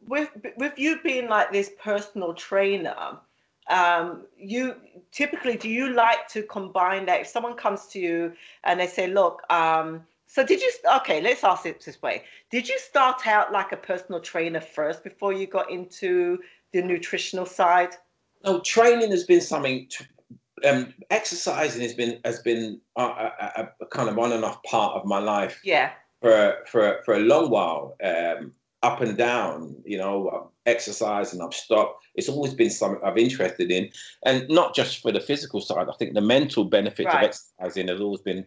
with 0.07 0.31
with 0.57 0.79
you 0.79 1.01
being 1.03 1.29
like 1.29 1.53
this 1.53 1.71
personal 1.81 2.35
trainer, 2.35 3.19
um, 3.71 4.25
you 4.37 4.75
typically 5.13 5.57
do 5.57 5.69
you 5.69 5.93
like 5.93 6.29
to 6.29 6.43
combine 6.43 7.07
that? 7.07 7.21
If 7.23 7.29
someone 7.29 7.55
comes 7.55 7.87
to 7.89 8.01
you 8.01 8.33
and 8.65 8.81
they 8.81 8.89
say, 8.89 9.07
"Look," 9.07 9.43
um, 9.51 10.05
so 10.27 10.45
did 10.45 10.61
you? 10.61 10.71
Okay, 10.97 11.21
let's 11.23 11.45
ask 11.45 11.67
it 11.67 11.83
this 11.85 12.03
way: 12.03 12.25
Did 12.51 12.69
you 12.69 12.79
start 12.81 13.27
out 13.27 13.53
like 13.53 13.71
a 13.73 13.77
personal 13.77 14.21
trainer 14.21 14.61
first 14.61 15.05
before 15.05 15.33
you 15.33 15.47
got 15.47 15.71
into 15.71 16.39
the 16.73 16.83
nutritional 16.83 17.47
side? 17.47 17.95
No, 18.45 18.61
training 18.61 19.11
has 19.13 19.25
been 19.25 19.41
something. 19.41 19.89
um, 20.65 20.93
exercising 21.11 21.83
has 21.83 21.95
been 21.95 22.19
has 22.25 22.41
been 22.41 22.81
a, 22.97 23.03
a, 23.03 23.69
a, 23.81 23.87
kind 23.87 24.09
of 24.09 24.19
on 24.19 24.33
and 24.33 24.45
off 24.45 24.61
part 24.65 24.97
of 24.97 25.05
my 25.07 25.19
life. 25.21 25.61
Yeah. 25.63 25.93
For 26.21 26.59
for 26.67 27.01
for 27.05 27.15
a 27.15 27.21
long 27.21 27.51
while, 27.51 27.97
um, 28.03 28.53
up 28.83 29.01
and 29.01 29.17
down. 29.17 29.77
You 29.85 29.99
know, 29.99 30.31
I've 30.31 30.73
exercised 30.75 31.33
and 31.33 31.43
I've 31.43 31.55
stopped. 31.55 32.05
It's 32.15 32.29
always 32.29 32.55
been 32.55 32.71
something 32.71 33.01
I've 33.05 33.19
interested 33.19 33.71
in, 33.71 33.91
and 34.25 34.49
not 34.49 34.75
just 34.75 35.01
for 35.01 35.13
the 35.13 35.21
physical 35.21 35.61
side. 35.61 35.89
I 35.89 35.97
think 35.99 36.15
the 36.15 36.21
mental 36.21 36.65
benefits 36.65 37.07
right. 37.07 37.25
of 37.25 37.25
exercising 37.25 37.89
has 37.89 38.01
always 38.01 38.21
been 38.21 38.47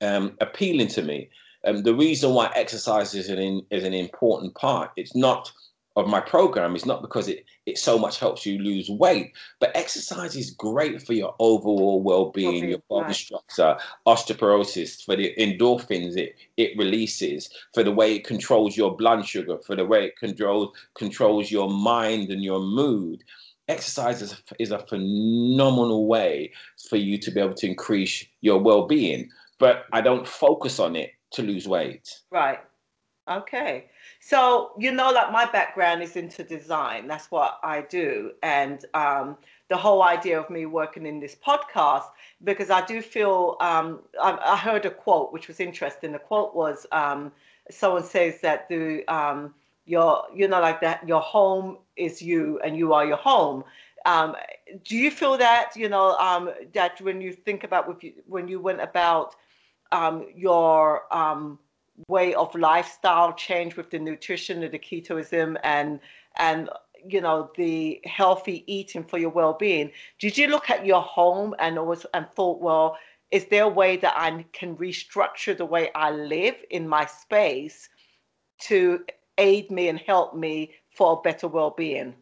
um, 0.00 0.36
appealing 0.40 0.88
to 0.88 1.02
me. 1.02 1.30
Um, 1.64 1.82
the 1.84 1.94
reason 1.94 2.34
why 2.34 2.50
exercise 2.54 3.14
is 3.14 3.28
an 3.28 3.62
is 3.70 3.84
an 3.84 3.94
important 3.94 4.54
part. 4.54 4.90
It's 4.96 5.14
not 5.14 5.52
of 5.96 6.08
my 6.08 6.20
program 6.20 6.74
is 6.74 6.86
not 6.86 7.02
because 7.02 7.28
it, 7.28 7.44
it 7.66 7.78
so 7.78 7.98
much 7.98 8.18
helps 8.18 8.46
you 8.46 8.58
lose 8.58 8.88
weight, 8.88 9.32
but 9.60 9.76
exercise 9.76 10.36
is 10.36 10.50
great 10.50 11.02
for 11.02 11.12
your 11.12 11.34
overall 11.38 12.02
well-being, 12.02 12.46
well-being 12.46 12.70
your 12.70 12.82
body 12.88 13.06
right. 13.06 13.14
structure, 13.14 13.76
osteoporosis, 14.06 15.04
for 15.04 15.16
the 15.16 15.34
endorphins 15.38 16.16
it, 16.16 16.36
it 16.56 16.76
releases, 16.78 17.50
for 17.74 17.82
the 17.82 17.92
way 17.92 18.16
it 18.16 18.24
controls 18.24 18.76
your 18.76 18.96
blood 18.96 19.26
sugar, 19.26 19.58
for 19.66 19.76
the 19.76 19.84
way 19.84 20.06
it 20.06 20.16
controls 20.16 20.74
controls 20.94 21.50
your 21.50 21.68
mind 21.68 22.30
and 22.30 22.42
your 22.42 22.60
mood. 22.60 23.22
Exercise 23.68 24.22
is 24.22 24.42
is 24.58 24.70
a 24.70 24.78
phenomenal 24.78 26.06
way 26.06 26.52
for 26.88 26.96
you 26.96 27.18
to 27.18 27.30
be 27.30 27.40
able 27.40 27.54
to 27.54 27.66
increase 27.66 28.24
your 28.40 28.58
well-being, 28.58 29.28
but 29.58 29.84
I 29.92 30.00
don't 30.00 30.26
focus 30.26 30.78
on 30.78 30.96
it 30.96 31.10
to 31.32 31.42
lose 31.42 31.68
weight. 31.68 32.08
Right. 32.30 32.58
Okay. 33.30 33.86
So, 34.24 34.70
you 34.78 34.92
know, 34.92 35.10
like 35.10 35.32
my 35.32 35.46
background 35.46 36.00
is 36.00 36.14
into 36.14 36.44
design. 36.44 37.08
That's 37.08 37.28
what 37.32 37.58
I 37.64 37.80
do. 37.80 38.30
And 38.44 38.84
um, 38.94 39.36
the 39.68 39.76
whole 39.76 40.04
idea 40.04 40.38
of 40.38 40.48
me 40.48 40.64
working 40.64 41.06
in 41.06 41.18
this 41.18 41.34
podcast, 41.34 42.04
because 42.44 42.70
I 42.70 42.86
do 42.86 43.02
feel, 43.02 43.56
um, 43.60 43.98
I, 44.22 44.38
I, 44.40 44.56
heard 44.56 44.86
a 44.86 44.90
quote 44.90 45.32
which 45.32 45.48
was 45.48 45.58
interesting. 45.58 46.12
The 46.12 46.20
quote 46.20 46.54
was 46.54 46.86
um, 46.92 47.32
someone 47.68 48.04
says 48.04 48.40
that 48.42 48.68
the, 48.68 49.04
um, 49.12 49.54
your, 49.86 50.22
you 50.32 50.46
know, 50.46 50.60
like 50.60 50.80
that, 50.82 51.06
your 51.06 51.20
home 51.20 51.78
is 51.96 52.22
you 52.22 52.60
and 52.60 52.76
you 52.76 52.92
are 52.92 53.04
your 53.04 53.16
home. 53.16 53.64
Um, 54.06 54.36
do 54.84 54.96
you 54.96 55.10
feel 55.10 55.36
that, 55.38 55.72
you 55.74 55.88
know, 55.88 56.16
um, 56.18 56.48
that 56.74 57.00
when 57.00 57.20
you 57.20 57.32
think 57.32 57.64
about, 57.64 58.00
when 58.28 58.46
you 58.46 58.60
went 58.60 58.80
about 58.80 59.34
your, 60.32 61.02
way 62.08 62.34
of 62.34 62.54
lifestyle 62.54 63.32
change 63.32 63.76
with 63.76 63.90
the 63.90 63.98
nutrition 63.98 64.62
and 64.62 64.72
the 64.72 64.78
ketoism 64.78 65.56
and 65.62 66.00
and 66.36 66.70
you 67.04 67.20
know 67.20 67.50
the 67.56 68.00
healthy 68.04 68.64
eating 68.66 69.04
for 69.04 69.18
your 69.18 69.30
well-being. 69.30 69.90
Did 70.18 70.38
you 70.38 70.48
look 70.48 70.70
at 70.70 70.86
your 70.86 71.02
home 71.02 71.54
and 71.58 71.78
always 71.78 72.06
and 72.14 72.26
thought 72.30 72.60
well 72.60 72.96
is 73.30 73.46
there 73.46 73.64
a 73.64 73.68
way 73.68 73.96
that 73.96 74.14
i 74.16 74.44
can 74.52 74.76
restructure 74.76 75.56
the 75.56 75.64
way 75.64 75.90
i 75.94 76.10
live 76.10 76.56
in 76.70 76.86
my 76.86 77.06
space 77.06 77.88
to 78.60 79.04
aid 79.38 79.70
me 79.70 79.88
and 79.88 79.98
help 79.98 80.36
me 80.36 80.70
for 80.94 81.14
a 81.14 81.22
better 81.22 81.48
well-being? 81.48 82.14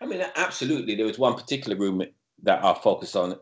I 0.00 0.06
mean 0.06 0.24
absolutely. 0.36 0.94
There 0.94 1.06
was 1.06 1.18
one 1.18 1.34
particular 1.34 1.76
room 1.76 2.02
that 2.42 2.64
i 2.64 2.74
focused 2.74 3.16
on 3.16 3.36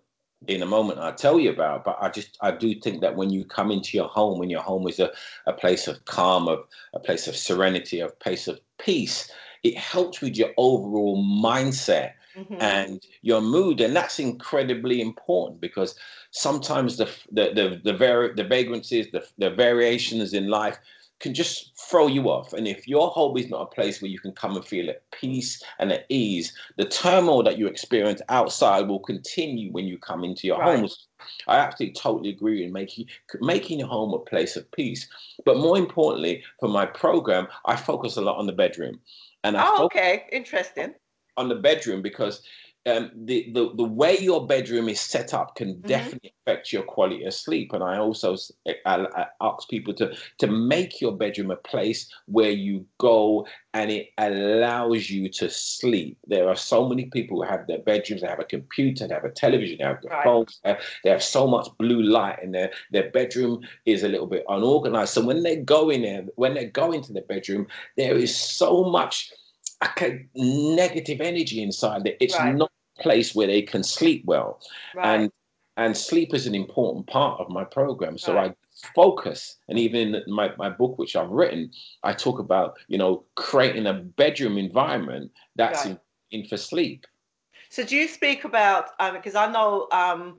in 0.47 0.63
a 0.63 0.67
moment 0.67 1.01
I'll 1.01 1.15
tell 1.15 1.41
you 1.41 1.51
about. 1.51 1.85
But 1.85 1.99
I 2.01 2.09
just 2.09 2.37
I 2.41 2.53
do 2.53 2.75
think 2.75 3.01
that 3.01 3.17
when 3.17 3.31
you 3.31 3.45
come 3.45 3.71
into 3.71 3.97
your 3.97 4.09
home, 4.09 4.39
when 4.39 4.51
your 4.51 4.63
home 4.63 4.87
is 4.87 5.01
a, 5.01 5.11
a 5.47 5.53
place 5.53 5.89
of 5.89 6.05
calm, 6.05 6.49
of 6.49 6.61
a 6.95 7.01
place 7.01 7.27
of 7.27 7.37
serenity, 7.37 8.01
a 8.01 8.09
place 8.09 8.47
of 8.49 8.61
peace, 8.79 9.31
it 9.63 9.77
helps 9.77 10.21
with 10.21 10.37
your 10.37 10.51
overall 10.57 11.23
mindset 11.25 12.13
mm-hmm. 12.37 12.57
and 12.61 13.05
your 13.23 13.41
mood. 13.41 13.81
And 13.81 13.95
that's 13.95 14.21
incredibly 14.21 15.01
important 15.01 15.61
because 15.61 15.97
sometimes 16.31 16.97
the 16.97 17.11
the 17.33 17.53
the 17.55 17.81
the, 17.85 17.97
vari- 17.97 18.35
the 18.35 18.45
vagrancies, 18.45 19.11
the, 19.11 19.27
the 19.39 19.51
variations 19.51 20.33
in 20.35 20.49
life 20.49 20.79
can 21.21 21.35
just 21.35 21.73
throw 21.77 22.07
you 22.07 22.29
off. 22.29 22.53
And 22.53 22.69
if 22.69 22.87
your 22.87 23.09
home 23.09 23.37
is 23.37 23.49
not 23.49 23.63
a 23.63 23.75
place 23.75 24.01
where 24.01 24.11
you 24.11 24.21
can 24.21 24.33
come 24.33 24.57
and 24.57 24.65
feel 24.65 24.89
at 24.89 25.03
peace 25.11 25.63
and 25.79 25.93
at 25.93 26.07
ease, 26.09 26.53
the 26.77 26.85
turmoil 26.85 27.43
that 27.43 27.59
you 27.59 27.67
experience 27.67 28.23
outside 28.29 28.87
will 28.89 29.01
continue 29.01 29.73
when 29.73 29.87
you 29.87 29.99
come 29.99 30.25
into 30.25 30.47
your 30.47 30.59
right. 30.59 30.79
homes. 30.79 31.07
I 31.47 31.57
absolutely 31.57 31.95
totally 31.95 32.31
agree 32.31 32.65
in 32.65 32.73
making 32.73 33.07
making 33.41 33.81
your 33.81 33.89
home 33.89 34.15
a 34.15 34.19
place 34.19 34.57
of 34.57 34.71
peace. 34.71 35.09
But 35.45 35.59
more 35.59 35.77
importantly, 35.77 36.45
for 36.61 36.69
my 36.69 36.87
program, 36.87 37.49
I 37.67 37.77
focus 37.77 38.17
a 38.17 38.21
lot 38.21 38.37
on 38.37 38.47
the 38.47 38.53
bedroom. 38.53 39.01
And 39.45 39.57
I 39.57 39.65
oh, 39.67 39.85
okay, 39.87 40.27
interesting. 40.33 40.95
On 41.37 41.49
the 41.49 41.57
bedroom 41.57 42.03
because 42.03 42.43
um, 42.89 43.11
the, 43.15 43.51
the 43.53 43.73
the 43.77 43.85
way 43.85 44.19
your 44.19 44.47
bedroom 44.47 44.89
is 44.89 45.01
set 45.01 45.35
up 45.35 45.57
can 45.57 45.75
mm-hmm. 45.75 45.87
definitely 45.87 46.35
affect 46.47 46.73
your 46.73 46.83
quality 46.83 47.25
of 47.25 47.35
sleep. 47.35 47.73
And 47.73 47.83
I 47.83 47.99
also 47.99 48.37
I, 48.87 49.07
I 49.15 49.27
ask 49.41 49.69
people 49.69 49.95
to 49.95 50.15
to 50.39 50.47
make 50.47 51.01
your 51.01 51.13
bedroom 51.17 51.51
a 51.51 51.57
place 51.57 52.13
where 52.27 52.51
you 52.51 52.87
go 52.99 53.47
and 53.75 53.91
it 53.91 54.09
allows 54.19 55.11
you 55.11 55.29
to 55.29 55.51
sleep. 55.51 56.19
There 56.27 56.49
are 56.49 56.57
so 56.57 56.89
many 56.89 57.07
people 57.07 57.43
who 57.43 57.49
have 57.49 57.67
their 57.67 57.79
bedrooms. 57.79 58.23
They 58.23 58.29
have 58.29 58.41
a 58.41 58.45
computer, 58.45 59.07
they 59.07 59.15
have 59.15 59.25
a 59.25 59.31
television, 59.31 59.79
they 59.79 59.85
have 59.85 59.99
right. 60.09 60.25
phones. 60.25 60.61
They 60.65 60.71
have, 60.71 60.81
they 61.05 61.11
have 61.11 61.23
so 61.23 61.47
much 61.47 61.69
blue 61.79 62.03
light, 62.03 62.39
and 62.43 62.55
their 62.55 62.71
their 62.91 63.11
bedroom 63.11 63.61
is 63.87 64.03
a 64.03 64.09
little 64.09 64.27
bit 64.27 64.45
unorganized. 64.49 65.13
So 65.13 65.25
when 65.25 65.43
they 65.43 65.57
go 65.57 65.91
in 65.91 66.03
there, 66.03 66.25
when 66.37 66.55
they 66.55 66.67
go 66.67 66.93
into 66.93 67.13
the 67.13 67.23
bedroom, 67.23 67.67
there 67.97 68.17
is 68.17 68.35
so 68.35 68.85
much 68.85 69.33
okay, 69.85 70.27
negative 70.35 71.21
energy 71.21 71.63
inside 71.63 72.05
there. 72.05 72.15
It's 72.21 72.39
right. 72.39 72.55
not 72.55 72.71
place 72.99 73.35
where 73.35 73.47
they 73.47 73.63
can 73.63 73.83
sleep 73.83 74.25
well. 74.25 74.61
Right. 74.95 75.07
And 75.07 75.33
and 75.77 75.97
sleep 75.97 76.35
is 76.35 76.47
an 76.47 76.55
important 76.55 77.07
part 77.07 77.41
of 77.41 77.49
my 77.51 77.63
program. 77.63 78.19
So 78.19 78.35
right. 78.35 78.51
I 78.51 78.55
focus, 78.95 79.59
and 79.69 79.79
even 79.79 80.15
in 80.15 80.33
my, 80.33 80.51
my 80.57 80.69
book, 80.69 80.99
which 80.99 81.15
I've 81.15 81.31
written, 81.31 81.71
I 82.03 82.13
talk 82.13 82.41
about, 82.41 82.79
you 82.89 82.99
know, 82.99 83.25
creating 83.37 83.87
a 83.87 83.95
bedroom 83.95 84.59
environment 84.59 85.31
that's 85.55 85.85
right. 85.85 85.99
in, 86.33 86.41
in, 86.41 86.49
for 86.49 86.57
sleep. 86.57 87.07
So 87.71 87.85
do 87.85 87.95
you 87.95 88.09
speak 88.09 88.45
about, 88.45 88.91
because 89.13 89.37
um, 89.37 89.51
I 89.51 89.53
know, 89.53 89.89
um, 89.93 90.39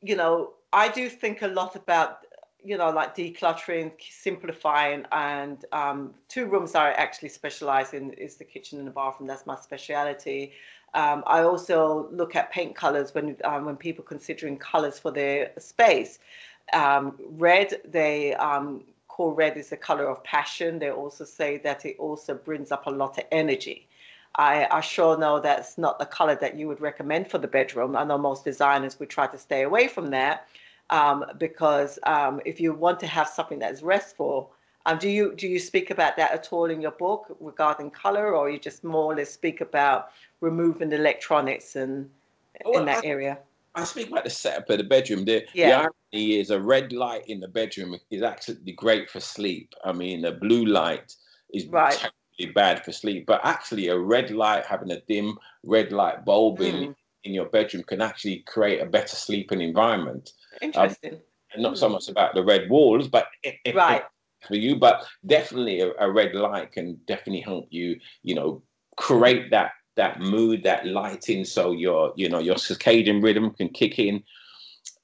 you 0.00 0.16
know, 0.16 0.54
I 0.72 0.88
do 0.88 1.08
think 1.08 1.42
a 1.42 1.48
lot 1.48 1.76
about, 1.76 2.18
you 2.64 2.76
know, 2.76 2.90
like 2.90 3.16
decluttering, 3.16 3.92
simplifying, 4.10 5.04
and 5.12 5.64
um, 5.72 6.14
two 6.28 6.46
rooms 6.46 6.74
I 6.74 6.90
actually 6.92 7.28
specialize 7.28 7.92
in 7.92 8.12
is 8.14 8.36
the 8.36 8.44
kitchen 8.44 8.78
and 8.78 8.88
the 8.88 8.92
bathroom. 8.92 9.28
That's 9.28 9.46
my 9.46 9.56
speciality. 9.56 10.54
Um, 10.94 11.22
I 11.26 11.42
also 11.42 12.08
look 12.12 12.36
at 12.36 12.52
paint 12.52 12.74
colors 12.74 13.14
when 13.14 13.36
um, 13.44 13.64
when 13.64 13.76
people 13.76 14.04
considering 14.04 14.58
colors 14.58 14.98
for 14.98 15.10
their 15.10 15.52
space. 15.58 16.18
Um, 16.72 17.18
red, 17.38 17.80
they 17.84 18.34
um, 18.34 18.84
call 19.08 19.32
red 19.32 19.56
is 19.56 19.70
the 19.70 19.76
color 19.76 20.08
of 20.08 20.22
passion. 20.24 20.78
They 20.78 20.90
also 20.90 21.24
say 21.24 21.58
that 21.58 21.84
it 21.84 21.96
also 21.98 22.34
brings 22.34 22.72
up 22.72 22.86
a 22.86 22.90
lot 22.90 23.18
of 23.18 23.24
energy. 23.30 23.88
I, 24.36 24.66
I 24.70 24.80
sure 24.80 25.18
know 25.18 25.40
that's 25.40 25.76
not 25.76 25.98
the 25.98 26.06
color 26.06 26.34
that 26.36 26.58
you 26.58 26.66
would 26.68 26.80
recommend 26.80 27.30
for 27.30 27.38
the 27.38 27.48
bedroom. 27.48 27.96
I 27.96 28.04
know 28.04 28.16
most 28.16 28.44
designers 28.44 28.98
would 28.98 29.10
try 29.10 29.26
to 29.26 29.36
stay 29.36 29.62
away 29.62 29.88
from 29.88 30.06
that 30.10 30.48
um, 30.88 31.24
because 31.38 31.98
um, 32.04 32.40
if 32.46 32.60
you 32.60 32.72
want 32.72 33.00
to 33.00 33.06
have 33.06 33.28
something 33.28 33.58
that's 33.58 33.82
restful, 33.82 34.52
um, 34.86 34.98
do 34.98 35.08
you 35.08 35.34
do 35.34 35.46
you 35.46 35.58
speak 35.58 35.90
about 35.90 36.16
that 36.16 36.32
at 36.32 36.48
all 36.52 36.66
in 36.66 36.80
your 36.80 36.90
book 36.92 37.36
regarding 37.40 37.90
color, 37.90 38.34
or 38.34 38.50
you 38.50 38.58
just 38.58 38.82
more 38.82 39.12
or 39.12 39.16
less 39.16 39.30
speak 39.30 39.60
about 39.60 40.10
removing 40.40 40.92
electronics 40.92 41.76
and 41.76 42.10
well, 42.64 42.80
in 42.80 42.86
that 42.86 43.04
I, 43.04 43.06
area? 43.06 43.38
I 43.74 43.84
speak 43.84 44.10
about 44.10 44.24
the 44.24 44.30
setup 44.30 44.68
of 44.70 44.78
the 44.78 44.84
bedroom. 44.84 45.24
The, 45.24 45.44
yeah. 45.54 45.68
the 45.68 45.74
irony 46.14 46.40
is 46.40 46.50
a 46.50 46.60
red 46.60 46.92
light 46.92 47.26
in 47.28 47.40
the 47.40 47.48
bedroom 47.48 47.96
is 48.10 48.22
absolutely 48.22 48.72
great 48.72 49.08
for 49.08 49.20
sleep. 49.20 49.72
I 49.84 49.92
mean, 49.92 50.24
a 50.24 50.32
blue 50.32 50.66
light 50.66 51.14
is 51.54 51.66
right. 51.66 51.92
terribly 51.92 52.52
bad 52.52 52.84
for 52.84 52.92
sleep, 52.92 53.24
but 53.26 53.40
actually, 53.44 53.88
a 53.88 53.98
red 53.98 54.30
light 54.30 54.66
having 54.66 54.90
a 54.90 55.00
dim 55.02 55.38
red 55.64 55.92
light 55.92 56.24
bulb 56.24 56.58
mm. 56.58 56.66
in 56.66 56.96
in 57.24 57.32
your 57.32 57.46
bedroom 57.46 57.84
can 57.84 58.00
actually 58.00 58.38
create 58.48 58.80
a 58.80 58.86
better 58.86 59.14
sleeping 59.14 59.60
environment. 59.60 60.32
Interesting. 60.60 61.14
Um, 61.14 61.20
and 61.52 61.62
not 61.62 61.74
mm. 61.74 61.78
so 61.78 61.88
much 61.88 62.08
about 62.08 62.34
the 62.34 62.42
red 62.42 62.68
walls, 62.68 63.06
but 63.06 63.26
if, 63.44 63.76
right 63.76 64.02
for 64.46 64.56
you, 64.56 64.76
but 64.76 65.04
definitely 65.26 65.80
a, 65.80 65.92
a 65.98 66.10
red 66.10 66.34
light 66.34 66.72
can 66.72 66.98
definitely 67.06 67.40
help 67.40 67.68
you, 67.70 67.98
you 68.22 68.34
know, 68.34 68.62
create 68.96 69.50
that 69.50 69.72
that 69.94 70.20
mood, 70.20 70.62
that 70.62 70.86
lighting, 70.86 71.44
so 71.44 71.72
your 71.72 72.12
you 72.16 72.28
know 72.28 72.38
your 72.38 72.56
circadian 72.56 73.22
rhythm 73.22 73.50
can 73.50 73.68
kick 73.68 73.98
in, 73.98 74.22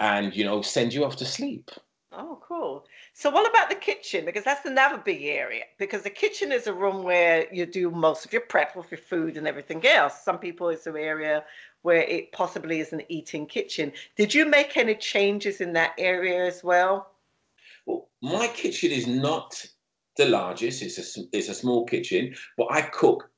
and 0.00 0.34
you 0.34 0.44
know 0.44 0.62
send 0.62 0.94
you 0.94 1.04
off 1.04 1.16
to 1.16 1.24
sleep. 1.24 1.70
Oh, 2.10 2.40
cool. 2.42 2.86
So, 3.12 3.28
what 3.28 3.48
about 3.48 3.68
the 3.68 3.74
kitchen? 3.74 4.24
Because 4.24 4.42
that's 4.42 4.64
another 4.64 4.96
big 4.96 5.22
area. 5.22 5.64
Because 5.78 6.02
the 6.02 6.10
kitchen 6.10 6.52
is 6.52 6.66
a 6.66 6.72
room 6.72 7.02
where 7.02 7.52
you 7.52 7.66
do 7.66 7.90
most 7.90 8.24
of 8.24 8.32
your 8.32 8.42
prep 8.42 8.74
with 8.74 8.90
your 8.90 8.98
food 8.98 9.36
and 9.36 9.46
everything 9.46 9.86
else. 9.86 10.22
Some 10.22 10.38
people, 10.38 10.70
it's 10.70 10.86
an 10.86 10.96
area 10.96 11.44
where 11.82 12.00
it 12.00 12.32
possibly 12.32 12.80
is 12.80 12.94
an 12.94 13.02
eating 13.10 13.46
kitchen. 13.46 13.92
Did 14.16 14.32
you 14.34 14.46
make 14.46 14.76
any 14.76 14.94
changes 14.94 15.60
in 15.60 15.74
that 15.74 15.92
area 15.98 16.46
as 16.46 16.64
well? 16.64 17.10
Well, 17.88 18.08
my 18.22 18.48
kitchen 18.48 18.92
is 18.92 19.06
not 19.06 19.64
the 20.16 20.26
largest. 20.26 20.82
It's 20.82 20.98
a 20.98 21.22
it's 21.32 21.48
a 21.48 21.54
small 21.54 21.86
kitchen, 21.86 22.34
but 22.58 22.68
I 22.70 22.82
cook 22.82 23.30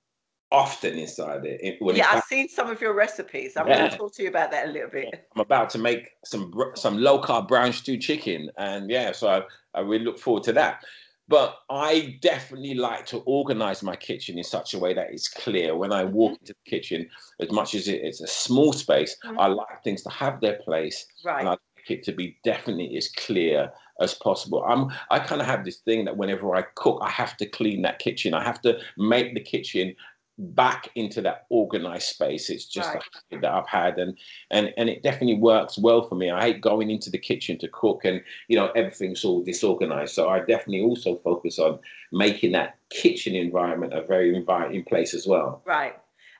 often 0.50 0.98
inside 0.98 1.44
it. 1.44 1.78
Yeah, 1.94 2.08
I've 2.10 2.24
seen 2.24 2.48
some 2.48 2.68
of 2.68 2.80
your 2.80 2.92
recipes. 2.92 3.56
I'm 3.56 3.68
yeah. 3.68 3.78
going 3.78 3.90
to 3.92 3.96
talk 3.96 4.14
to 4.16 4.22
you 4.24 4.28
about 4.28 4.50
that 4.50 4.68
a 4.68 4.72
little 4.72 4.90
bit. 4.90 5.28
I'm 5.34 5.40
about 5.40 5.70
to 5.70 5.78
make 5.78 6.10
some 6.24 6.52
some 6.74 6.98
low 6.98 7.22
carb 7.22 7.46
brown 7.46 7.72
stew 7.72 7.96
chicken, 7.96 8.50
and 8.58 8.90
yeah, 8.90 9.12
so 9.12 9.28
I, 9.28 9.42
I 9.78 9.82
really 9.82 10.04
look 10.04 10.18
forward 10.18 10.42
to 10.44 10.52
that. 10.54 10.84
But 11.28 11.58
I 11.70 12.18
definitely 12.22 12.74
like 12.74 13.06
to 13.06 13.18
organize 13.18 13.84
my 13.84 13.94
kitchen 13.94 14.36
in 14.36 14.42
such 14.42 14.74
a 14.74 14.80
way 14.80 14.94
that 14.94 15.12
it's 15.12 15.28
clear. 15.28 15.76
When 15.76 15.92
I 15.92 16.02
walk 16.02 16.32
mm-hmm. 16.32 16.42
into 16.42 16.54
the 16.64 16.70
kitchen, 16.70 17.08
as 17.38 17.52
much 17.52 17.76
as 17.76 17.86
it, 17.86 18.00
it's 18.02 18.20
a 18.20 18.26
small 18.26 18.72
space, 18.72 19.16
mm-hmm. 19.24 19.38
I 19.38 19.46
like 19.46 19.84
things 19.84 20.02
to 20.02 20.10
have 20.10 20.40
their 20.40 20.58
place. 20.64 21.06
Right. 21.24 21.38
And 21.38 21.48
I 21.48 21.52
like 21.52 21.60
it 21.88 22.02
to 22.04 22.12
be 22.12 22.36
definitely 22.42 22.96
as 22.96 23.12
clear 23.12 23.70
as 24.00 24.14
possible. 24.14 24.64
I'm 24.64 24.90
I 25.10 25.18
kind 25.18 25.40
of 25.40 25.46
have 25.46 25.64
this 25.64 25.78
thing 25.78 26.04
that 26.06 26.16
whenever 26.16 26.54
I 26.54 26.62
cook, 26.74 27.00
I 27.02 27.10
have 27.10 27.36
to 27.38 27.46
clean 27.46 27.82
that 27.82 27.98
kitchen. 27.98 28.34
I 28.34 28.42
have 28.42 28.60
to 28.62 28.78
make 28.96 29.34
the 29.34 29.40
kitchen 29.40 29.94
back 30.40 30.88
into 30.94 31.20
that 31.20 31.46
organized 31.50 32.08
space. 32.08 32.48
It's 32.48 32.64
just 32.64 32.88
right. 32.88 32.96
a 32.96 33.34
habit 33.34 33.42
that 33.42 33.52
I've 33.52 33.68
had, 33.68 33.98
and 33.98 34.16
and 34.50 34.72
and 34.76 34.88
it 34.88 35.02
definitely 35.02 35.36
works 35.36 35.78
well 35.78 36.08
for 36.08 36.14
me. 36.14 36.30
I 36.30 36.40
hate 36.42 36.60
going 36.60 36.90
into 36.90 37.10
the 37.10 37.18
kitchen 37.18 37.58
to 37.58 37.68
cook, 37.68 38.04
and 38.04 38.22
you 38.48 38.56
know 38.56 38.68
everything's 38.68 39.24
all 39.24 39.42
disorganized. 39.42 40.14
So 40.14 40.28
I 40.28 40.38
definitely 40.40 40.82
also 40.82 41.16
focus 41.16 41.58
on 41.58 41.78
making 42.12 42.52
that 42.52 42.78
kitchen 42.90 43.34
environment 43.34 43.92
a 43.92 44.02
very 44.02 44.34
inviting 44.34 44.84
place 44.84 45.14
as 45.14 45.26
well. 45.26 45.62
Right, 45.64 45.96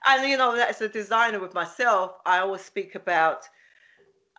and 0.07 0.29
you 0.29 0.37
know 0.37 0.55
as 0.55 0.81
a 0.81 0.89
designer 0.89 1.39
with 1.39 1.55
myself, 1.55 2.17
I 2.27 2.39
always 2.39 2.63
speak 2.63 2.95
about. 2.95 3.45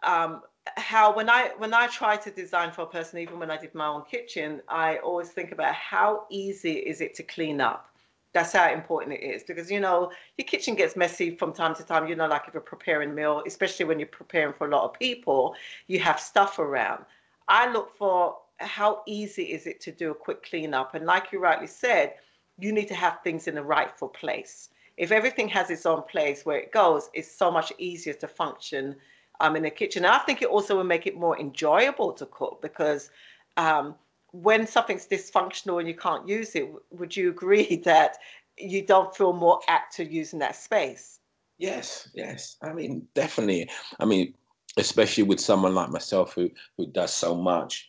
Um, 0.03 0.41
how 0.77 1.15
when 1.15 1.29
I 1.29 1.51
when 1.57 1.73
I 1.73 1.87
try 1.87 2.17
to 2.17 2.31
design 2.31 2.71
for 2.71 2.83
a 2.83 2.87
person, 2.87 3.19
even 3.19 3.39
when 3.39 3.49
I 3.49 3.57
did 3.57 3.73
my 3.73 3.87
own 3.87 4.03
kitchen, 4.03 4.61
I 4.67 4.97
always 4.97 5.29
think 5.29 5.51
about 5.51 5.73
how 5.73 6.25
easy 6.29 6.73
is 6.73 7.01
it 7.01 7.15
to 7.15 7.23
clean 7.23 7.59
up? 7.59 7.91
That's 8.33 8.53
how 8.53 8.71
important 8.71 9.17
it 9.17 9.23
is 9.23 9.43
because 9.43 9.69
you 9.69 9.79
know 9.79 10.11
your 10.37 10.45
kitchen 10.45 10.75
gets 10.75 10.95
messy 10.95 11.35
from 11.35 11.51
time 11.51 11.75
to 11.75 11.83
time 11.83 12.07
you 12.07 12.15
know 12.15 12.27
like 12.27 12.47
if 12.47 12.53
you're 12.53 12.61
preparing 12.61 13.13
meal 13.13 13.43
especially 13.45 13.85
when 13.85 13.99
you're 13.99 14.07
preparing 14.07 14.53
for 14.53 14.67
a 14.67 14.69
lot 14.69 14.85
of 14.85 14.97
people 14.97 15.55
you 15.87 15.99
have 15.99 16.19
stuff 16.19 16.59
around. 16.59 17.03
I 17.47 17.71
look 17.71 17.97
for 17.97 18.37
how 18.59 19.01
easy 19.05 19.51
is 19.51 19.65
it 19.67 19.81
to 19.81 19.91
do 19.91 20.11
a 20.11 20.15
quick 20.15 20.43
cleanup 20.43 20.93
and 20.93 21.05
like 21.05 21.31
you 21.31 21.39
rightly 21.39 21.67
said 21.67 22.13
you 22.59 22.71
need 22.71 22.87
to 22.87 22.95
have 22.95 23.19
things 23.23 23.47
in 23.47 23.55
the 23.55 23.63
rightful 23.63 24.09
place. 24.09 24.69
If 24.95 25.11
everything 25.11 25.49
has 25.49 25.69
its 25.69 25.85
own 25.85 26.03
place 26.03 26.45
where 26.45 26.57
it 26.57 26.71
goes 26.71 27.09
it's 27.13 27.31
so 27.31 27.51
much 27.51 27.73
easier 27.79 28.13
to 28.13 28.27
function 28.27 28.95
um, 29.41 29.55
in 29.55 29.63
the 29.63 29.69
kitchen 29.69 30.05
and 30.05 30.13
i 30.13 30.19
think 30.19 30.41
it 30.41 30.47
also 30.47 30.77
will 30.77 30.83
make 30.83 31.05
it 31.05 31.17
more 31.17 31.37
enjoyable 31.39 32.13
to 32.13 32.25
cook 32.27 32.61
because 32.61 33.09
um, 33.57 33.95
when 34.31 34.65
something's 34.65 35.07
dysfunctional 35.07 35.79
and 35.79 35.87
you 35.87 35.95
can't 35.95 36.27
use 36.27 36.55
it, 36.55 36.71
would 36.91 37.15
you 37.15 37.29
agree 37.29 37.75
that 37.85 38.17
you 38.57 38.85
don't 38.85 39.15
feel 39.15 39.33
more 39.33 39.59
apt 39.67 39.95
to 39.97 40.05
using 40.05 40.39
that 40.39 40.55
space? 40.55 41.19
Yes, 41.57 42.09
yes. 42.13 42.57
I 42.61 42.73
mean, 42.73 43.07
definitely. 43.13 43.69
I 43.99 44.05
mean, 44.05 44.33
especially 44.77 45.23
with 45.23 45.39
someone 45.39 45.75
like 45.75 45.89
myself 45.89 46.33
who 46.33 46.49
who 46.77 46.87
does 46.87 47.13
so 47.13 47.35
much, 47.35 47.87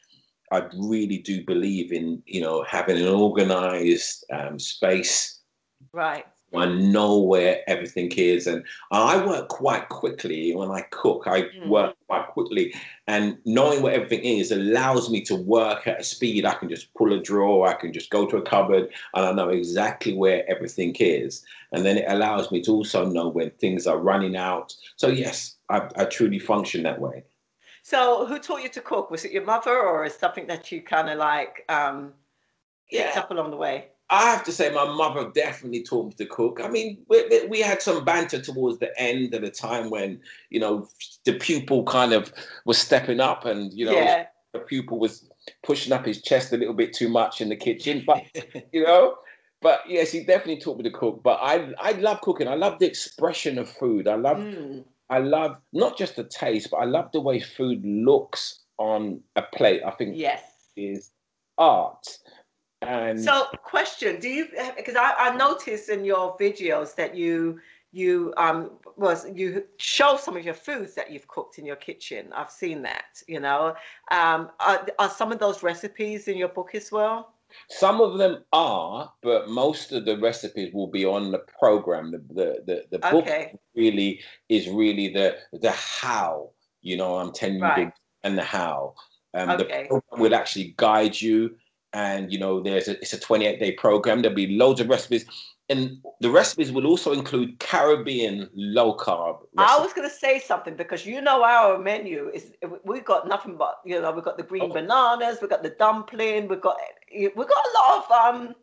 I 0.50 0.64
really 0.74 1.18
do 1.18 1.44
believe 1.44 1.92
in 1.92 2.22
you 2.26 2.42
know 2.42 2.64
having 2.68 2.98
an 2.98 3.06
organized 3.06 4.24
um, 4.30 4.58
space. 4.58 5.40
Right. 5.92 6.26
I 6.54 6.66
know 6.66 7.18
where 7.18 7.60
everything 7.68 8.12
is, 8.16 8.46
and 8.46 8.64
I 8.90 9.24
work 9.24 9.48
quite 9.48 9.88
quickly 9.88 10.54
when 10.54 10.70
I 10.70 10.82
cook. 10.90 11.24
I 11.26 11.42
mm. 11.42 11.68
work 11.68 11.96
quite 12.08 12.28
quickly, 12.28 12.74
and 13.06 13.38
knowing 13.44 13.82
where 13.82 13.94
everything 13.94 14.24
is 14.24 14.50
allows 14.50 15.10
me 15.10 15.22
to 15.22 15.36
work 15.36 15.86
at 15.86 16.00
a 16.00 16.04
speed. 16.04 16.44
I 16.44 16.54
can 16.54 16.68
just 16.68 16.92
pull 16.94 17.12
a 17.12 17.20
drawer, 17.20 17.68
I 17.68 17.74
can 17.74 17.92
just 17.92 18.10
go 18.10 18.26
to 18.26 18.36
a 18.36 18.42
cupboard, 18.42 18.90
and 19.14 19.26
I 19.26 19.32
know 19.32 19.48
exactly 19.48 20.14
where 20.14 20.48
everything 20.50 20.94
is. 20.98 21.44
And 21.72 21.84
then 21.86 21.96
it 21.98 22.04
allows 22.08 22.50
me 22.50 22.62
to 22.62 22.72
also 22.72 23.06
know 23.06 23.28
when 23.28 23.50
things 23.52 23.86
are 23.86 23.98
running 23.98 24.36
out. 24.36 24.74
So 24.96 25.08
yes, 25.08 25.56
I, 25.68 25.88
I 25.96 26.04
truly 26.04 26.38
function 26.38 26.82
that 26.82 27.00
way. 27.00 27.24
So, 27.82 28.26
who 28.26 28.38
taught 28.38 28.62
you 28.62 28.68
to 28.68 28.80
cook? 28.80 29.10
Was 29.10 29.24
it 29.24 29.32
your 29.32 29.44
mother, 29.44 29.76
or 29.76 30.04
is 30.04 30.14
something 30.14 30.46
that 30.46 30.70
you 30.70 30.82
kind 30.82 31.10
of 31.10 31.18
like 31.18 31.64
um, 31.68 32.12
picked 32.90 33.16
up 33.16 33.30
along 33.32 33.50
the 33.50 33.56
way? 33.56 33.88
I 34.10 34.30
have 34.30 34.44
to 34.44 34.52
say, 34.52 34.70
my 34.70 34.84
mother 34.84 35.30
definitely 35.34 35.82
taught 35.82 36.06
me 36.06 36.12
to 36.14 36.26
cook. 36.26 36.60
I 36.62 36.68
mean, 36.68 36.98
we, 37.08 37.46
we 37.46 37.60
had 37.60 37.80
some 37.80 38.04
banter 38.04 38.42
towards 38.42 38.78
the 38.78 38.90
end 39.00 39.32
of 39.32 39.40
the 39.40 39.50
time 39.50 39.88
when, 39.88 40.20
you 40.50 40.60
know, 40.60 40.86
the 41.24 41.32
pupil 41.32 41.84
kind 41.84 42.12
of 42.12 42.32
was 42.66 42.76
stepping 42.76 43.20
up 43.20 43.46
and, 43.46 43.72
you 43.72 43.86
know, 43.86 43.92
yeah. 43.92 44.26
the 44.52 44.58
pupil 44.58 44.98
was 44.98 45.30
pushing 45.62 45.94
up 45.94 46.04
his 46.04 46.20
chest 46.20 46.52
a 46.52 46.58
little 46.58 46.74
bit 46.74 46.92
too 46.92 47.08
much 47.08 47.40
in 47.40 47.48
the 47.48 47.56
kitchen. 47.56 48.04
But, 48.06 48.24
you 48.72 48.84
know, 48.84 49.16
but 49.62 49.80
yes, 49.88 50.12
he 50.12 50.24
definitely 50.24 50.60
taught 50.60 50.76
me 50.76 50.84
to 50.84 50.90
cook. 50.90 51.22
But 51.22 51.38
I, 51.40 51.72
I 51.80 51.92
love 51.92 52.20
cooking. 52.20 52.48
I 52.48 52.54
love 52.54 52.80
the 52.80 52.86
expression 52.86 53.58
of 53.58 53.70
food. 53.70 54.08
I 54.08 54.16
love, 54.16 54.36
mm. 54.36 54.84
I 55.08 55.20
love 55.20 55.56
not 55.72 55.96
just 55.96 56.16
the 56.16 56.24
taste, 56.24 56.70
but 56.70 56.78
I 56.78 56.84
love 56.84 57.10
the 57.12 57.20
way 57.20 57.40
food 57.40 57.82
looks 57.84 58.60
on 58.76 59.20
a 59.36 59.42
plate. 59.54 59.80
I 59.86 59.92
think 59.92 60.16
yes. 60.16 60.42
is 60.76 61.12
art. 61.56 62.18
And 62.82 63.20
so, 63.20 63.46
question: 63.62 64.20
Do 64.20 64.28
you? 64.28 64.48
Because 64.76 64.96
I, 64.96 65.14
I 65.18 65.36
noticed 65.36 65.88
in 65.88 66.04
your 66.04 66.36
videos 66.36 66.94
that 66.96 67.14
you 67.14 67.60
you 67.92 68.32
um 68.38 68.70
was 68.96 69.26
you 69.34 69.64
show 69.76 70.16
some 70.16 70.36
of 70.36 70.44
your 70.44 70.54
foods 70.54 70.94
that 70.94 71.10
you've 71.10 71.28
cooked 71.28 71.58
in 71.58 71.66
your 71.66 71.76
kitchen. 71.76 72.30
I've 72.34 72.50
seen 72.50 72.82
that. 72.82 73.22
You 73.28 73.40
know, 73.40 73.74
um, 74.10 74.50
are, 74.60 74.86
are 74.98 75.10
some 75.10 75.30
of 75.30 75.38
those 75.38 75.62
recipes 75.62 76.28
in 76.28 76.36
your 76.36 76.48
book 76.48 76.74
as 76.74 76.90
well? 76.90 77.34
Some 77.68 78.00
of 78.00 78.16
them 78.16 78.44
are, 78.52 79.12
but 79.22 79.48
most 79.48 79.92
of 79.92 80.06
the 80.06 80.18
recipes 80.18 80.72
will 80.72 80.86
be 80.86 81.04
on 81.04 81.30
the 81.30 81.42
program. 81.58 82.10
The 82.10 82.18
the 82.34 82.62
the, 82.66 82.84
the 82.90 82.98
book 82.98 83.26
okay. 83.26 83.58
really 83.76 84.20
is 84.48 84.68
really 84.68 85.08
the 85.08 85.36
the 85.52 85.70
how. 85.72 86.50
You 86.80 86.96
know, 86.96 87.16
I'm 87.16 87.32
telling 87.32 87.56
you 87.56 87.62
right. 87.62 87.92
the 87.94 88.28
and 88.28 88.36
the 88.36 88.42
how. 88.42 88.94
Um, 89.34 89.50
okay. 89.50 89.82
The 89.82 89.88
program 89.88 90.20
will 90.20 90.34
actually 90.34 90.74
guide 90.76 91.20
you 91.20 91.56
and 91.92 92.32
you 92.32 92.38
know 92.38 92.60
there's 92.60 92.88
a, 92.88 92.98
it's 93.00 93.12
a 93.12 93.20
28 93.20 93.58
day 93.58 93.72
program 93.72 94.22
there'll 94.22 94.34
be 94.34 94.56
loads 94.56 94.80
of 94.80 94.88
recipes 94.88 95.24
and 95.68 95.98
the 96.20 96.30
recipes 96.30 96.72
will 96.72 96.86
also 96.86 97.12
include 97.12 97.58
caribbean 97.58 98.48
low 98.54 98.96
carb 98.96 99.38
recipes. 99.54 99.76
i 99.76 99.78
was 99.78 99.92
going 99.92 100.08
to 100.08 100.14
say 100.14 100.38
something 100.38 100.74
because 100.76 101.04
you 101.06 101.20
know 101.20 101.42
our 101.42 101.78
menu 101.78 102.30
is 102.32 102.52
we've 102.84 103.04
got 103.04 103.28
nothing 103.28 103.56
but 103.56 103.80
you 103.84 104.00
know 104.00 104.10
we've 104.12 104.24
got 104.24 104.36
the 104.36 104.42
green 104.42 104.70
oh. 104.70 104.72
bananas 104.72 105.38
we've 105.40 105.50
got 105.50 105.62
the 105.62 105.70
dumpling 105.70 106.48
we've 106.48 106.60
got 106.60 106.76
we've 107.14 107.34
got 107.34 107.48
a 107.48 107.72
lot 107.78 108.04
of 108.04 108.34
um 108.34 108.54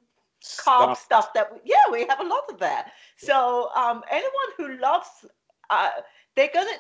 carb 0.42 0.96
stuff, 0.96 1.02
stuff 1.02 1.34
that 1.34 1.52
we, 1.54 1.60
yeah 1.66 1.76
we 1.92 2.06
have 2.08 2.20
a 2.22 2.28
lot 2.28 2.44
of 2.50 2.60
that 2.60 2.92
so 3.18 3.70
um 3.76 4.02
anyone 4.10 4.50
who 4.58 4.78
loves 4.78 5.26
uh 5.70 5.90
they're 6.36 6.50
gonna 6.54 6.72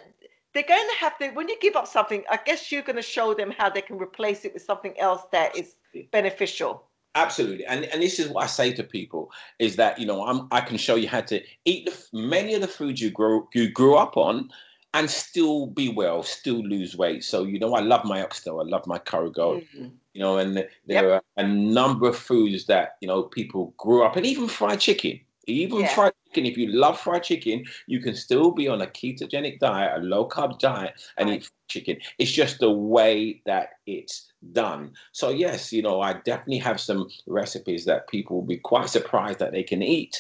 they're 0.54 0.64
going 0.64 0.90
to 0.90 0.96
have 0.98 1.18
to 1.18 1.30
when 1.30 1.48
you 1.48 1.58
give 1.62 1.76
up 1.76 1.88
something 1.88 2.24
i 2.30 2.40
guess 2.46 2.72
you're 2.72 2.82
going 2.82 2.96
to 2.96 3.02
show 3.02 3.34
them 3.34 3.54
how 3.58 3.70
they 3.70 3.82
can 3.82 3.98
replace 3.98 4.46
it 4.46 4.54
with 4.54 4.64
something 4.64 4.98
else 5.00 5.22
that 5.32 5.56
is 5.56 5.76
beneficial. 6.12 6.84
Absolutely. 7.16 7.66
And 7.66 7.86
and 7.86 8.02
this 8.02 8.20
is 8.20 8.30
what 8.30 8.44
i 8.44 8.48
say 8.48 8.72
to 8.74 8.84
people 8.84 9.32
is 9.58 9.76
that 9.78 10.00
you 10.00 10.06
know 10.06 10.26
i'm 10.26 10.48
i 10.52 10.62
can 10.62 10.78
show 10.78 10.96
you 10.96 11.08
how 11.08 11.22
to 11.22 11.42
eat 11.66 11.86
the, 11.86 12.18
many 12.18 12.54
of 12.54 12.62
the 12.62 12.68
foods 12.68 13.02
you 13.02 13.10
grew 13.10 13.48
you 13.54 13.70
grew 13.70 13.96
up 13.96 14.16
on 14.16 14.50
and 14.94 15.10
still 15.10 15.68
be 15.68 15.90
well 15.90 16.24
still 16.24 16.62
lose 16.64 16.96
weight. 16.96 17.24
So 17.24 17.46
you 17.46 17.60
know 17.60 17.74
i 17.74 17.80
love 17.80 18.06
my 18.06 18.22
oxtail 18.22 18.60
i 18.60 18.64
love 18.64 18.86
my 18.86 19.00
curry 19.00 19.32
goat 19.32 19.64
mm-hmm. 19.64 19.88
you 20.14 20.22
know 20.22 20.38
and 20.38 20.56
there 20.56 20.68
yep. 20.88 21.06
are 21.06 21.44
a 21.44 21.48
number 21.48 22.08
of 22.08 22.16
foods 22.16 22.68
that 22.68 22.98
you 23.02 23.08
know 23.08 23.24
people 23.24 23.74
grew 23.78 24.04
up 24.04 24.16
and 24.16 24.26
even 24.26 24.48
fried 24.48 24.80
chicken 24.80 25.20
even 25.50 25.80
yeah. 25.80 25.96
fried 25.96 26.14
chicken, 26.28 26.46
if 26.46 26.58
you 26.58 26.68
love 26.68 27.00
fried 27.00 27.24
chicken, 27.24 27.66
you 27.88 28.02
can 28.02 28.16
still 28.16 28.52
be 28.52 28.68
on 28.68 28.82
a 28.82 28.88
ketogenic 28.88 29.60
diet, 29.60 29.98
a 29.98 30.04
low 30.04 30.28
carb 30.28 30.60
diet, 30.60 30.94
and 31.18 31.30
right. 31.30 31.42
eat 31.42 31.50
chicken. 31.68 31.98
It's 32.18 32.32
just 32.32 32.60
the 32.60 32.72
way 32.72 33.42
that 33.46 33.70
it's 33.86 34.32
done. 34.52 34.94
So, 35.12 35.30
yes, 35.30 35.72
you 35.72 35.82
know, 35.82 36.02
I 36.02 36.14
definitely 36.14 36.60
have 36.60 36.80
some 36.80 37.10
recipes 37.28 37.86
that 37.86 38.08
people 38.10 38.38
will 38.38 38.48
be 38.48 38.58
quite 38.58 38.90
surprised 38.90 39.40
that 39.40 39.52
they 39.52 39.64
can 39.64 39.82
eat 39.82 40.20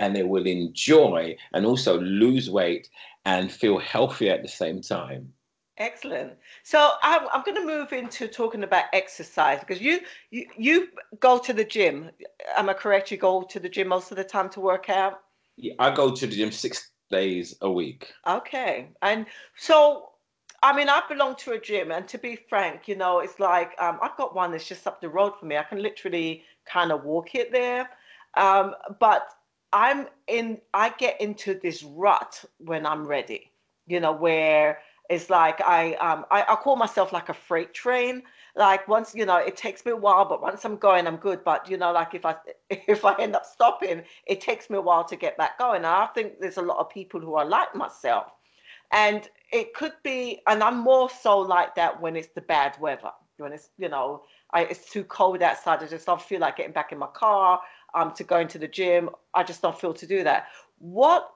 and 0.00 0.14
they 0.14 0.22
will 0.22 0.46
enjoy 0.46 1.36
and 1.52 1.64
also 1.64 2.00
lose 2.00 2.50
weight 2.50 2.88
and 3.24 3.50
feel 3.50 3.78
healthy 3.78 4.30
at 4.30 4.42
the 4.42 4.48
same 4.48 4.80
time. 4.82 5.32
Excellent. 5.78 6.32
So 6.62 6.92
I'm, 7.02 7.28
I'm 7.32 7.42
going 7.42 7.56
to 7.56 7.66
move 7.66 7.92
into 7.92 8.28
talking 8.28 8.64
about 8.64 8.84
exercise 8.92 9.60
because 9.60 9.80
you, 9.80 10.00
you 10.30 10.46
you 10.56 10.88
go 11.20 11.38
to 11.38 11.52
the 11.52 11.64
gym. 11.64 12.10
Am 12.56 12.70
I 12.70 12.72
correct? 12.72 13.10
You 13.10 13.18
go 13.18 13.42
to 13.42 13.60
the 13.60 13.68
gym 13.68 13.88
most 13.88 14.10
of 14.10 14.16
the 14.16 14.24
time 14.24 14.48
to 14.50 14.60
work 14.60 14.88
out. 14.88 15.20
Yeah, 15.56 15.74
I 15.78 15.94
go 15.94 16.14
to 16.14 16.26
the 16.26 16.34
gym 16.34 16.50
six 16.50 16.90
days 17.10 17.56
a 17.60 17.70
week. 17.70 18.12
Okay, 18.26 18.88
and 19.02 19.26
so 19.56 20.10
I 20.62 20.74
mean, 20.74 20.88
I 20.88 21.02
belong 21.08 21.36
to 21.36 21.52
a 21.52 21.60
gym, 21.60 21.92
and 21.92 22.08
to 22.08 22.18
be 22.18 22.36
frank, 22.48 22.88
you 22.88 22.96
know, 22.96 23.20
it's 23.20 23.38
like 23.38 23.74
um, 23.78 23.98
I've 24.02 24.16
got 24.16 24.34
one 24.34 24.52
that's 24.52 24.66
just 24.66 24.86
up 24.86 25.00
the 25.00 25.08
road 25.08 25.34
for 25.38 25.46
me. 25.46 25.56
I 25.56 25.62
can 25.62 25.82
literally 25.82 26.44
kind 26.64 26.90
of 26.90 27.04
walk 27.04 27.34
it 27.34 27.52
there. 27.52 27.90
Um, 28.36 28.74
but 28.98 29.28
I'm 29.72 30.08
in, 30.26 30.60
I 30.72 30.90
get 30.98 31.20
into 31.20 31.58
this 31.62 31.82
rut 31.82 32.44
when 32.58 32.86
I'm 32.86 33.06
ready, 33.06 33.52
you 33.86 34.00
know, 34.00 34.12
where 34.12 34.78
it's 35.08 35.30
like 35.30 35.60
I, 35.60 35.94
um, 35.94 36.24
I, 36.30 36.42
I 36.48 36.56
call 36.56 36.76
myself 36.76 37.12
like 37.12 37.28
a 37.28 37.34
freight 37.34 37.74
train. 37.74 38.22
Like 38.56 38.88
once, 38.88 39.14
you 39.14 39.26
know, 39.26 39.36
it 39.36 39.56
takes 39.56 39.84
me 39.84 39.92
a 39.92 39.96
while, 39.96 40.24
but 40.24 40.40
once 40.40 40.64
I'm 40.64 40.76
going, 40.76 41.06
I'm 41.06 41.16
good. 41.16 41.44
But 41.44 41.68
you 41.70 41.76
know, 41.76 41.92
like 41.92 42.14
if 42.14 42.24
I 42.24 42.36
if 42.70 43.04
I 43.04 43.14
end 43.20 43.36
up 43.36 43.44
stopping, 43.44 44.02
it 44.26 44.40
takes 44.40 44.70
me 44.70 44.78
a 44.78 44.80
while 44.80 45.04
to 45.04 45.16
get 45.16 45.36
back 45.36 45.58
going. 45.58 45.78
And 45.78 45.86
I 45.86 46.06
think 46.06 46.40
there's 46.40 46.56
a 46.56 46.62
lot 46.62 46.78
of 46.78 46.90
people 46.90 47.20
who 47.20 47.34
are 47.34 47.44
like 47.44 47.74
myself, 47.74 48.32
and 48.92 49.28
it 49.52 49.74
could 49.74 49.92
be, 50.02 50.42
and 50.46 50.62
I'm 50.62 50.78
more 50.78 51.10
so 51.10 51.38
like 51.38 51.74
that 51.76 52.00
when 52.00 52.16
it's 52.16 52.28
the 52.34 52.40
bad 52.40 52.76
weather. 52.80 53.10
When 53.38 53.52
it's, 53.52 53.68
you 53.76 53.90
know, 53.90 54.22
I, 54.52 54.62
it's 54.62 54.90
too 54.90 55.04
cold 55.04 55.42
outside. 55.42 55.82
I 55.82 55.86
just 55.86 56.06
don't 56.06 56.22
feel 56.22 56.40
like 56.40 56.56
getting 56.56 56.72
back 56.72 56.92
in 56.92 56.98
my 56.98 57.08
car 57.08 57.60
um, 57.94 58.12
to 58.14 58.24
going 58.24 58.48
to 58.48 58.58
the 58.58 58.68
gym. 58.68 59.10
I 59.34 59.42
just 59.42 59.60
don't 59.60 59.78
feel 59.78 59.92
to 59.92 60.06
do 60.06 60.24
that. 60.24 60.46
What 60.78 61.30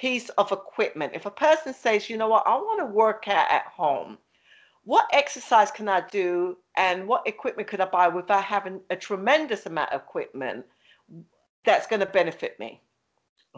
piece 0.00 0.28
of 0.30 0.52
equipment, 0.52 1.12
if 1.14 1.26
a 1.26 1.30
person 1.30 1.74
says, 1.74 2.08
you 2.08 2.16
know 2.16 2.28
what, 2.28 2.46
I 2.46 2.54
want 2.54 2.80
to 2.80 2.86
work 2.86 3.28
out 3.28 3.50
at 3.50 3.66
home, 3.66 4.18
what 4.84 5.06
exercise 5.12 5.70
can 5.70 5.88
I 5.88 6.02
do 6.08 6.56
and 6.76 7.06
what 7.06 7.26
equipment 7.26 7.68
could 7.68 7.80
I 7.80 7.86
buy 7.86 8.08
without 8.08 8.44
having 8.44 8.80
a 8.90 8.96
tremendous 8.96 9.66
amount 9.66 9.92
of 9.92 10.02
equipment 10.02 10.66
that's 11.64 11.86
going 11.86 12.00
to 12.00 12.06
benefit 12.06 12.58
me? 12.60 12.82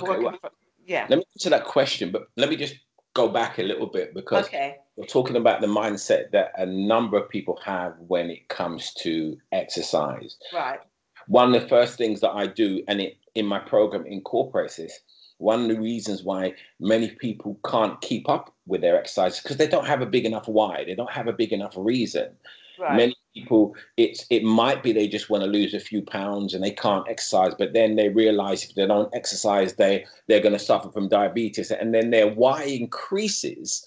Okay, 0.00 0.22
well, 0.22 0.38
for, 0.40 0.50
yeah. 0.84 1.06
Let 1.08 1.18
me 1.18 1.24
answer 1.34 1.50
that 1.50 1.64
question, 1.64 2.10
but 2.12 2.28
let 2.36 2.48
me 2.48 2.56
just 2.56 2.76
go 3.14 3.28
back 3.28 3.58
a 3.58 3.62
little 3.62 3.86
bit 3.86 4.14
because 4.14 4.46
okay. 4.46 4.76
we're 4.96 5.06
talking 5.06 5.36
about 5.36 5.60
the 5.60 5.66
mindset 5.66 6.30
that 6.32 6.52
a 6.56 6.66
number 6.66 7.16
of 7.16 7.28
people 7.28 7.58
have 7.64 7.94
when 7.98 8.30
it 8.30 8.48
comes 8.48 8.92
to 8.94 9.36
exercise. 9.52 10.36
Right 10.52 10.80
one 11.26 11.54
of 11.54 11.60
the 11.60 11.68
first 11.68 11.98
things 11.98 12.20
that 12.20 12.30
I 12.30 12.46
do, 12.46 12.82
and 12.88 13.00
it 13.00 13.18
in 13.34 13.46
my 13.46 13.58
program 13.58 14.06
incorporates 14.06 14.76
this. 14.76 14.98
One 15.38 15.62
of 15.62 15.68
the 15.68 15.80
reasons 15.80 16.22
why 16.22 16.54
many 16.80 17.10
people 17.10 17.58
can't 17.66 18.00
keep 18.00 18.28
up 18.28 18.54
with 18.66 18.80
their 18.80 18.98
exercise 18.98 19.40
because 19.40 19.56
they 19.56 19.68
don't 19.68 19.86
have 19.86 20.00
a 20.00 20.06
big 20.06 20.24
enough 20.24 20.48
why, 20.48 20.84
they 20.84 20.94
don't 20.94 21.10
have 21.10 21.28
a 21.28 21.32
big 21.32 21.52
enough 21.52 21.74
reason. 21.76 22.30
Right. 22.78 22.96
Many 22.96 23.16
people, 23.34 23.74
it's 23.96 24.26
it 24.30 24.42
might 24.42 24.82
be 24.82 24.92
they 24.92 25.08
just 25.08 25.30
want 25.30 25.42
to 25.42 25.50
lose 25.50 25.74
a 25.74 25.80
few 25.80 26.02
pounds 26.02 26.54
and 26.54 26.62
they 26.62 26.70
can't 26.70 27.08
exercise, 27.08 27.54
but 27.58 27.72
then 27.72 27.96
they 27.96 28.08
realize 28.08 28.64
if 28.64 28.74
they 28.74 28.86
don't 28.86 29.14
exercise, 29.14 29.74
they 29.74 30.04
they're 30.26 30.40
going 30.40 30.52
to 30.52 30.58
suffer 30.58 30.90
from 30.90 31.08
diabetes, 31.08 31.70
and 31.70 31.94
then 31.94 32.10
their 32.10 32.28
why 32.28 32.64
increases, 32.64 33.86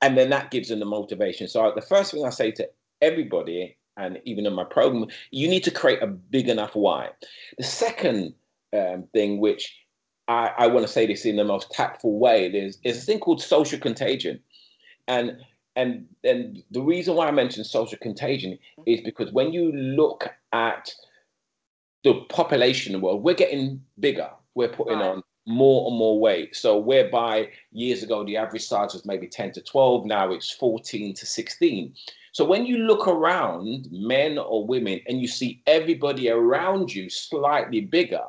and 0.00 0.16
then 0.16 0.30
that 0.30 0.50
gives 0.50 0.68
them 0.68 0.78
the 0.78 0.86
motivation. 0.86 1.48
So 1.48 1.72
the 1.74 1.82
first 1.82 2.12
thing 2.12 2.24
I 2.24 2.30
say 2.30 2.50
to 2.52 2.68
everybody 3.00 3.76
and 3.96 4.20
even 4.24 4.46
in 4.46 4.54
my 4.54 4.64
program, 4.64 5.06
you 5.30 5.48
need 5.48 5.64
to 5.64 5.70
create 5.70 6.02
a 6.02 6.06
big 6.06 6.48
enough 6.48 6.74
why. 6.74 7.10
The 7.58 7.64
second 7.64 8.34
um, 8.72 9.04
thing, 9.12 9.38
which 9.38 9.76
I, 10.28 10.52
I 10.58 10.66
want 10.68 10.86
to 10.86 10.92
say 10.92 11.06
this 11.06 11.24
in 11.24 11.36
the 11.36 11.44
most 11.44 11.70
tactful 11.72 12.18
way, 12.18 12.50
There's, 12.50 12.78
is 12.84 12.98
a 12.98 13.00
thing 13.00 13.20
called 13.20 13.42
social 13.42 13.78
contagion. 13.78 14.40
And 15.08 15.36
and 15.74 16.06
and 16.22 16.62
the 16.70 16.82
reason 16.82 17.14
why 17.14 17.28
I 17.28 17.30
mention 17.30 17.64
social 17.64 17.98
contagion 17.98 18.58
is 18.86 19.00
because 19.00 19.32
when 19.32 19.52
you 19.52 19.72
look 19.72 20.28
at 20.52 20.90
the 22.04 22.14
population 22.28 22.94
in 22.94 23.00
the 23.00 23.04
world, 23.04 23.22
we're 23.22 23.34
getting 23.34 23.82
bigger. 23.98 24.30
We're 24.54 24.68
putting 24.68 24.98
right. 24.98 25.08
on 25.08 25.22
more 25.46 25.88
and 25.88 25.98
more 25.98 26.20
weight. 26.20 26.54
So 26.54 26.78
whereby 26.78 27.48
years 27.72 28.02
ago 28.02 28.24
the 28.24 28.36
average 28.36 28.66
size 28.66 28.92
was 28.92 29.04
maybe 29.04 29.26
10 29.26 29.52
to 29.52 29.62
12, 29.62 30.06
now 30.06 30.30
it's 30.30 30.50
14 30.50 31.14
to 31.14 31.26
16. 31.26 31.94
So 32.32 32.44
when 32.44 32.64
you 32.64 32.78
look 32.78 33.08
around, 33.08 33.88
men 33.90 34.38
or 34.38 34.66
women, 34.66 35.00
and 35.06 35.20
you 35.20 35.28
see 35.28 35.62
everybody 35.66 36.30
around 36.30 36.94
you 36.94 37.10
slightly 37.10 37.80
bigger, 37.80 38.22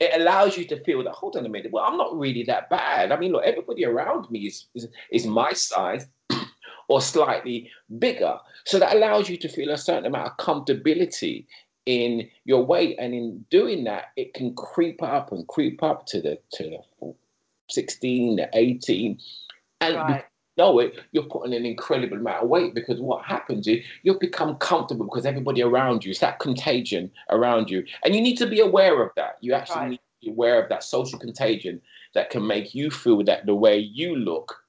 it 0.00 0.18
allows 0.18 0.56
you 0.56 0.64
to 0.64 0.82
feel 0.82 1.04
that, 1.04 1.12
hold 1.12 1.36
on 1.36 1.44
a 1.44 1.48
minute, 1.48 1.70
well, 1.72 1.84
I'm 1.84 1.98
not 1.98 2.18
really 2.18 2.42
that 2.44 2.70
bad. 2.70 3.12
I 3.12 3.18
mean, 3.18 3.32
look, 3.32 3.44
everybody 3.44 3.84
around 3.84 4.30
me 4.30 4.46
is, 4.46 4.66
is, 4.74 4.88
is 5.12 5.26
my 5.26 5.52
size 5.52 6.06
or 6.88 7.02
slightly 7.02 7.70
bigger. 7.98 8.38
So 8.64 8.78
that 8.78 8.96
allows 8.96 9.28
you 9.28 9.36
to 9.36 9.48
feel 9.48 9.70
a 9.70 9.76
certain 9.76 10.06
amount 10.06 10.28
of 10.28 10.36
comfortability 10.38 11.46
in 11.84 12.30
your 12.44 12.64
weight. 12.64 12.96
And 12.98 13.12
in 13.12 13.44
doing 13.50 13.84
that, 13.84 14.06
it 14.16 14.32
can 14.32 14.54
creep 14.54 15.02
up 15.02 15.32
and 15.32 15.46
creep 15.48 15.82
up 15.82 16.06
to 16.06 16.22
the 16.22 16.38
to 16.54 16.62
the 17.02 17.14
16, 17.68 18.36
the 18.36 18.48
18. 18.54 19.18
And 19.82 19.96
right 19.96 20.24
know 20.60 20.78
it, 20.78 20.94
you're 21.12 21.24
putting 21.24 21.54
an 21.54 21.64
incredible 21.64 22.18
amount 22.18 22.44
of 22.44 22.48
weight 22.48 22.74
because 22.74 23.00
what 23.00 23.24
happens 23.24 23.66
is 23.66 23.78
you'll 24.02 24.18
become 24.18 24.56
comfortable 24.56 25.06
because 25.06 25.26
everybody 25.26 25.62
around 25.62 26.04
you, 26.04 26.10
it's 26.10 26.20
that 26.20 26.38
contagion 26.38 27.10
around 27.30 27.70
you. 27.70 27.84
And 28.04 28.14
you 28.14 28.20
need 28.20 28.36
to 28.36 28.46
be 28.46 28.60
aware 28.60 29.02
of 29.02 29.10
that. 29.16 29.38
You 29.40 29.54
actually 29.54 29.80
right. 29.80 29.90
need 29.90 29.96
to 29.96 30.26
be 30.26 30.30
aware 30.30 30.62
of 30.62 30.68
that 30.68 30.84
social 30.84 31.18
contagion 31.18 31.80
that 32.14 32.30
can 32.30 32.46
make 32.46 32.74
you 32.74 32.90
feel 32.90 33.24
that 33.24 33.46
the 33.46 33.54
way 33.54 33.78
you 33.78 34.16
look 34.16 34.62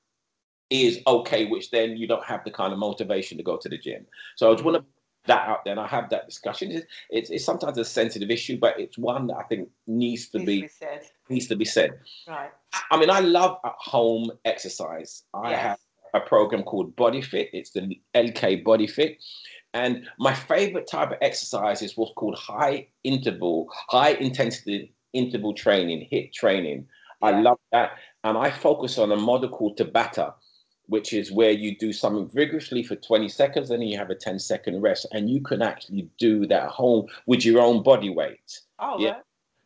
is 0.70 1.00
okay, 1.06 1.46
which 1.46 1.70
then 1.72 1.98
you 1.98 2.08
don't 2.08 2.26
have 2.26 2.44
the 2.46 2.52
kind 2.52 2.72
of 2.72 2.80
motivation 2.80 3.38
to 3.38 3.44
go 3.44 3.58
to 3.58 3.70
the 3.70 3.78
gym. 3.78 4.06
So 4.38 4.50
I 4.50 4.54
just 4.54 4.64
want 4.64 4.78
mm. 4.78 4.82
to 4.82 4.86
that 5.28 5.48
out 5.48 5.64
there 5.64 5.74
and 5.74 5.80
I 5.80 5.88
have 5.88 6.10
that 6.10 6.28
discussion. 6.28 6.72
It's, 6.72 6.86
it's, 7.10 7.30
it's, 7.30 7.46
sometimes 7.46 7.78
a 7.78 7.86
sensitive 7.86 8.32
issue, 8.32 8.58
but 8.58 8.80
it's 8.80 8.98
one 8.98 9.28
that 9.28 9.38
I 9.38 9.44
think 9.44 9.70
needs 9.86 10.30
to 10.30 10.40
needs 10.40 10.48
be, 10.48 10.56
to 10.56 10.62
be 10.62 10.68
said. 10.68 11.02
needs 11.30 11.48
to 11.48 11.56
be 11.56 11.66
said. 11.66 11.92
Right. 12.28 12.52
I 12.90 12.98
mean, 12.98 13.10
I 13.10 13.20
love 13.20 13.58
at 13.66 13.74
home 13.78 14.32
exercise. 14.46 15.24
I 15.34 15.52
yes. 15.52 15.62
have 15.62 15.78
a 16.14 16.20
program 16.20 16.64
called 16.64 16.96
Body 16.96 17.22
Fit. 17.22 17.50
It's 17.54 17.72
the 17.72 18.00
LK 18.16 18.64
Body 18.64 18.88
Fit. 18.88 19.18
And 19.74 20.06
my 20.20 20.34
favorite 20.34 20.88
type 20.88 21.12
of 21.12 21.18
exercise 21.22 21.82
is 21.82 21.96
what's 21.96 22.14
called 22.16 22.38
high 22.38 22.88
interval, 23.04 23.70
high 23.90 24.12
intensity 24.12 24.94
interval 25.14 25.54
training, 25.54 26.08
HIIT 26.12 26.34
training. 26.34 26.88
Yeah. 27.22 27.30
I 27.30 27.42
love 27.42 27.60
that. 27.72 27.92
And 28.24 28.38
I 28.38 28.52
focus 28.52 28.98
on 28.98 29.12
a 29.12 29.16
model 29.16 29.50
called 29.50 29.78
Tabata 29.78 30.34
which 30.92 31.14
is 31.14 31.32
where 31.32 31.52
you 31.52 31.78
do 31.78 31.94
something 31.94 32.28
vigorously 32.28 32.84
for 32.84 32.98
20 32.98 33.30
seconds 33.30 33.70
and 33.70 33.82
then 33.82 33.88
you 33.88 33.98
have 33.98 34.10
a 34.10 34.16
10 34.16 34.38
second 34.40 34.82
rest. 34.82 35.06
And 35.14 35.30
you 35.30 35.42
can 35.42 35.62
actually 35.62 36.10
do 36.20 36.46
that 36.48 36.64
at 36.64 36.70
home 36.70 37.08
with 37.26 37.46
your 37.46 37.62
own 37.62 37.82
body 37.82 38.10
weight. 38.10 38.60
Oh, 38.78 39.00
yeah. 39.00 39.20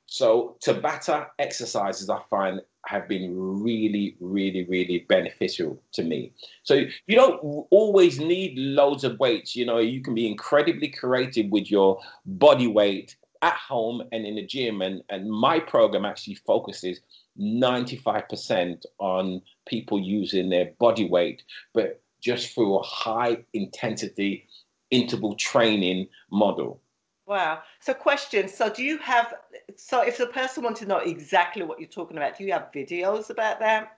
So 0.08 0.56
Tabata 0.63 1.28
exercises 1.39 2.10
I 2.10 2.22
find 2.30 2.62
have 2.86 3.08
been 3.08 3.36
really, 3.36 4.15
really, 4.20 4.65
really 4.65 5.06
beneficial 5.10 5.82
to 5.94 6.04
me. 6.04 6.32
So 6.63 6.82
you 7.08 7.15
don't 7.15 7.39
always 7.72 8.20
need 8.20 8.58
loads 8.58 9.04
of 9.04 9.20
weights. 9.20 9.56
You 9.56 9.65
know, 9.65 9.80
you 9.80 10.02
can 10.02 10.13
be 10.13 10.30
incredibly 10.30 10.89
creative 10.89 11.50
with 11.50 11.72
your 11.72 12.00
body 12.26 12.68
weight 12.68 13.15
at 13.41 13.56
home 13.56 14.04
and 14.12 14.26
in 14.26 14.36
the 14.36 14.46
gym. 14.46 14.82
And, 14.82 15.04
and 15.10 15.30
my 15.30 15.60
program 15.60 16.06
actually 16.06 16.36
focuses 16.36 17.00
95% 17.39 18.84
on 19.00 19.41
people 19.65 20.00
using 20.00 20.50
their 20.50 20.72
body 20.80 21.08
weight, 21.08 21.44
but 21.74 22.02
just 22.22 22.54
through 22.54 22.78
a 22.78 22.84
high 22.84 23.38
intensity 23.54 24.48
interval 24.91 25.36
training 25.36 26.08
model. 26.32 26.80
Wow. 27.28 27.62
So, 27.80 27.94
question. 27.94 28.48
So, 28.48 28.70
do 28.70 28.84
you 28.84 28.98
have? 29.00 29.34
So, 29.76 30.02
if 30.02 30.18
the 30.18 30.28
person 30.28 30.64
wants 30.64 30.80
to 30.82 30.86
know 30.86 30.98
exactly 30.98 31.64
what 31.64 31.80
you're 31.80 31.90
talking 31.90 32.18
about, 32.18 32.38
do 32.38 32.44
you 32.44 32.54
have 32.54 32.70
videos 32.74 33.30
about 33.30 33.60
that? 33.60 33.98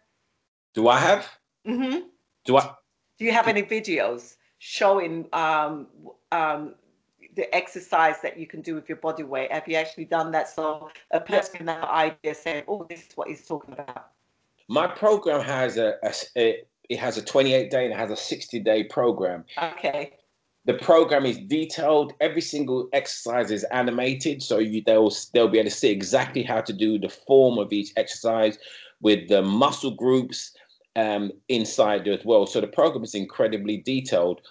Do 0.74 0.88
I 0.88 1.00
have? 1.00 1.28
Mm-hmm. 1.68 2.08
Do 2.46 2.58
I? 2.58 2.72
Do 3.18 3.26
you 3.26 3.32
have 3.32 3.48
any 3.48 3.64
videos 3.64 4.36
showing 4.60 5.28
um, 5.34 5.88
um, 6.32 6.76
the 7.36 7.54
exercise 7.54 8.22
that 8.22 8.38
you 8.38 8.48
can 8.48 8.62
do 8.62 8.76
with 8.76 8.88
your 8.88 8.98
body 8.98 9.24
weight? 9.24 9.52
Have 9.52 9.68
you 9.68 9.76
actually 9.76 10.06
done 10.06 10.32
that 10.32 10.50
so 10.50 10.90
a 11.12 11.20
person 11.20 11.58
can 11.58 11.68
have 11.68 11.84
an 11.84 11.90
idea 11.90 12.36
saying, 12.36 12.64
"Oh, 12.68 12.86
this 12.90 13.02
is 13.02 13.10
what 13.16 13.28
he's 13.28 13.46
talking 13.46 13.74
about"? 13.74 14.12
My 14.70 14.88
program 14.88 15.42
has 15.42 15.78
a, 15.78 15.96
a, 16.04 16.14
a 16.38 16.64
it 16.90 17.00
has 17.00 17.18
a 17.18 17.22
28 17.22 17.70
day 17.70 17.86
and 17.86 17.94
it 17.94 17.98
has 17.98 18.12
a 18.12 18.16
60 18.16 18.60
day 18.62 18.84
program. 18.86 19.44
Okay. 19.62 20.14
The 20.68 20.74
program 20.74 21.26
is 21.26 21.40
detailed. 21.40 22.14
Every 22.20 22.42
single 22.42 22.90
exercise 22.92 23.52
is 23.52 23.64
animated, 23.72 24.44
so 24.44 24.60
you 24.60 24.84
they'll 24.86 25.12
they'll 25.34 25.48
be 25.48 25.60
able 25.60 25.70
to 25.70 25.76
see 25.76 25.90
exactly 25.90 26.44
how 26.44 26.60
to 26.60 26.74
do 26.74 27.00
the 27.00 27.08
form 27.10 27.58
of 27.58 27.72
each 27.72 27.94
exercise 27.96 28.58
with 29.02 29.30
the 29.30 29.42
muscle 29.42 29.92
groups 29.96 30.52
um, 30.98 31.32
inside 31.48 32.06
as 32.10 32.26
well. 32.26 32.46
So 32.46 32.60
the 32.60 32.68
program 32.68 33.06
is 33.06 33.16
incredibly 33.16 33.78
detailed 33.78 34.42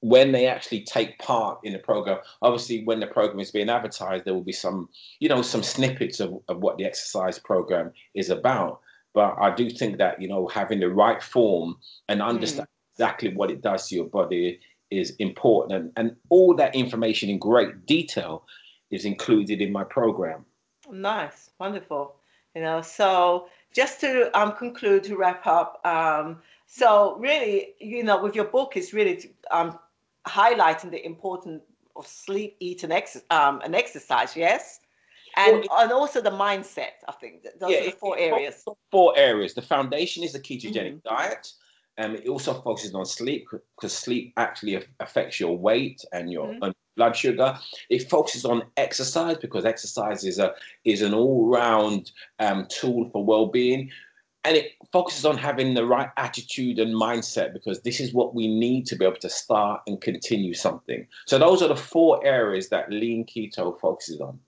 when 0.00 0.32
they 0.32 0.46
actually 0.46 0.82
take 0.82 1.18
part 1.18 1.58
in 1.64 1.72
the 1.72 1.78
program 1.78 2.18
obviously 2.42 2.84
when 2.84 3.00
the 3.00 3.06
program 3.06 3.40
is 3.40 3.50
being 3.50 3.70
advertised 3.70 4.26
there 4.26 4.34
will 4.34 4.42
be 4.42 4.52
some 4.52 4.86
you 5.18 5.30
know 5.30 5.40
some 5.40 5.62
snippets 5.62 6.20
of, 6.20 6.34
of 6.48 6.58
what 6.58 6.76
the 6.76 6.84
exercise 6.84 7.38
program 7.38 7.90
is 8.14 8.28
about 8.28 8.80
but 9.14 9.34
i 9.40 9.50
do 9.54 9.70
think 9.70 9.96
that 9.96 10.20
you 10.20 10.28
know 10.28 10.46
having 10.48 10.78
the 10.78 10.90
right 10.90 11.22
form 11.22 11.74
and 12.10 12.20
hmm. 12.20 12.28
understand 12.28 12.68
mm. 12.68 12.94
exactly 12.94 13.34
what 13.34 13.50
it 13.50 13.62
does 13.62 13.88
to 13.88 13.94
your 13.94 14.04
body 14.04 14.60
is 14.94 15.10
important 15.18 15.72
and, 15.72 15.92
and 15.96 16.16
all 16.30 16.54
that 16.54 16.74
information 16.74 17.28
in 17.28 17.38
great 17.38 17.86
detail 17.86 18.44
is 18.90 19.04
included 19.04 19.60
in 19.60 19.72
my 19.72 19.84
program 19.84 20.44
nice 20.90 21.50
wonderful 21.58 22.16
you 22.54 22.62
know 22.62 22.80
so 22.80 23.48
just 23.74 24.00
to 24.00 24.30
um, 24.38 24.52
conclude 24.52 25.02
to 25.02 25.16
wrap 25.16 25.46
up 25.46 25.84
um, 25.84 26.40
So 26.66 27.16
really, 27.18 27.74
you 27.78 28.02
know, 28.02 28.22
with 28.22 28.34
your 28.34 28.46
book, 28.46 28.76
is 28.76 28.92
really 28.92 29.30
um, 29.50 29.78
highlighting 30.26 30.90
the 30.90 31.04
importance 31.04 31.62
of 31.96 32.06
sleep, 32.06 32.56
eat, 32.58 32.82
and, 32.82 32.92
ex- 32.92 33.22
um, 33.30 33.60
and 33.64 33.74
exercise. 33.74 34.36
Yes. 34.36 34.80
And, 35.36 35.66
well, 35.68 35.82
and 35.82 35.92
also 35.92 36.20
the 36.20 36.30
mindset, 36.30 37.02
I 37.08 37.12
think. 37.12 37.46
Those 37.60 37.70
yeah, 37.70 37.78
are 37.78 37.84
the 37.86 37.90
four 37.92 38.18
areas. 38.18 38.64
Four 38.90 39.14
areas. 39.16 39.54
The 39.54 39.62
foundation 39.62 40.22
is 40.22 40.32
the 40.32 40.40
ketogenic 40.40 41.00
mm-hmm. 41.00 41.14
diet. 41.14 41.52
Um, 41.98 42.16
it 42.16 42.28
also 42.28 42.54
focuses 42.60 42.94
on 42.94 43.06
sleep 43.06 43.46
because 43.76 43.96
sleep 43.96 44.32
actually 44.36 44.82
affects 45.00 45.38
your 45.38 45.56
weight 45.56 46.04
and 46.12 46.32
your 46.32 46.48
mm-hmm. 46.48 46.70
blood 46.96 47.16
sugar. 47.16 47.58
It 47.88 48.10
focuses 48.10 48.44
on 48.44 48.64
exercise 48.76 49.36
because 49.38 49.64
exercise 49.64 50.24
is 50.24 50.38
a 50.38 50.54
is 50.84 51.02
an 51.02 51.14
all 51.14 51.48
round 51.48 52.10
um, 52.40 52.66
tool 52.68 53.08
for 53.10 53.24
well 53.24 53.46
being, 53.46 53.90
and 54.44 54.56
it 54.56 54.72
focuses 54.92 55.24
on 55.24 55.38
having 55.38 55.74
the 55.74 55.86
right 55.86 56.10
attitude 56.16 56.78
and 56.78 56.94
mindset 56.94 57.52
because 57.52 57.80
this 57.82 58.00
is 58.00 58.12
what 58.12 58.34
we 58.34 58.48
need 58.48 58.86
to 58.86 58.96
be 58.96 59.04
able 59.04 59.16
to 59.16 59.30
start 59.30 59.82
and 59.86 60.00
continue 60.00 60.52
something. 60.52 61.06
So 61.26 61.38
those 61.38 61.62
are 61.62 61.68
the 61.68 61.76
four 61.76 62.24
areas 62.26 62.68
that 62.68 62.90
Lean 62.90 63.24
Keto 63.24 63.78
focuses 63.80 64.20
on. 64.20 64.38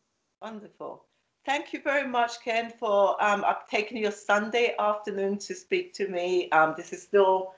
Wonderful. 0.43 1.06
Thank 1.47 1.73
you 1.73 1.81
very 1.81 2.09
much, 2.09 2.41
Ken, 2.43 2.73
for 2.77 3.23
um, 3.25 3.45
taking 3.71 3.99
your 3.99 4.11
Sunday 4.11 4.75
afternoon 4.81 5.39
to 5.39 5.55
speak 5.55 5.95
to 5.95 6.09
me. 6.09 6.51
Um, 6.51 6.75
this 6.77 6.93
is 6.93 7.01
still, 7.01 7.55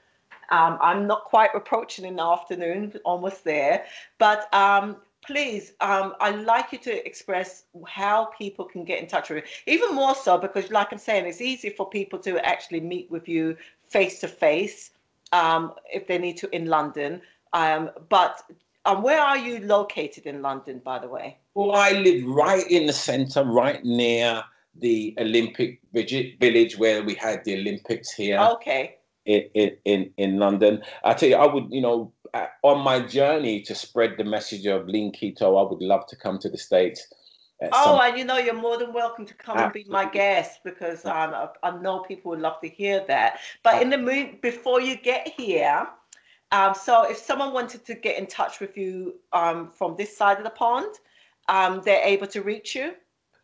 um, 0.50 0.76
I'm 0.82 1.06
not 1.06 1.24
quite 1.24 1.54
approaching 1.54 2.04
in 2.04 2.16
the 2.16 2.22
afternoon, 2.22 2.92
almost 3.06 3.44
there. 3.44 3.86
But 4.18 4.52
um, 4.54 4.98
please, 5.24 5.72
um, 5.80 6.14
I'd 6.20 6.40
like 6.40 6.70
you 6.70 6.76
to 6.80 7.06
express 7.06 7.62
how 7.86 8.26
people 8.26 8.66
can 8.66 8.84
get 8.84 9.00
in 9.00 9.08
touch 9.08 9.30
with 9.30 9.42
you. 9.66 9.72
Even 9.72 9.94
more 9.94 10.14
so, 10.14 10.36
because 10.36 10.70
like 10.70 10.88
I'm 10.92 10.98
saying, 10.98 11.24
it's 11.24 11.40
easy 11.40 11.70
for 11.70 11.88
people 11.88 12.18
to 12.18 12.46
actually 12.46 12.80
meet 12.80 13.10
with 13.10 13.26
you 13.26 13.56
face 13.86 14.20
to 14.20 14.28
face 14.28 14.90
if 15.32 16.06
they 16.06 16.18
need 16.18 16.36
to 16.36 16.54
in 16.54 16.66
London. 16.66 17.22
Um, 17.54 17.90
but 18.10 18.42
where 19.00 19.22
are 19.22 19.38
you 19.38 19.60
located 19.60 20.26
in 20.26 20.42
London, 20.42 20.82
by 20.84 20.98
the 20.98 21.08
way? 21.08 21.38
Well, 21.58 21.72
I 21.72 21.90
live 21.90 22.24
right 22.24 22.64
in 22.70 22.86
the 22.86 22.92
centre, 22.92 23.42
right 23.42 23.84
near 23.84 24.44
the 24.76 25.12
Olympic 25.18 25.80
village 25.92 26.78
where 26.78 27.02
we 27.02 27.14
had 27.14 27.44
the 27.44 27.58
Olympics 27.58 28.12
here. 28.12 28.38
Okay. 28.38 28.98
In, 29.26 29.72
in, 29.84 30.10
in 30.18 30.38
London. 30.38 30.80
I 31.02 31.14
tell 31.14 31.28
you, 31.28 31.34
I 31.34 31.52
would, 31.52 31.66
you 31.70 31.80
know, 31.80 32.12
on 32.62 32.84
my 32.84 33.00
journey 33.00 33.60
to 33.62 33.74
spread 33.74 34.14
the 34.16 34.22
message 34.22 34.66
of 34.66 34.86
lean 34.86 35.12
keto, 35.12 35.58
I 35.58 35.68
would 35.68 35.82
love 35.82 36.06
to 36.06 36.16
come 36.16 36.38
to 36.38 36.48
the 36.48 36.56
States. 36.56 37.04
Oh, 37.72 37.96
some... 37.96 38.00
and 38.02 38.16
you 38.16 38.24
know, 38.24 38.38
you're 38.38 38.54
more 38.54 38.78
than 38.78 38.92
welcome 38.92 39.26
to 39.26 39.34
come 39.34 39.58
Absolutely. 39.58 39.80
and 39.80 39.88
be 39.88 39.92
my 39.92 40.08
guest 40.08 40.60
because 40.64 41.04
um, 41.06 41.34
I, 41.34 41.48
I 41.64 41.76
know 41.80 42.04
people 42.04 42.30
would 42.30 42.40
love 42.40 42.60
to 42.60 42.68
hear 42.68 43.04
that. 43.08 43.40
But 43.64 43.82
in 43.82 43.90
the 43.90 43.98
moon, 43.98 44.38
before 44.42 44.80
you 44.80 44.96
get 44.96 45.26
here, 45.36 45.88
um, 46.52 46.74
so 46.76 47.02
if 47.02 47.16
someone 47.18 47.52
wanted 47.52 47.84
to 47.86 47.96
get 47.96 48.16
in 48.16 48.26
touch 48.26 48.60
with 48.60 48.76
you 48.76 49.14
um, 49.32 49.72
from 49.72 49.96
this 49.98 50.16
side 50.16 50.38
of 50.38 50.44
the 50.44 50.50
pond, 50.50 50.94
um, 51.48 51.82
they're 51.84 52.04
able 52.04 52.26
to 52.28 52.42
reach 52.42 52.74
you. 52.74 52.92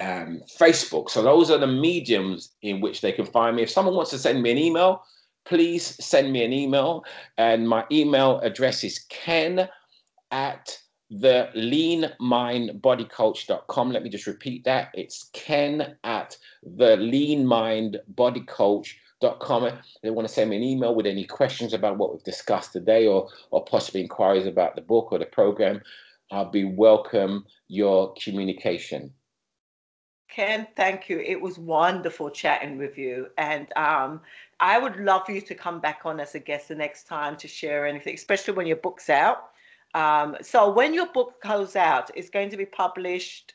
um, 0.00 0.42
Facebook. 0.58 1.08
So 1.10 1.22
those 1.22 1.50
are 1.50 1.58
the 1.58 1.66
mediums 1.66 2.52
in 2.62 2.80
which 2.80 3.00
they 3.00 3.12
can 3.12 3.24
find 3.24 3.56
me. 3.56 3.62
If 3.62 3.70
someone 3.70 3.94
wants 3.94 4.10
to 4.10 4.18
send 4.18 4.42
me 4.42 4.50
an 4.50 4.58
email, 4.58 5.02
please 5.46 5.96
send 6.04 6.30
me 6.32 6.44
an 6.44 6.52
email. 6.52 7.04
And 7.38 7.66
my 7.68 7.84
email 7.90 8.38
address 8.40 8.84
is 8.84 9.06
ken 9.08 9.68
at 10.30 10.78
the 11.08 11.48
leanmindbodycoach.com. 11.56 13.92
Let 13.92 14.02
me 14.02 14.10
just 14.10 14.26
repeat 14.26 14.64
that. 14.64 14.90
It's 14.94 15.30
ken 15.32 15.96
at 16.04 16.36
the 16.62 16.96
leanmindbodycoach.com. 16.96 19.78
They 20.02 20.10
want 20.10 20.28
to 20.28 20.34
send 20.34 20.50
me 20.50 20.56
an 20.56 20.64
email 20.64 20.94
with 20.94 21.06
any 21.06 21.24
questions 21.24 21.72
about 21.72 21.96
what 21.96 22.12
we've 22.12 22.22
discussed 22.24 22.72
today 22.72 23.06
or, 23.06 23.30
or 23.50 23.64
possibly 23.64 24.02
inquiries 24.02 24.46
about 24.46 24.74
the 24.74 24.82
book 24.82 25.08
or 25.12 25.18
the 25.18 25.24
program. 25.26 25.80
I'll 26.32 26.50
be 26.50 26.64
welcome 26.64 27.46
your 27.68 28.12
communication. 28.14 29.12
Ken, 30.28 30.66
thank 30.76 31.08
you. 31.08 31.20
It 31.20 31.40
was 31.40 31.58
wonderful 31.58 32.30
chatting 32.30 32.78
with 32.78 32.98
you. 32.98 33.28
And 33.38 33.66
um, 33.76 34.20
I 34.60 34.78
would 34.78 34.96
love 34.96 35.26
for 35.26 35.32
you 35.32 35.40
to 35.42 35.54
come 35.54 35.80
back 35.80 36.00
on 36.04 36.20
as 36.20 36.34
a 36.34 36.38
guest 36.38 36.68
the 36.68 36.74
next 36.74 37.06
time 37.06 37.36
to 37.36 37.48
share 37.48 37.86
anything, 37.86 38.14
especially 38.14 38.54
when 38.54 38.66
your 38.66 38.76
book's 38.76 39.08
out. 39.08 39.50
Um, 39.94 40.36
so 40.42 40.70
when 40.70 40.92
your 40.92 41.06
book 41.06 41.40
goes 41.42 41.76
out, 41.76 42.10
it's 42.14 42.28
going 42.28 42.50
to 42.50 42.56
be 42.56 42.66
published 42.66 43.54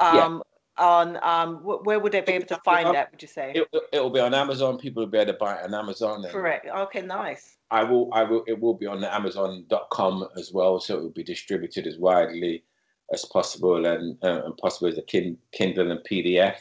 um, 0.00 0.42
yeah. 0.78 0.84
on 0.84 1.18
um, 1.22 1.56
where 1.56 1.98
would 1.98 2.12
they 2.12 2.20
be 2.20 2.32
able 2.32 2.46
to 2.46 2.60
find 2.64 2.94
that? 2.94 3.10
Would 3.10 3.20
you 3.20 3.28
say 3.28 3.52
it, 3.54 3.68
it 3.92 4.00
will 4.00 4.10
be 4.10 4.20
on 4.20 4.32
Amazon? 4.32 4.78
People 4.78 5.02
will 5.02 5.10
be 5.10 5.18
able 5.18 5.32
to 5.32 5.38
buy 5.38 5.56
it 5.56 5.64
on 5.64 5.74
Amazon. 5.74 6.24
Correct. 6.30 6.66
Okay, 6.66 7.02
nice. 7.02 7.58
I 7.70 7.82
will. 7.84 8.08
I 8.14 8.22
will. 8.22 8.44
It 8.46 8.58
will 8.58 8.74
be 8.74 8.86
on 8.86 9.00
the 9.00 9.12
Amazon.com 9.12 10.28
as 10.38 10.52
well, 10.52 10.80
so 10.80 10.96
it 10.96 11.02
will 11.02 11.10
be 11.10 11.24
distributed 11.24 11.86
as 11.86 11.98
widely 11.98 12.64
as 13.12 13.24
possible 13.24 13.84
and, 13.86 14.16
uh, 14.22 14.42
and 14.44 14.56
possible 14.56 14.88
as 14.88 14.98
a 14.98 15.02
Kindle 15.02 15.90
and 15.90 16.00
PDF 16.10 16.56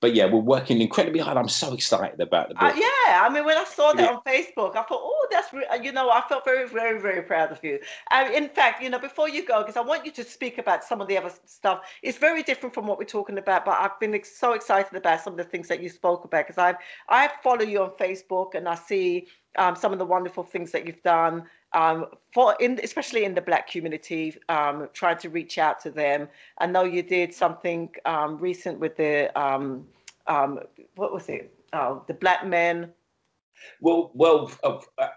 but 0.00 0.14
yeah, 0.14 0.26
we're 0.26 0.40
working 0.40 0.80
incredibly 0.80 1.20
hard. 1.20 1.38
I'm 1.38 1.48
so 1.48 1.72
excited 1.72 2.20
about 2.20 2.50
the 2.50 2.56
uh, 2.56 2.60
book. 2.60 2.76
Uh, 2.76 2.80
yeah, 2.80 3.22
I 3.22 3.30
mean, 3.32 3.44
when 3.44 3.56
I 3.56 3.64
saw 3.64 3.92
that 3.94 4.12
on 4.12 4.20
Facebook, 4.22 4.76
I 4.76 4.82
thought, 4.82 5.00
oh, 5.02 5.26
that's 5.30 5.52
re-, 5.54 5.66
you 5.82 5.90
know, 5.90 6.10
I 6.10 6.22
felt 6.28 6.44
very, 6.44 6.68
very, 6.68 7.00
very 7.00 7.22
proud 7.22 7.50
of 7.50 7.64
you. 7.64 7.78
And 8.10 8.32
in 8.34 8.48
fact, 8.50 8.82
you 8.82 8.90
know, 8.90 8.98
before 8.98 9.28
you 9.28 9.44
go, 9.46 9.62
because 9.62 9.76
I 9.76 9.80
want 9.80 10.04
you 10.04 10.12
to 10.12 10.24
speak 10.24 10.58
about 10.58 10.84
some 10.84 11.00
of 11.00 11.08
the 11.08 11.16
other 11.16 11.32
stuff. 11.46 11.80
It's 12.02 12.18
very 12.18 12.42
different 12.42 12.74
from 12.74 12.86
what 12.86 12.98
we're 12.98 13.04
talking 13.04 13.38
about, 13.38 13.64
but 13.64 13.78
I've 13.80 13.98
been 13.98 14.18
so 14.22 14.52
excited 14.52 14.94
about 14.94 15.22
some 15.22 15.32
of 15.32 15.38
the 15.38 15.44
things 15.44 15.66
that 15.68 15.82
you 15.82 15.88
spoke 15.88 16.24
about 16.24 16.46
because 16.46 16.58
I 16.58 16.74
I 17.08 17.30
follow 17.42 17.62
you 17.62 17.82
on 17.82 17.90
Facebook 17.98 18.54
and 18.54 18.68
I 18.68 18.74
see 18.74 19.28
um, 19.56 19.74
some 19.76 19.92
of 19.92 19.98
the 19.98 20.04
wonderful 20.04 20.44
things 20.44 20.72
that 20.72 20.86
you've 20.86 21.02
done 21.02 21.44
um, 21.76 22.06
for 22.32 22.56
in 22.58 22.80
especially 22.82 23.24
in 23.24 23.34
the 23.34 23.42
black 23.42 23.70
community, 23.70 24.34
um, 24.48 24.88
trying 24.94 25.18
to 25.18 25.28
reach 25.28 25.58
out 25.58 25.78
to 25.82 25.90
them. 25.90 26.26
I 26.58 26.66
know 26.66 26.84
you 26.84 27.02
did 27.02 27.34
something 27.34 27.90
um, 28.06 28.38
recent 28.38 28.80
with 28.80 28.96
the 28.96 29.30
um, 29.40 29.86
um, 30.26 30.60
what 30.96 31.12
was 31.12 31.28
it? 31.28 31.54
Oh, 31.72 32.02
the 32.08 32.14
black 32.14 32.46
men. 32.46 32.92
Well, 33.80 34.10
well, 34.14 34.50
uh, 34.64 34.78
uh, 34.98 35.08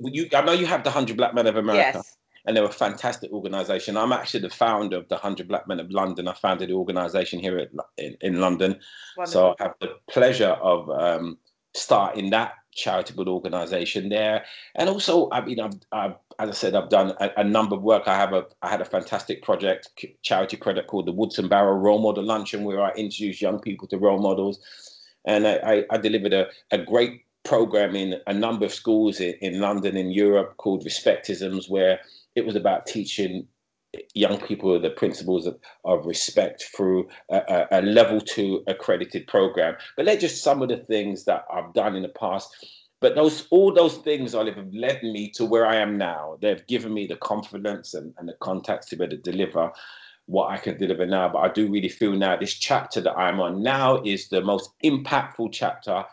you, 0.00 0.28
I 0.34 0.42
know 0.42 0.52
you 0.52 0.66
have 0.66 0.84
the 0.84 0.90
Hundred 0.90 1.16
Black 1.16 1.34
Men 1.34 1.46
of 1.46 1.56
America. 1.56 1.92
Yes. 1.98 2.16
And 2.44 2.56
they're 2.56 2.64
a 2.64 2.72
fantastic 2.72 3.30
organization. 3.30 3.96
I'm 3.96 4.10
actually 4.10 4.40
the 4.40 4.50
founder 4.50 4.96
of 4.96 5.08
the 5.08 5.14
100 5.14 5.46
Black 5.46 5.68
Men 5.68 5.78
of 5.78 5.92
London. 5.92 6.26
I 6.26 6.32
founded 6.32 6.70
the 6.70 6.74
organization 6.74 7.38
here 7.38 7.56
at, 7.56 7.68
in, 7.98 8.16
in 8.20 8.40
London. 8.40 8.80
Wonderful. 9.16 9.32
So 9.32 9.54
I 9.60 9.62
have 9.62 9.74
the 9.80 9.94
pleasure 10.10 10.56
of 10.60 10.90
um, 10.90 11.38
starting 11.74 12.30
that 12.30 12.54
charitable 12.74 13.28
organization 13.28 14.08
there. 14.08 14.44
And 14.74 14.88
also, 14.88 15.28
I 15.30 15.44
mean, 15.44 15.60
I've, 15.60 15.78
I've 15.92 16.14
as 16.38 16.48
I 16.48 16.52
said, 16.52 16.74
I've 16.74 16.88
done 16.88 17.14
a, 17.20 17.30
a, 17.38 17.44
number 17.44 17.76
of 17.76 17.82
work. 17.82 18.04
I 18.06 18.16
have 18.16 18.32
a, 18.32 18.46
I 18.62 18.68
had 18.68 18.80
a 18.80 18.84
fantastic 18.84 19.42
project, 19.42 19.90
charity 20.22 20.56
project 20.56 20.88
called 20.88 21.06
the 21.06 21.12
Woodson 21.12 21.48
Barrow 21.48 21.74
Role 21.74 22.00
Model 22.00 22.24
Luncheon, 22.24 22.64
where 22.64 22.82
I 22.82 22.90
introduced 22.90 23.42
young 23.42 23.60
people 23.60 23.86
to 23.88 23.98
role 23.98 24.20
models. 24.20 24.58
And 25.24 25.46
I, 25.46 25.56
I, 25.56 25.84
I 25.90 25.98
delivered 25.98 26.32
a, 26.32 26.48
a 26.70 26.78
great 26.78 27.24
program 27.44 27.94
in 27.94 28.20
a 28.26 28.32
number 28.32 28.64
of 28.64 28.74
schools 28.74 29.20
in, 29.20 29.34
in 29.40 29.60
London, 29.60 29.96
in 29.96 30.10
Europe, 30.10 30.56
called 30.56 30.84
Respectisms, 30.84 31.68
where 31.68 32.00
it 32.34 32.46
was 32.46 32.56
about 32.56 32.86
teaching 32.86 33.46
young 34.14 34.38
people 34.40 34.80
the 34.80 34.90
principles 34.90 35.46
of, 35.46 35.58
of 35.84 36.06
respect 36.06 36.64
through 36.74 37.08
a, 37.30 37.66
a, 37.70 37.82
level 37.82 38.20
two 38.20 38.62
accredited 38.66 39.26
program. 39.26 39.76
But 39.96 40.06
they're 40.06 40.16
just 40.16 40.42
some 40.42 40.62
of 40.62 40.68
the 40.68 40.78
things 40.78 41.24
that 41.24 41.44
I've 41.52 41.74
done 41.74 41.96
in 41.96 42.02
the 42.02 42.08
past. 42.08 42.48
But 43.00 43.16
those 43.16 43.46
all 43.50 43.72
those 43.72 43.96
things 43.98 44.34
Olive 44.34 44.56
have 44.56 44.72
led 44.72 45.02
me 45.02 45.30
to 45.32 45.44
where 45.44 45.66
I 45.66 45.76
am 45.76 45.98
now. 45.98 46.38
They've 46.40 46.66
given 46.66 46.94
me 46.94 47.06
the 47.06 47.16
confidence 47.16 47.94
and, 47.94 48.14
and 48.18 48.28
the 48.28 48.36
contacts 48.40 48.88
to 48.90 48.96
be 48.96 49.04
able 49.04 49.16
to 49.16 49.30
deliver 49.30 49.72
what 50.26 50.50
I 50.50 50.56
can 50.56 50.78
deliver 50.78 51.04
now. 51.04 51.28
But 51.28 51.40
I 51.40 51.48
do 51.48 51.68
really 51.68 51.88
feel 51.88 52.12
now 52.12 52.36
this 52.36 52.54
chapter 52.54 53.00
that 53.00 53.18
I'm 53.18 53.40
on 53.40 53.62
now 53.62 54.00
is 54.04 54.28
the 54.28 54.40
most 54.40 54.70
impactful 54.84 55.50
chapter 55.52 56.04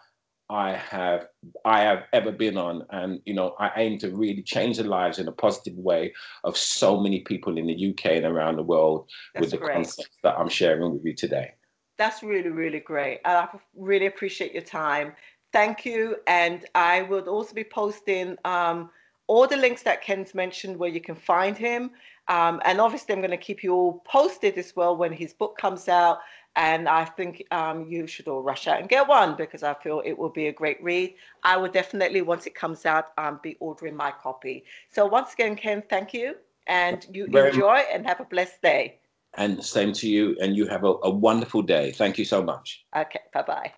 I 0.49 0.71
have 0.73 1.27
I 1.63 1.81
have 1.81 2.05
ever 2.11 2.31
been 2.31 2.57
on, 2.57 2.85
and 2.89 3.21
you 3.25 3.33
know 3.33 3.55
I 3.59 3.71
aim 3.77 3.99
to 3.99 4.09
really 4.09 4.41
change 4.41 4.77
the 4.77 4.83
lives 4.83 5.19
in 5.19 5.27
a 5.27 5.31
positive 5.31 5.77
way 5.77 6.13
of 6.43 6.57
so 6.57 6.99
many 6.99 7.21
people 7.21 7.57
in 7.57 7.67
the 7.67 7.89
UK 7.91 8.13
and 8.13 8.25
around 8.25 8.55
the 8.55 8.63
world 8.63 9.09
That's 9.33 9.41
with 9.41 9.51
the 9.51 9.57
great. 9.57 9.73
concepts 9.73 10.17
that 10.23 10.37
I'm 10.39 10.49
sharing 10.49 10.91
with 10.93 11.05
you 11.05 11.13
today. 11.13 11.53
That's 11.97 12.23
really 12.23 12.49
really 12.49 12.79
great. 12.79 13.19
I 13.25 13.47
really 13.75 14.07
appreciate 14.07 14.53
your 14.53 14.63
time. 14.63 15.13
Thank 15.53 15.85
you, 15.85 16.17
and 16.25 16.65
I 16.73 17.03
will 17.03 17.27
also 17.29 17.53
be 17.53 17.63
posting 17.63 18.35
um, 18.45 18.89
all 19.27 19.45
the 19.45 19.57
links 19.57 19.83
that 19.83 20.01
Ken's 20.01 20.33
mentioned 20.33 20.77
where 20.77 20.89
you 20.89 21.01
can 21.01 21.15
find 21.15 21.55
him. 21.55 21.91
Um, 22.27 22.61
and 22.65 22.81
obviously, 22.81 23.13
I'm 23.13 23.21
going 23.21 23.31
to 23.31 23.37
keep 23.37 23.63
you 23.63 23.73
all 23.73 24.03
posted 24.05 24.57
as 24.57 24.75
well 24.75 24.95
when 24.95 25.13
his 25.13 25.33
book 25.33 25.57
comes 25.57 25.87
out 25.87 26.19
and 26.59 26.89
I 26.89 27.05
think 27.05 27.45
um, 27.51 27.87
you 27.87 28.05
should 28.05 28.27
all 28.27 28.43
rush 28.43 28.67
out 28.67 28.81
and 28.81 28.89
get 28.89 29.07
one 29.07 29.37
because 29.37 29.63
I 29.63 29.73
feel 29.73 30.01
it 30.05 30.17
will 30.19 30.29
be 30.29 30.47
a 30.47 30.51
great 30.51 30.83
read. 30.83 31.15
I 31.41 31.55
will 31.55 31.71
definitely, 31.71 32.21
once 32.21 32.45
it 32.47 32.53
comes 32.53 32.85
out, 32.85 33.13
um, 33.17 33.39
be 33.41 33.55
ordering 33.61 33.95
my 33.95 34.11
copy. 34.11 34.65
So 34.89 35.05
once 35.05 35.31
again, 35.33 35.55
Ken, 35.55 35.81
thank 35.89 36.13
you, 36.13 36.35
and 36.67 37.07
you 37.13 37.27
Very 37.27 37.51
enjoy 37.51 37.77
much. 37.77 37.85
and 37.93 38.05
have 38.05 38.19
a 38.19 38.25
blessed 38.25 38.61
day. 38.61 38.99
And 39.35 39.63
same 39.63 39.93
to 39.93 40.09
you, 40.09 40.35
and 40.41 40.53
you 40.53 40.67
have 40.67 40.83
a, 40.83 40.95
a 41.03 41.09
wonderful 41.09 41.61
day. 41.61 41.93
Thank 41.93 42.17
you 42.17 42.25
so 42.25 42.43
much. 42.43 42.83
Okay, 42.93 43.21
bye 43.33 43.43
bye. 43.43 43.71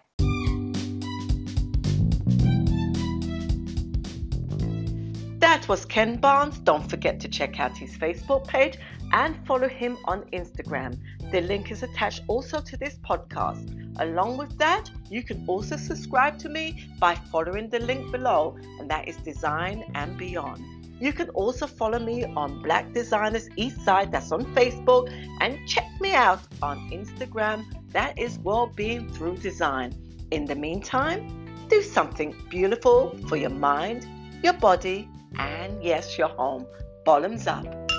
That 5.38 5.68
was 5.68 5.86
Ken 5.86 6.16
Barnes. 6.18 6.58
Don't 6.60 6.90
forget 6.90 7.20
to 7.20 7.28
check 7.28 7.60
out 7.60 7.78
his 7.78 7.96
Facebook 7.96 8.48
page 8.48 8.80
and 9.12 9.36
follow 9.45 9.68
him 9.68 9.97
on 10.05 10.24
Instagram. 10.32 10.97
The 11.32 11.41
link 11.41 11.72
is 11.72 11.84
attached 11.84 12.24
also 12.28 12.62
to 12.62 12.78
this 12.78 12.97
podcast. 12.97 13.78
Along 13.99 14.38
with 14.38 14.57
that, 14.57 14.89
you 15.09 15.24
can 15.24 15.43
also 15.47 15.78
subscribe 15.78 16.38
to 16.39 16.49
me 16.49 16.89
by 16.99 17.16
following 17.16 17.70
the 17.70 17.80
link 17.80 18.12
below, 18.12 18.57
and 18.80 18.89
that 18.89 19.07
is 19.07 19.18
Design 19.18 19.84
and 19.95 20.18
Beyond. 20.18 20.64
You 21.01 21.12
can 21.14 21.30
also 21.30 21.68
follow 21.68 21.99
me 21.99 22.26
on 22.26 22.62
Black 22.62 22.93
Designers 22.93 23.49
East 23.55 23.84
Side, 23.84 24.12
that's 24.12 24.32
on 24.32 24.45
Facebook, 24.53 25.12
and 25.39 25.57
check 25.68 25.89
me 25.99 26.14
out 26.14 26.39
on 26.62 26.89
Instagram, 26.91 27.66
that 27.89 28.18
is 28.18 28.39
Wellbeing 28.39 29.09
Through 29.09 29.38
Design. 29.38 29.93
In 30.32 30.45
the 30.45 30.55
meantime, 30.55 31.47
do 31.70 31.82
something 31.82 32.36
beautiful 32.49 33.18
for 33.28 33.36
your 33.36 33.49
mind, 33.49 34.07
your 34.43 34.53
body, 34.53 35.09
and 35.38 35.84
yes, 35.84 36.18
your 36.18 36.30
home. 36.30 36.66
Bottoms 37.03 37.47
up. 37.47 37.91